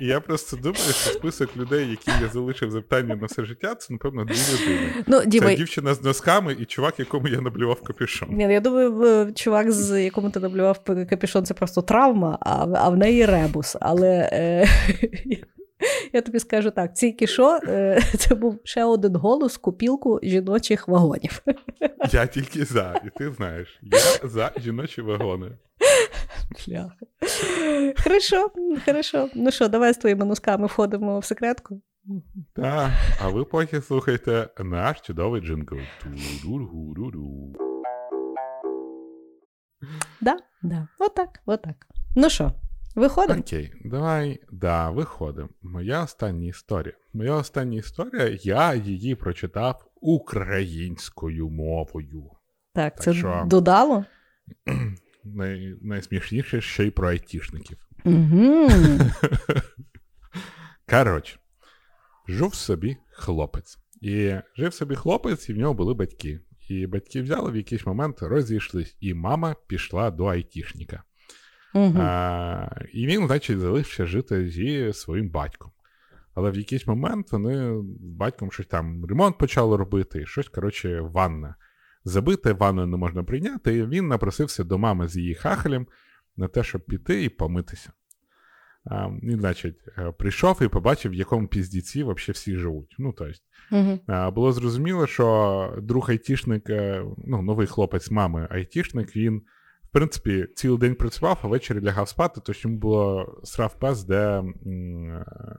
І 0.00 0.06
я 0.06 0.20
просто 0.20 0.56
думаю, 0.56 0.76
що 0.76 1.10
список 1.10 1.56
людей, 1.56 1.90
яким 1.90 2.14
я 2.22 2.28
залишив 2.28 2.70
запитання 2.70 3.16
на 3.16 3.26
все 3.26 3.44
життя, 3.44 3.74
це, 3.74 3.92
напевно, 3.92 4.24
дві 4.24 4.34
людини. 4.52 4.92
Ну, 5.06 5.22
Діма, 5.26 5.46
Це 5.46 5.56
дівчина 5.56 5.94
з 5.94 6.02
носками 6.02 6.56
і 6.60 6.64
чувак, 6.64 6.94
якому 6.98 7.28
я 7.28 7.40
наблював 7.40 7.82
капюшон. 7.82 8.28
ні, 8.32 8.42
я 8.42 8.60
думаю, 8.60 9.32
чувак, 9.34 9.72
з 9.72 10.02
якому 10.04 10.30
ти 10.30 10.40
наблював 10.40 10.78
капюшон, 10.84 11.44
це 11.44 11.54
просто 11.54 11.82
травма, 11.82 12.38
а, 12.40 12.64
в- 12.64 12.76
а 12.76 12.88
в 12.88 12.96
неї 12.96 13.26
ребус. 13.26 13.76
Але 13.80 14.30
е, 14.32 14.66
я 16.12 16.20
тобі 16.20 16.38
скажу 16.38 16.70
так: 16.70 16.96
ці 16.96 17.12
кішо 17.12 17.58
е, 17.68 18.02
це 18.18 18.34
був 18.34 18.60
ще 18.64 18.84
один 18.84 19.16
голос 19.16 19.56
купілку 19.56 20.20
жіночих 20.22 20.88
вагонів. 20.88 21.42
Я 22.12 22.26
тільки 22.26 22.64
за, 22.64 23.00
і 23.06 23.18
ти 23.18 23.32
знаєш, 23.32 23.80
я 23.82 24.28
за 24.28 24.52
жіночі 24.64 25.02
вагони. 25.02 25.46
Бляха. 26.68 26.96
Хорошо, 28.04 28.50
хорошо. 28.86 29.28
Ну 29.34 29.50
що, 29.50 29.68
давай 29.68 29.92
з 29.94 29.96
твоїми 29.96 30.24
носками 30.24 30.66
входимо 30.66 31.18
в 31.18 31.24
секретку. 31.24 31.82
Так, 32.54 32.90
а 33.22 33.28
ви 33.28 33.44
поки 33.44 33.80
слухайте 33.82 34.48
наш 34.58 35.00
чудовий 35.00 35.40
джингл. 35.40 35.78
Да, 40.20 40.36
да. 40.62 40.88
Отак, 40.98 41.40
отак. 41.46 41.86
Ну 42.16 42.30
що, 42.30 42.52
виходимо? 42.94 43.40
Окей, 43.40 43.72
давай, 43.84 44.40
да, 44.52 44.90
виходимо. 44.90 45.48
Моя 45.62 46.02
остання 46.02 46.48
історія. 46.48 46.94
Моя 47.12 47.34
остання 47.34 47.78
історія, 47.78 48.38
я 48.42 48.74
її 48.74 49.14
прочитав 49.14 49.86
українською 50.00 51.48
мовою. 51.50 52.30
Так, 52.74 52.94
Так 52.94 53.02
це 53.04 53.14
що- 53.14 53.42
додало? 53.46 54.04
Най, 55.24 55.76
найсмішніше 55.82 56.60
ще 56.60 56.86
й 56.86 56.90
про 56.90 57.08
айтішників. 57.08 57.78
Угу. 58.04 58.68
Коротше, 60.90 61.38
жив 62.28 62.54
собі 62.54 62.96
хлопець. 63.12 63.78
І 64.00 64.34
жив 64.56 64.74
собі 64.74 64.94
хлопець, 64.94 65.48
і 65.48 65.52
в 65.52 65.58
нього 65.58 65.74
були 65.74 65.94
батьки. 65.94 66.40
І 66.68 66.86
батьки 66.86 67.22
взяли 67.22 67.52
в 67.52 67.56
якийсь 67.56 67.86
момент, 67.86 68.22
розійшлись, 68.22 68.96
і 69.00 69.14
мама 69.14 69.56
пішла 69.66 70.10
до 70.10 70.26
айтішника. 70.26 71.02
Угу. 71.74 71.98
А, 71.98 72.68
і 72.92 73.06
він, 73.06 73.26
значить, 73.26 73.58
залишився 73.58 74.06
жити 74.06 74.48
зі 74.48 74.92
своїм 74.92 75.30
батьком. 75.30 75.70
Але 76.34 76.50
в 76.50 76.56
якийсь 76.56 76.86
момент 76.86 77.32
вони 77.32 77.82
з 77.82 78.16
батьком 78.16 78.52
щось 78.52 78.66
там 78.66 79.04
ремонт 79.06 79.38
почали 79.38 79.76
робити, 79.76 80.22
і 80.22 80.26
щось, 80.26 80.48
коротше, 80.48 81.00
ванна. 81.00 81.54
Забите, 82.04 82.52
ванну 82.52 82.86
не 82.86 82.96
можна 82.96 83.24
прийняти, 83.24 83.76
і 83.76 83.86
він 83.86 84.08
напросився 84.08 84.64
до 84.64 84.78
мами 84.78 85.08
з 85.08 85.16
її 85.16 85.34
хахалем 85.34 85.86
на 86.36 86.48
те, 86.48 86.64
щоб 86.64 86.86
піти 86.86 87.24
і 87.24 87.28
помитися. 87.28 87.92
А, 88.84 89.08
він, 89.08 89.40
значить, 89.40 89.76
е, 89.98 90.12
прийшов 90.12 90.62
і 90.62 90.68
побачив, 90.68 91.12
в 91.12 91.14
якому 91.14 91.48
піздіці 91.48 92.02
взагалі 92.02 92.32
всі 92.32 92.56
живуть. 92.56 92.94
Ну, 92.98 93.14
тобто, 93.18 93.34
Угу. 93.72 93.98
а, 94.06 94.30
Було 94.30 94.52
зрозуміло, 94.52 95.06
що 95.06 95.78
друг 95.82 96.10
айтішник, 96.10 96.70
е, 96.70 97.04
ну, 97.26 97.42
новий 97.42 97.66
хлопець 97.66 98.10
мами 98.10 98.48
айтішник, 98.50 99.16
він, 99.16 99.42
в 99.84 99.92
принципі, 99.92 100.46
цілий 100.54 100.78
день 100.78 100.94
працював, 100.94 101.38
а 101.42 101.46
ввечері 101.46 101.80
лягав 101.80 102.08
спати, 102.08 102.40
то 102.40 102.52
йому 102.56 102.78
було 102.78 103.40
срав 103.44 103.78
пес, 103.78 104.04
де, 104.04 104.18
е, 104.18 104.44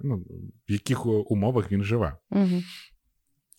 ну, 0.01 0.17
в 0.69 0.71
яких 0.71 1.05
умовах 1.05 1.71
він 1.71 1.83
живе. 1.83 2.17
Угу. 2.31 2.61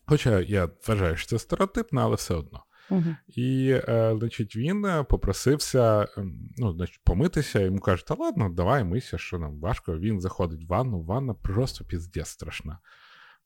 Хоча 0.07 0.41
я 0.41 0.69
вважаю, 0.89 1.17
що 1.17 1.29
це 1.29 1.39
стереотипно, 1.39 2.01
але 2.01 2.17
все 2.17 2.35
одно. 2.35 2.63
Угу. 2.91 3.17
І, 3.29 3.71
е, 3.89 4.15
значить, 4.19 4.57
він 4.57 4.85
е, 4.85 5.03
попросився 5.03 6.09
ем, 6.17 6.51
ну, 6.57 6.73
значить, 6.73 7.01
помитися, 7.05 7.61
йому 7.61 7.79
кажуть, 7.79 8.07
та 8.07 8.15
ладно, 8.15 8.49
давай 8.49 8.85
мийся, 8.85 9.19
що 9.19 9.39
нам 9.39 9.61
важко. 9.61 9.99
Він 9.99 10.21
заходить 10.21 10.65
в 10.65 10.67
ванну, 10.67 11.03
ванна 11.03 11.35
просто 11.35 11.85
піздець 11.85 12.29
страшна. 12.29 12.79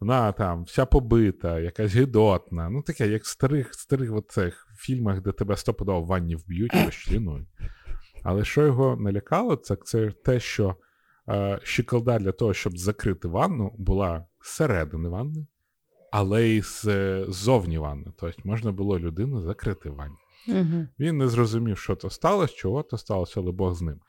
Вона 0.00 0.32
там 0.32 0.64
вся 0.64 0.86
побита, 0.86 1.60
якась 1.60 1.94
гидотна, 1.94 2.70
ну 2.70 2.82
таке, 2.82 3.08
як 3.08 3.22
в 3.22 3.26
старих 3.26 3.74
старих 3.74 4.14
оцих 4.14 4.68
фільмах, 4.76 5.20
де 5.20 5.32
тебе 5.32 5.56
стопудово 5.56 6.00
в 6.00 6.06
ванні 6.06 6.36
вб'ють 6.36 6.74
розчленують. 6.84 7.48
Але 8.22 8.44
що 8.44 8.66
його 8.66 8.96
налякало, 8.96 9.56
це, 9.56 9.76
це 9.84 10.10
те, 10.10 10.40
що 10.40 10.76
е, 11.28 11.60
щиколда 11.62 12.18
для 12.18 12.32
того, 12.32 12.54
щоб 12.54 12.78
закрити 12.78 13.28
ванну, 13.28 13.74
була 13.78 14.26
зсередини 14.44 15.08
ванни, 15.08 15.46
але 16.12 16.48
й 16.48 16.62
ззовні 17.28 17.78
ванни. 17.78 18.12
Тобто 18.16 18.42
можна 18.44 18.72
було 18.72 18.98
людину 18.98 19.42
закрити 19.42 19.90
в 19.90 19.94
ванні. 19.94 20.16
Угу. 20.48 20.86
Він 20.98 21.18
не 21.18 21.28
зрозумів, 21.28 21.78
що 21.78 21.96
то 21.96 22.10
сталося, 22.10 22.54
чого 22.56 22.82
то 22.82 22.98
сталося, 22.98 23.40
але 23.40 23.52
Бог 23.52 23.74
з 23.74 23.82
ним. 23.82 24.00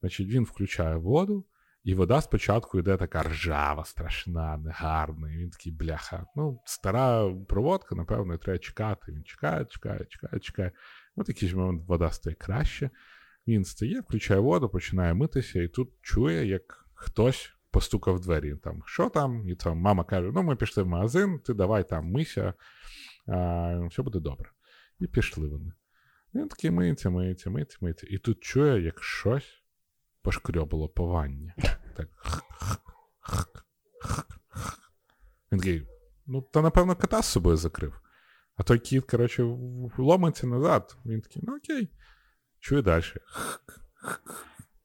Значить, 0.00 0.28
він 0.28 0.44
включає 0.44 0.96
воду, 0.96 1.44
і 1.84 1.94
вода 1.94 2.20
спочатку 2.20 2.78
йде 2.78 2.96
така 2.96 3.22
ржава, 3.22 3.84
страшна, 3.84 4.56
негарна. 4.56 5.32
І 5.32 5.36
він 5.36 5.50
такий 5.50 5.72
бляха. 5.72 6.26
Ну, 6.36 6.60
стара 6.64 7.34
проводка, 7.48 7.94
напевно, 7.94 8.38
треба 8.38 8.58
чекати. 8.58 9.12
Він 9.12 9.24
чекає, 9.24 9.64
чекає, 9.64 10.04
чекає, 10.04 10.40
чекає. 10.40 10.72
От 11.16 11.28
якийсь 11.28 11.54
момент 11.54 11.82
вода 11.88 12.10
стає 12.10 12.36
краще. 12.36 12.90
Він 13.46 13.64
стає, 13.64 14.00
включає 14.00 14.40
воду, 14.40 14.68
починає 14.68 15.14
митися, 15.14 15.62
і 15.62 15.68
тут 15.68 15.88
чує, 16.02 16.46
як 16.46 16.86
хтось 16.94 17.54
постукав 17.74 18.14
в 18.14 18.20
двері. 18.20 18.54
Там, 18.54 18.82
що 18.86 19.08
там? 19.08 19.48
І 19.48 19.54
там 19.54 19.78
мама 19.78 20.04
каже: 20.04 20.30
ну, 20.34 20.42
ми 20.42 20.56
пішли 20.56 20.82
в 20.82 20.86
магазин, 20.86 21.38
ти 21.38 21.54
давай 21.54 21.88
там 21.88 22.06
мийся, 22.06 22.54
а, 23.26 23.86
все 23.90 24.02
буде 24.02 24.20
добре. 24.20 24.50
І 24.98 25.06
пішли 25.06 25.48
вони. 25.48 25.72
Він 26.34 26.48
такий 26.48 26.70
миється, 26.70 27.10
миється, 27.10 27.50
миється, 27.50 27.78
миється. 27.80 28.06
І 28.10 28.18
тут 28.18 28.40
чує, 28.40 28.82
як 28.82 29.02
щось 29.02 29.62
пошкрьобало 30.22 30.88
по 30.88 31.06
ванні. 31.06 31.52
Так. 31.96 32.08
Він 35.52 35.58
такий, 35.58 35.88
ну, 36.26 36.42
та 36.42 36.62
напевно 36.62 36.96
кота 36.96 37.22
з 37.22 37.26
собою 37.26 37.56
закрив. 37.56 38.00
А 38.56 38.62
той 38.62 38.78
кіт, 38.78 39.04
коротше, 39.04 39.42
ломиться 39.98 40.46
назад. 40.46 40.96
Він 41.06 41.20
такий, 41.20 41.42
ну 41.46 41.56
окей. 41.56 41.90
Чує 42.60 42.82
далі. 42.82 43.04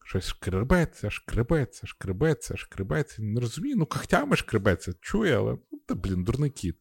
Щось 0.10 0.28
шкребеться, 0.28 1.10
шкребеться, 1.10 1.88
шкребеться, 1.88 2.58
шкребеться. 2.58 3.22
Не 3.22 3.42
розумію, 3.42 3.76
ну 3.78 3.86
когтями 3.86 4.36
шкребеться, 4.36 4.94
чує, 5.02 5.38
але 5.38 5.58
ну, 5.72 5.80
та, 5.86 5.96
блін, 5.96 6.24
дурний 6.24 6.50
кіт. 6.50 6.78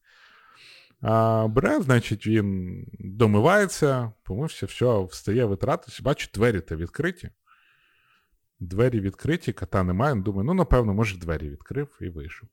А, 1.00 1.46
бере, 1.48 1.80
значить, 1.82 2.26
він 2.26 2.84
домивається, 2.98 4.12
помився, 4.22 4.66
все, 4.66 5.04
встає 5.04 5.44
витратися. 5.44 6.02
Бачу, 6.02 6.28
двері 6.34 6.60
то 6.60 6.76
відкриті. 6.76 7.30
Двері 8.60 9.00
відкриті, 9.00 9.52
кота 9.52 9.82
немає. 9.82 10.14
Він 10.14 10.22
думає, 10.22 10.46
ну, 10.46 10.54
напевно, 10.54 10.94
може, 10.94 11.18
двері 11.18 11.48
відкрив 11.48 11.98
і 12.00 12.08
вийшов. 12.08 12.48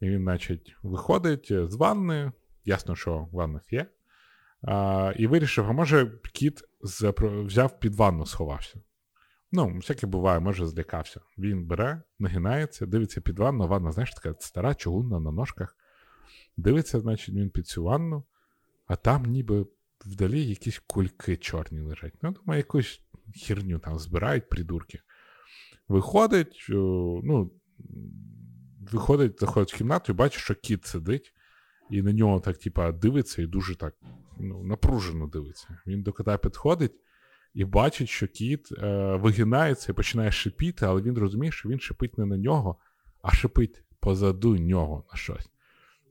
І 0.00 0.08
він, 0.08 0.22
значить, 0.22 0.76
виходить 0.82 1.52
з 1.52 1.74
ванни, 1.74 2.32
ясно, 2.64 2.96
що 2.96 3.28
ванна 3.32 3.60
є. 3.70 3.86
А, 4.62 5.12
і 5.16 5.26
вирішив, 5.26 5.66
а 5.68 5.72
може, 5.72 6.12
кіт 6.32 6.62
взяв 7.20 7.80
під 7.80 7.94
ванну, 7.94 8.26
сховався. 8.26 8.78
Ну, 9.56 9.76
всяке 9.76 10.06
буває, 10.06 10.40
може, 10.40 10.66
злякався. 10.66 11.20
Він 11.38 11.64
бере, 11.64 12.02
нагинається, 12.18 12.86
дивиться 12.86 13.20
під 13.20 13.38
ванну, 13.38 13.68
ванна, 13.68 13.92
знаєш, 13.92 14.14
така 14.14 14.34
стара, 14.40 14.74
чугунна 14.74 15.20
на 15.20 15.30
ножках. 15.30 15.76
Дивиться, 16.56 17.00
значить, 17.00 17.34
він 17.34 17.50
під 17.50 17.66
цю 17.66 17.84
ванну, 17.84 18.24
а 18.86 18.96
там 18.96 19.22
ніби 19.22 19.66
вдалі 20.06 20.46
якісь 20.46 20.82
кульки 20.86 21.36
чорні 21.36 21.80
лежать. 21.80 22.14
Ну, 22.22 22.30
думаю, 22.30 22.58
якусь 22.58 23.00
херню 23.46 23.78
там 23.78 23.98
збирають 23.98 24.48
придурки. 24.48 25.00
Виходить, 25.88 26.66
ну, 26.68 27.52
виходить, 28.92 29.40
заходить 29.40 29.74
в 29.74 29.76
кімнату 29.76 30.12
і 30.12 30.14
бачить, 30.14 30.40
що 30.40 30.54
кіт 30.54 30.84
сидить, 30.84 31.32
і 31.90 32.02
на 32.02 32.12
нього 32.12 32.40
так, 32.40 32.58
типа, 32.58 32.92
дивиться 32.92 33.42
і 33.42 33.46
дуже 33.46 33.76
так 33.76 33.94
ну, 34.38 34.62
напружено 34.62 35.26
дивиться. 35.26 35.80
Він 35.86 36.02
до 36.02 36.12
кота 36.12 36.38
підходить 36.38 36.92
і 37.56 37.64
бачить, 37.64 38.08
що 38.08 38.26
кіт 38.26 38.68
е, 38.72 39.16
вигинається 39.16 39.92
і 39.92 39.94
починає 39.94 40.32
шипіти, 40.32 40.86
але 40.86 41.02
він 41.02 41.18
розуміє, 41.18 41.52
що 41.52 41.68
він 41.68 41.80
шипить 41.80 42.18
не 42.18 42.26
на 42.26 42.36
нього, 42.36 42.76
а 43.22 43.30
шипить 43.34 43.82
позаду 44.00 44.56
нього 44.56 45.04
на 45.12 45.18
щось. 45.18 45.50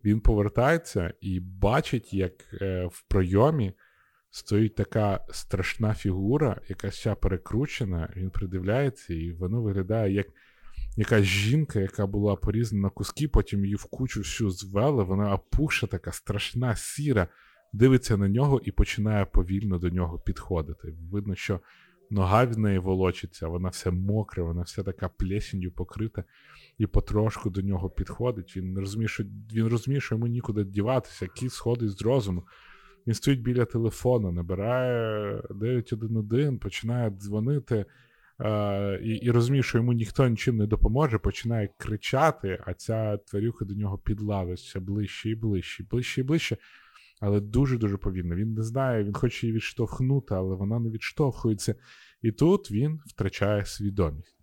Він 0.03 0.19
повертається 0.19 1.13
і 1.21 1.39
бачить, 1.39 2.13
як 2.13 2.31
е, 2.61 2.85
в 2.91 3.01
пройомі 3.07 3.73
стоїть 4.29 4.75
така 4.75 5.25
страшна 5.31 5.93
фігура, 5.93 6.61
яка 6.69 6.87
вся 6.87 7.15
перекручена. 7.15 8.13
Він 8.15 8.29
придивляється, 8.29 9.13
і 9.13 9.31
воно 9.31 9.61
виглядає 9.61 10.13
як 10.13 10.27
якась 10.97 11.23
жінка, 11.23 11.79
яка 11.79 12.07
була 12.07 12.35
порізана 12.35 12.81
на 12.81 12.89
куски, 12.89 13.27
потім 13.27 13.63
її 13.63 13.75
в 13.75 13.83
кучу 13.83 14.19
всю 14.19 14.49
звели, 14.49 15.03
вона 15.03 15.33
опуша, 15.33 15.87
така 15.87 16.11
страшна, 16.11 16.75
сіра, 16.75 17.27
дивиться 17.75 18.17
на 18.17 18.29
нього 18.29 18.61
і 18.63 18.71
починає 18.71 19.25
повільно 19.25 19.77
до 19.77 19.89
нього 19.89 20.19
підходити. 20.19 20.93
Видно, 21.11 21.35
що 21.35 21.59
нога 22.09 22.45
від 22.45 22.57
неї 22.57 22.79
волочиться, 22.79 23.47
вона 23.47 23.69
вся 23.69 23.91
мокра, 23.91 24.43
вона 24.43 24.61
вся 24.61 24.83
така 24.83 25.09
плесенью 25.09 25.71
покрита, 25.71 26.23
і 26.77 26.87
потрошку 26.87 27.49
до 27.49 27.61
нього 27.61 27.89
підходить. 27.89 28.57
Він 28.57 28.79
розуміє, 28.79 29.07
що 29.07 29.23
він 29.53 29.67
розуміє, 29.67 30.01
що 30.01 30.15
йому 30.15 30.27
нікуди 30.27 30.63
діватися, 30.63 31.27
кіт 31.27 31.51
сходить 31.51 31.89
з 31.89 32.01
розуму. 32.01 32.43
Він 33.07 33.13
стоїть 33.13 33.41
біля 33.41 33.65
телефону, 33.65 34.31
набирає 34.31 35.41
911, 35.49 36.59
починає 36.59 37.09
дзвонити. 37.09 37.85
Е, 38.41 38.99
і, 39.03 39.09
і 39.09 39.31
розуміє, 39.31 39.63
що 39.63 39.77
йому 39.77 39.93
ніхто 39.93 40.27
нічим 40.27 40.57
не 40.57 40.67
допоможе, 40.67 41.17
починає 41.17 41.69
кричати, 41.77 42.59
а 42.65 42.73
ця 42.73 43.17
тварюха 43.17 43.65
до 43.65 43.73
нього 43.73 43.97
підлавиться 43.97 44.79
ближче 44.79 45.29
і 45.29 45.35
ближче, 45.35 45.83
ближче 45.91 46.21
і 46.21 46.23
ближче, 46.23 46.57
але 47.21 47.39
дуже-дуже 47.39 47.97
повільно. 47.97 48.35
Він 48.35 48.53
не 48.53 48.63
знає, 48.63 49.03
він 49.03 49.13
хоче 49.13 49.47
її 49.47 49.55
відштовхнути, 49.55 50.35
але 50.35 50.55
вона 50.55 50.79
не 50.79 50.89
відштовхується. 50.89 51.75
І 52.21 52.31
тут 52.31 52.71
він 52.71 52.99
втрачає 53.05 53.65
свідомість. 53.65 54.35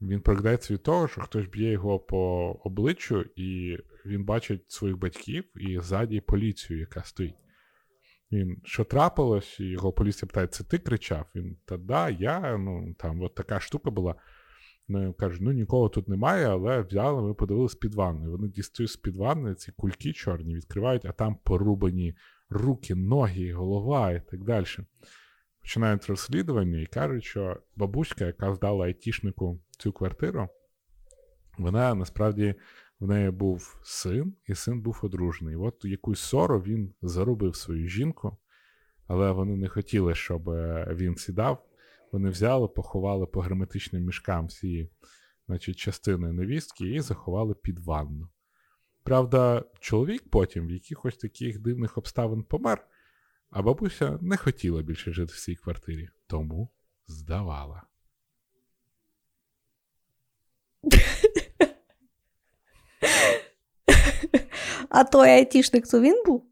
Він 0.00 0.20
прокидається 0.20 0.74
від 0.74 0.82
того, 0.82 1.08
що 1.08 1.20
хтось 1.20 1.46
б'є 1.46 1.70
його 1.70 1.98
по 1.98 2.50
обличчю, 2.64 3.24
і 3.36 3.78
він 4.06 4.24
бачить 4.24 4.70
своїх 4.70 4.98
батьків 4.98 5.44
і 5.56 5.80
ззаді 5.80 6.20
поліцію, 6.20 6.78
яка 6.80 7.02
стоїть. 7.02 7.34
Він, 8.32 8.60
що 8.64 8.84
трапилось, 8.84 9.60
і 9.60 9.64
його 9.64 9.92
поліція 9.92 10.26
питає, 10.26 10.46
це 10.46 10.64
ти 10.64 10.78
кричав? 10.78 11.26
Він, 11.34 11.56
та 11.64 11.76
да, 11.76 12.10
я, 12.10 12.56
ну, 12.56 12.94
там 12.98 13.22
от 13.22 13.34
така 13.34 13.60
штука 13.60 13.90
була. 13.90 14.14
Вони 14.88 15.12
кажуть, 15.12 15.40
ну 15.40 15.52
нікого 15.52 15.88
тут 15.88 16.08
немає, 16.08 16.46
але 16.46 16.80
взяли, 16.80 17.22
ми 17.22 17.34
подивилися 17.34 17.72
з-під 17.72 17.94
ванни. 17.94 18.28
Вони 18.28 18.48
дістають 18.48 18.90
з-під 18.90 19.16
ванни 19.16 19.54
ці 19.54 19.72
кульки 19.72 20.12
чорні, 20.12 20.56
відкривають, 20.56 21.04
а 21.04 21.12
там 21.12 21.36
порубані 21.44 22.16
руки, 22.50 22.94
ноги, 22.94 23.52
голова 23.52 24.12
і 24.12 24.26
так 24.30 24.44
далі. 24.44 24.66
Починають 25.60 26.06
розслідування 26.06 26.80
і 26.80 26.86
кажуть, 26.86 27.24
що 27.24 27.60
бабуська, 27.76 28.24
яка 28.24 28.54
здала 28.54 28.86
айтішнику 28.86 29.60
цю 29.78 29.92
квартиру, 29.92 30.48
вона 31.58 31.94
насправді 31.94 32.54
в 33.00 33.06
неї 33.06 33.30
був 33.30 33.80
син, 33.82 34.34
і 34.48 34.54
син 34.54 34.80
був 34.80 35.00
одружений. 35.02 35.56
От 35.56 35.84
якусь 35.84 36.20
ссору 36.20 36.60
він 36.60 36.94
зарубив 37.02 37.56
свою 37.56 37.88
жінку, 37.88 38.36
але 39.06 39.32
вони 39.32 39.56
не 39.56 39.68
хотіли, 39.68 40.14
щоб 40.14 40.48
е, 40.48 40.88
він 40.94 41.16
сідав. 41.16 41.66
Вони 42.16 42.30
взяли, 42.30 42.68
поховали 42.68 43.26
по 43.26 43.40
герметичним 43.40 44.02
мішкам 44.02 44.46
всі 44.46 44.90
значить, 45.46 45.76
частини 45.76 46.32
невістки 46.32 46.94
і 46.94 47.00
заховали 47.00 47.54
під 47.54 47.78
ванну. 47.78 48.28
Правда, 49.02 49.64
чоловік 49.80 50.30
потім 50.30 50.66
в 50.66 50.70
якихось 50.70 51.16
таких 51.16 51.58
дивних 51.58 51.98
обставин 51.98 52.42
помер, 52.42 52.86
а 53.50 53.62
бабуся 53.62 54.18
не 54.22 54.36
хотіла 54.36 54.82
більше 54.82 55.12
жити 55.12 55.32
в 55.32 55.40
цій 55.40 55.54
квартирі, 55.54 56.08
тому 56.26 56.70
здавала. 57.06 57.82
А 64.88 65.04
той 65.04 65.28
айтішник 65.28 65.88
то 65.88 66.00
він 66.00 66.22
був? 66.26 66.46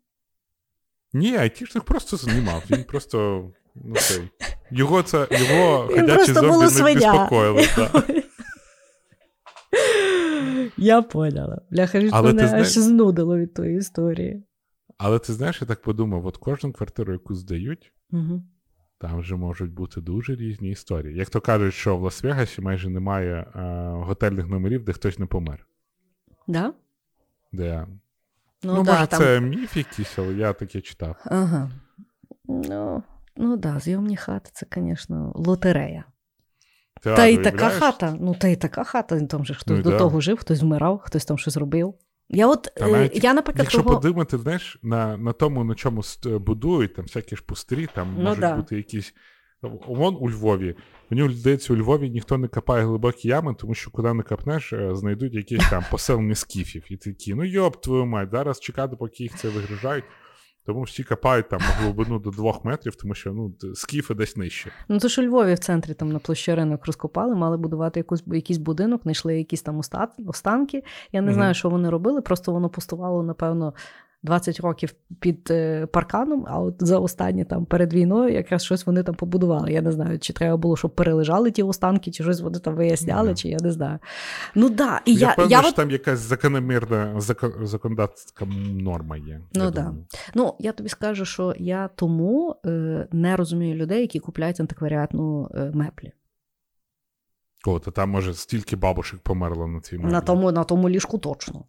Ні, 1.12 1.36
айтішник 1.36 1.84
просто 1.84 2.16
знімав. 2.16 2.62
Він 2.70 2.84
просто. 2.84 3.50
Ну 3.74 3.94
цей, 3.94 4.28
Його 4.70 5.02
це 5.02 5.28
його 5.30 5.88
ходячі 5.88 6.32
зомбі 6.32 6.82
не 6.82 6.94
безпокоїли. 6.94 7.68
Я 10.76 11.02
поняла. 11.02 11.60
Бляха, 11.70 12.00
ж 12.00 12.10
Але 12.12 12.32
мене 12.32 12.48
ти 12.48 12.56
аж 12.56 12.68
знудило 12.72 13.38
від 13.38 13.54
тої 13.54 13.76
історії. 13.78 14.42
Але 14.98 15.18
ти 15.18 15.32
знаєш, 15.32 15.60
я 15.60 15.66
так 15.66 15.82
подумав: 15.82 16.26
от 16.26 16.36
кожну 16.36 16.72
квартиру, 16.72 17.12
яку 17.12 17.34
здають, 17.34 17.92
Угу. 18.12 18.42
там 18.98 19.18
вже 19.18 19.36
можуть 19.36 19.72
бути 19.72 20.00
дуже 20.00 20.34
різні 20.34 20.70
історії. 20.70 21.16
Як 21.18 21.30
то 21.30 21.40
кажуть, 21.40 21.74
що 21.74 21.96
в 21.96 22.04
Лас-Вегасі 22.04 22.60
майже 22.60 22.90
немає 22.90 23.34
е, 23.34 23.60
готельних 23.94 24.46
номерів, 24.48 24.84
де 24.84 24.92
хтось 24.92 25.18
не 25.18 25.26
помер. 25.26 25.66
Да? 26.48 26.72
Де... 27.52 27.86
Ну, 28.62 28.74
Ну, 28.74 28.82
да, 28.82 28.92
може, 28.92 29.06
там... 29.06 29.20
це 29.20 29.40
міф 29.40 29.76
якийсь, 29.76 30.18
але 30.18 30.34
я 30.34 30.52
таке 30.52 30.80
читав. 30.80 31.16
Ага. 31.24 31.70
Ну, 32.48 33.02
ну 33.36 33.56
да, 33.56 33.78
зйомні 33.80 34.16
хати 34.16 34.50
це, 34.52 34.66
звісно, 34.76 35.32
лотерея. 35.34 36.04
Ти 37.02 37.14
та 37.14 37.26
й 37.26 37.34
уявляєш? 37.34 37.60
така 37.60 37.68
хата. 37.70 38.16
Ну, 38.20 38.34
та 38.34 38.48
й 38.48 38.56
така 38.56 38.84
хата. 38.84 39.20
Там 39.26 39.44
же 39.44 39.54
хтось 39.54 39.76
Ну, 39.76 39.82
до 39.82 39.90
да. 39.90 39.98
того 39.98 40.20
жив, 40.20 40.38
хтось 40.38 40.60
вмирав, 40.62 40.98
хтось 40.98 41.24
там 41.24 41.38
щось 41.38 41.56
робив. 41.56 41.94
Я 42.28 42.46
от, 42.48 42.62
Та 42.76 42.88
е, 42.88 42.92
навіть 42.92 43.24
я, 43.24 43.34
наприклад, 43.34 43.64
Якщо 43.64 43.82
того... 43.82 44.00
подумати, 44.00 44.38
знаєш, 44.38 44.78
на, 44.82 45.16
на 45.16 45.32
тому, 45.32 45.64
на 45.64 45.74
чому 45.74 46.02
будують, 46.24 46.94
там 46.94 47.04
всякі 47.04 47.36
ж 47.36 47.42
пустирі, 47.46 47.88
там 47.94 48.14
Ну, 48.16 48.22
можуть 48.22 48.40
да. 48.40 48.56
бути 48.56 48.76
якісь. 48.76 49.14
Вон 49.86 50.16
у 50.20 50.30
Львові. 50.30 50.74
Мені 51.10 51.34
здається, 51.34 51.72
у 51.72 51.76
Львові 51.76 52.10
ніхто 52.10 52.38
не 52.38 52.48
копає 52.48 52.84
глибокі 52.84 53.28
ями, 53.28 53.54
тому 53.54 53.74
що 53.74 53.90
куди 53.90 54.14
не 54.14 54.22
копнеш, 54.22 54.72
е, 54.72 54.94
знайдуть 54.94 55.34
якісь 55.34 55.70
там 55.70 55.84
поселення 55.90 56.34
скіфів. 56.34 56.84
І 56.88 56.96
такі, 56.96 57.34
ну 57.34 57.44
йоп, 57.44 57.82
твою 57.82 58.06
мать, 58.06 58.30
зараз 58.30 58.60
чекати, 58.60 58.96
поки 58.96 59.22
їх 59.22 59.36
це 59.36 59.48
вигружають. 59.48 60.04
Тому 60.66 60.82
всі 60.82 61.04
копають 61.04 61.48
там 61.48 61.60
на 61.60 61.66
глибину 61.66 62.18
до 62.18 62.30
двох 62.30 62.64
метрів, 62.64 62.94
тому 62.96 63.14
що 63.14 63.32
ну, 63.32 63.54
скіфи 63.74 64.14
десь 64.14 64.36
нижче. 64.36 64.70
Ну, 64.88 64.98
то 64.98 65.08
що 65.08 65.22
у 65.22 65.24
Львові 65.24 65.54
в 65.54 65.58
центрі 65.58 65.94
там 65.94 66.12
на 66.12 66.18
площі 66.18 66.54
ринок 66.54 66.86
розкопали, 66.86 67.34
мали 67.34 67.56
будувати 67.56 68.00
якусь, 68.00 68.22
якийсь 68.26 68.58
будинок, 68.58 69.02
знайшли 69.02 69.38
якісь 69.38 69.62
там 69.62 69.78
оста- 69.78 70.08
останки. 70.26 70.82
Я 71.12 71.20
не 71.20 71.26
Мгм. 71.26 71.34
знаю, 71.34 71.54
що 71.54 71.68
вони 71.68 71.90
робили, 71.90 72.20
просто 72.22 72.52
воно 72.52 72.68
пустувало, 72.68 73.22
напевно, 73.22 73.74
20 74.24 74.60
років 74.60 74.94
під 75.20 75.48
е, 75.50 75.86
парканом, 75.86 76.44
а 76.48 76.60
от 76.60 76.74
за 76.78 76.98
останні 76.98 77.44
там 77.44 77.64
перед 77.64 77.92
війною 77.92 78.34
якраз 78.34 78.64
щось 78.64 78.86
вони 78.86 79.02
там 79.02 79.14
побудували. 79.14 79.72
Я 79.72 79.82
не 79.82 79.92
знаю, 79.92 80.18
чи 80.18 80.32
треба 80.32 80.56
було, 80.56 80.76
щоб 80.76 80.94
перележали 80.94 81.50
ті 81.50 81.62
останки, 81.62 82.10
чи 82.10 82.22
щось 82.22 82.40
вони 82.40 82.58
там 82.58 82.74
виясняли, 82.74 83.28
Мгм. 83.28 83.36
чи 83.36 83.48
я 83.48 83.58
не 83.62 83.70
знаю. 83.70 83.98
Ну 84.54 84.68
да, 84.68 85.00
і 85.04 85.14
Я, 85.14 85.18
я, 85.18 85.32
впевнений, 85.32 85.52
я, 85.52 85.60
що 85.60 85.68
от, 85.68 85.74
там 85.74 85.90
якась 85.90 86.18
закономірна 86.18 87.20
закон, 87.20 87.52
законодавська 87.62 88.44
норма 88.80 89.16
є. 89.16 89.40
Ну 89.54 89.64
я 89.64 89.70
да. 89.70 89.82
думаю. 89.82 90.06
ну, 90.34 90.54
я 90.58 90.72
тобі 90.72 90.88
скажу, 90.88 91.24
що 91.24 91.54
я 91.58 91.88
тому 91.94 92.56
е, 92.66 93.06
не 93.12 93.36
розумію 93.36 93.74
людей, 93.74 94.00
які 94.00 94.18
купляють 94.18 94.60
антикваріатну 94.60 95.50
е, 95.54 95.70
меблі. 95.74 96.12
О, 97.66 97.78
то 97.78 97.90
там, 97.90 98.10
може, 98.10 98.34
стільки 98.34 98.76
бабушек 98.76 99.20
померло 99.20 99.66
на 99.66 99.80
цій 99.80 99.98
меблі. 99.98 100.12
На 100.12 100.20
тому, 100.20 100.52
на 100.52 100.64
тому 100.64 100.88
ліжку 100.88 101.18
точно. 101.18 101.64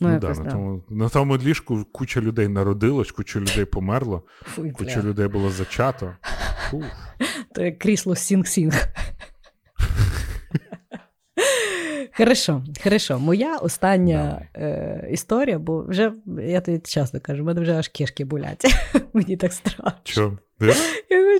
Ну, 0.00 0.08
Ну, 0.08 0.18
да, 0.18 0.28
на, 0.28 0.50
тому, 0.50 0.82
на 0.88 1.08
тому 1.08 1.36
ліжку 1.38 1.84
куча 1.92 2.20
людей 2.20 2.48
народилось, 2.48 3.12
куча 3.12 3.40
людей 3.40 3.64
померло, 3.64 4.22
Фуй, 4.42 4.70
куча 4.70 5.00
бля. 5.00 5.08
людей 5.08 5.28
було 5.28 5.50
зачато. 5.50 6.12
Фу. 6.70 6.84
То 7.54 7.62
як 7.64 7.78
крісло 7.78 8.14
Sing 8.14 8.46
Sing. 8.46 8.86
Хорошо, 12.16 12.64
хорошо. 12.84 13.18
Моя 13.18 13.56
остання 13.56 14.48
е, 14.56 15.08
історія, 15.12 15.58
бо 15.58 15.82
вже 15.88 16.12
я 16.42 16.60
тобі 16.60 16.78
часто 16.78 17.20
кажу, 17.20 17.42
в 17.42 17.46
мене 17.46 17.60
вже 17.60 17.74
аж 17.74 17.88
кишки 17.88 18.24
болять. 18.24 18.64
Мені 19.12 19.36
так 19.36 19.52
страшно. 19.52 19.92
Що? 20.04 20.38
Де? 20.60 20.74
Я 21.10 21.38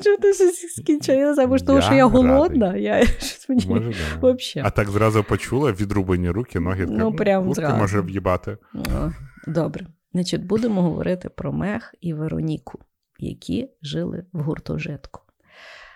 хочу. 0.98 1.12
Я 1.12 1.34
знаю, 1.34 1.48
може, 1.48 1.64
тому 1.64 1.82
що 1.82 1.90
Я 1.90 1.96
я 1.96 2.08
радий. 2.08 2.22
голодна. 2.22 2.76
Я 2.76 3.06
щось 3.06 3.48
мені 3.48 3.66
Може, 3.66 3.90
да. 3.90 4.20
вообще. 4.20 4.62
А 4.64 4.70
так 4.70 4.88
зразу 4.88 5.24
почула 5.24 5.72
відрубані 5.72 6.30
руки, 6.30 6.60
ноги. 6.60 6.86
Ну, 6.88 7.04
така, 7.10 7.16
прям 7.24 7.46
куртка 7.46 7.62
зразу. 7.62 7.76
може 7.76 8.00
в'їбати. 8.00 8.58
О, 8.74 9.10
Добре. 9.46 9.86
Значить, 10.12 10.46
будемо 10.46 10.82
говорити 10.82 11.28
про 11.28 11.52
Мех 11.52 11.94
і 12.00 12.14
Вероніку, 12.14 12.78
які 13.18 13.70
жили 13.82 14.24
в 14.32 14.40
гуртожитку. 14.40 15.20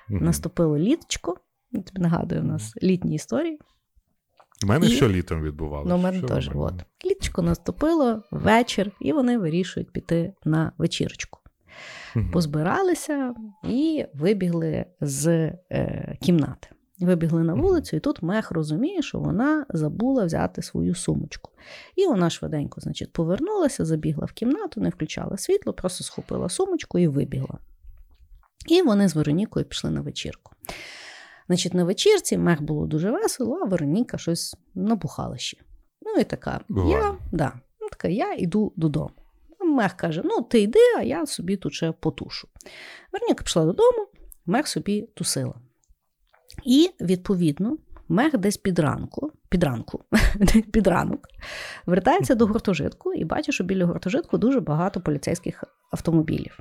Наступило 0.09 0.79
літочко. 0.79 1.37
Тобі 1.73 2.01
нагадую, 2.03 2.41
у 2.41 2.45
нас 2.45 2.75
літні 2.83 3.15
історії. 3.15 3.59
У 4.65 4.67
мене 4.67 4.87
І- 4.87 4.91
що 4.91 5.09
літом 5.09 5.43
відбувалося. 5.43 5.89
Ну, 5.89 5.97
у 5.97 6.03
мене 6.03 6.23
теж. 6.23 6.51
От. 6.55 6.75
Літочко 7.05 7.43
наступило 7.43 8.23
вечір, 8.31 8.91
і 9.01 9.13
вони 9.13 9.39
вирішують 9.39 9.93
піти 9.93 10.35
на 10.45 10.73
вечірочку. 10.79 11.39
Позбиралися 12.33 13.35
і 13.65 14.05
вибігли 14.15 14.85
з 15.01 15.29
е, 15.71 16.17
кімнати. 16.21 16.69
Вибігли 17.01 17.43
на 17.43 17.55
вулицю, 17.55 17.97
і 17.97 18.01
тут 18.01 18.23
мех 18.23 18.51
розуміє, 18.51 19.03
що 19.03 19.19
вона 19.19 19.67
забула 19.69 20.25
взяти 20.25 20.63
свою 20.63 20.95
сумочку. 20.95 21.51
І 21.97 22.07
вона 22.07 22.31
швиденько, 22.31 22.81
значить, 22.81 23.13
повернулася, 23.13 23.85
забігла 23.85 24.25
в 24.25 24.33
кімнату, 24.33 24.81
не 24.81 24.89
включала 24.89 25.37
світло, 25.37 25.73
просто 25.73 26.05
схопила 26.05 26.49
сумочку 26.49 26.99
і 26.99 27.09
вибігла. 27.09 27.59
І 28.69 28.83
вони 28.83 29.09
з 29.09 29.17
Веронікою 29.17 29.67
пішли 29.67 29.91
на 29.91 30.01
вечірку. 30.01 30.53
Значить, 31.47 31.75
на 31.75 31.85
вечірці 31.85 32.39
мех 32.39 32.63
було 32.63 32.87
дуже 32.87 33.11
весело, 33.11 33.61
а 33.63 33.65
Вероніка 33.65 34.19
щось 34.19 34.57
набухала 34.75 35.39
ще. 35.39 35.59
Ну 36.03 36.21
і 36.21 36.25
така, 36.25 36.61
я, 36.89 37.15
да, 37.33 37.53
ну, 37.81 37.89
така, 37.89 38.09
я 38.09 38.35
йду 38.35 38.73
додому. 38.77 39.11
Мех 39.73 39.93
каже: 39.93 40.23
ну, 40.25 40.43
ти 40.43 40.61
йди, 40.61 40.79
а 40.99 41.03
я 41.03 41.27
собі 41.27 41.57
тут 41.57 41.75
ще 41.75 41.93
потушу. 41.93 42.49
Вероніка 43.13 43.45
пішла 43.45 43.65
додому, 43.65 44.07
мех 44.47 44.69
собі 44.69 45.09
тусила. 45.15 45.55
І, 46.65 46.91
відповідно, 47.01 47.77
мех 48.09 48.39
десь 48.39 48.57
під 48.57 48.79
ранку, 48.79 49.33
під 49.49 49.65
ранку, 49.65 50.05
під 50.73 50.87
ранок, 50.87 51.29
вертається 51.87 52.35
до 52.35 52.47
гуртожитку 52.47 53.15
і 53.15 53.25
бачить, 53.25 53.55
що 53.55 53.65
біля 53.65 53.85
гуртожитку 53.85 54.39
дуже 54.39 54.61
багато 54.61 55.01
поліцейських 55.01 55.65
автомобілів. 55.93 56.59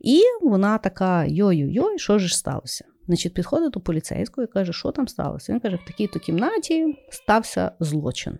І 0.00 0.22
вона 0.42 0.78
така: 0.78 1.24
йой-йой, 1.24 1.98
що 1.98 2.18
ж 2.18 2.36
сталося? 2.36 2.84
Значить, 3.06 3.34
підходить 3.34 3.72
до 3.72 3.80
поліцейського 3.80 4.44
і 4.44 4.52
каже, 4.52 4.72
що 4.72 4.90
там 4.90 5.08
сталося. 5.08 5.52
Він 5.52 5.60
каже, 5.60 5.76
в 5.76 5.86
такій-то 5.86 6.18
кімнаті 6.18 6.98
стався 7.10 7.72
злочин. 7.80 8.38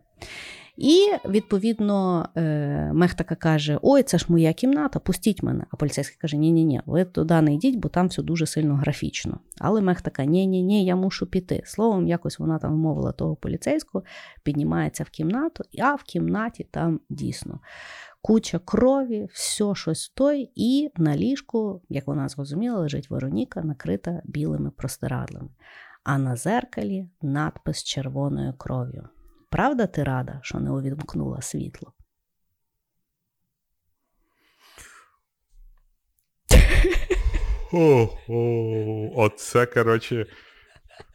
І 0.77 1.11
відповідно 1.29 2.29
е, 2.37 2.91
мех 2.95 3.15
така 3.15 3.35
каже: 3.35 3.79
Ой, 3.83 4.03
це 4.03 4.19
ж 4.19 4.27
моя 4.29 4.53
кімната, 4.53 4.99
пустіть 4.99 5.43
мене. 5.43 5.65
А 5.71 5.77
поліцейський 5.77 6.19
каже: 6.21 6.37
Ні, 6.37 6.53
ні, 6.53 6.65
ні, 6.65 6.81
ви 6.87 7.05
туди 7.05 7.41
не 7.41 7.55
йдіть, 7.55 7.77
бо 7.77 7.89
там 7.89 8.09
все 8.09 8.23
дуже 8.23 8.47
сильно 8.47 8.75
графічно. 8.75 9.41
Але 9.59 9.81
мех 9.81 10.03
така: 10.03 10.25
Ні, 10.25 10.47
ні, 10.47 10.63
ні, 10.63 10.85
я 10.85 10.97
мушу 10.97 11.27
піти. 11.27 11.63
Словом, 11.65 12.09
якось 12.09 12.39
вона 12.39 12.59
там 12.59 12.73
вмовила 12.73 13.13
того 13.13 13.37
поліцейського, 13.37 14.05
піднімається 14.43 15.05
в 15.05 15.11
кімнату, 15.11 15.65
а 15.79 15.95
в 15.95 16.03
кімнаті 16.03 16.67
там 16.71 17.01
дійсно 17.11 17.61
куча 18.27 18.59
крові, 18.59 19.29
все 19.33 19.75
щось 19.75 20.09
той, 20.09 20.51
і 20.55 20.91
на 20.97 21.17
ліжку, 21.17 21.83
як 21.89 22.07
вона 22.07 22.29
зрозуміла, 22.29 22.79
лежить 22.79 23.11
Вероніка, 23.11 23.63
накрита 23.63 24.23
білими 24.25 24.71
простирадлами. 24.71 25.49
А 26.05 26.19
на 26.19 26.37
зеркалі 26.37 27.09
надпис 27.23 27.85
червоною 27.85 28.55
кров'ю. 28.59 29.09
Правда, 29.51 29.87
ти 29.87 30.05
рада, 30.05 30.41
що 30.43 30.61
не 30.61 30.71
увімкнула 30.71 31.43
світло? 31.43 31.93
О, 37.73 38.09
о, 38.29 39.11
оце, 39.17 39.67
коротше, 39.67 40.27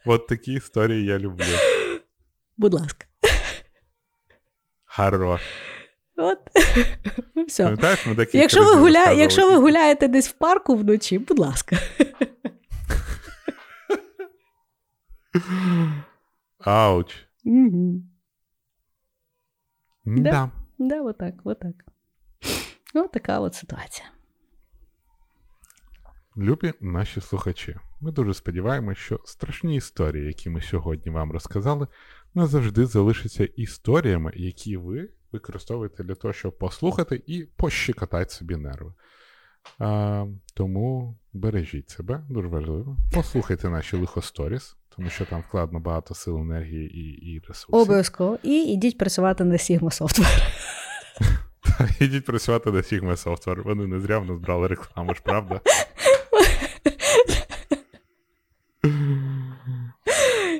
От 0.06 0.26
такі 0.26 0.52
історії 0.52 1.04
я 1.04 1.18
люблю. 1.18 1.44
Будь 2.56 2.74
ласка. 2.74 3.06
Хорош. 4.84 5.40
От. 6.16 6.38
Ну, 7.34 7.44
все. 7.44 7.64
Пам'ятаєш, 7.64 8.06
ми 8.06 8.14
декілька 8.14 8.38
Якщо 8.38 8.64
ви, 8.64 8.74
гуля... 8.74 9.10
Якщо 9.10 9.50
ви 9.50 9.56
гуляєте 9.56 10.08
десь 10.08 10.28
в 10.28 10.32
парку 10.32 10.76
вночі, 10.76 11.18
будь 11.18 11.38
ласка. 11.38 11.76
Ауч. 16.58 17.14
Мгм. 17.44 18.11
Да. 20.04 20.30
Да. 20.30 20.50
Да, 20.78 21.02
отак, 21.02 21.34
отак. 21.44 21.74
Вот 22.94 23.12
така 23.12 23.40
от 23.40 23.54
ситуація. 23.54 24.08
Любі 26.36 26.72
наші 26.80 27.20
слухачі, 27.20 27.76
ми 28.00 28.12
дуже 28.12 28.34
сподіваємося, 28.34 29.00
що 29.00 29.20
страшні 29.24 29.76
історії, 29.76 30.26
які 30.26 30.50
ми 30.50 30.60
сьогодні 30.60 31.12
вам 31.12 31.32
розказали, 31.32 31.86
назавжди 32.34 32.86
залишаться 32.86 33.44
історіями, 33.44 34.32
які 34.34 34.76
ви 34.76 35.08
використовуєте 35.32 36.04
для 36.04 36.14
того, 36.14 36.34
щоб 36.34 36.58
послухати 36.58 37.22
і 37.26 37.44
пощекотати 37.44 38.30
собі 38.30 38.56
нерви. 38.56 38.94
А, 39.78 40.26
тому 40.54 41.16
бережіть 41.32 41.90
себе, 41.90 42.20
дуже 42.28 42.48
важливо. 42.48 42.96
Послухайте 43.14 43.68
наші 43.68 43.96
лихосторіс, 43.96 44.76
тому 44.96 45.08
що 45.10 45.24
там 45.24 45.44
вкладно 45.48 45.80
багато 45.80 46.14
сил, 46.14 46.38
енергії 46.38 46.98
і, 46.98 47.32
і 47.32 47.38
ресурсів. 47.48 47.74
Обов'язково. 47.74 48.38
І 48.42 48.62
йдіть 48.62 48.98
працювати 48.98 49.44
на 49.44 49.54
Sigma 49.54 50.00
Software. 50.00 50.52
Ідіть 52.00 52.24
працювати 52.24 52.70
на 52.70 52.78
Sigma 52.78 53.24
Software. 53.24 53.62
Вони 53.62 53.86
не 53.86 54.00
зря 54.00 54.18
в 54.18 54.26
нас 54.26 54.38
брали 54.38 54.68
рекламу, 54.68 55.14
ж 55.14 55.20
правда? 55.24 55.60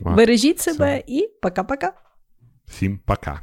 Бережіть 0.01 0.61
себе 0.61 1.03
і 1.07 1.29
пока-пока. 1.43 1.93
Всім 2.67 2.99
пока. 2.99 3.41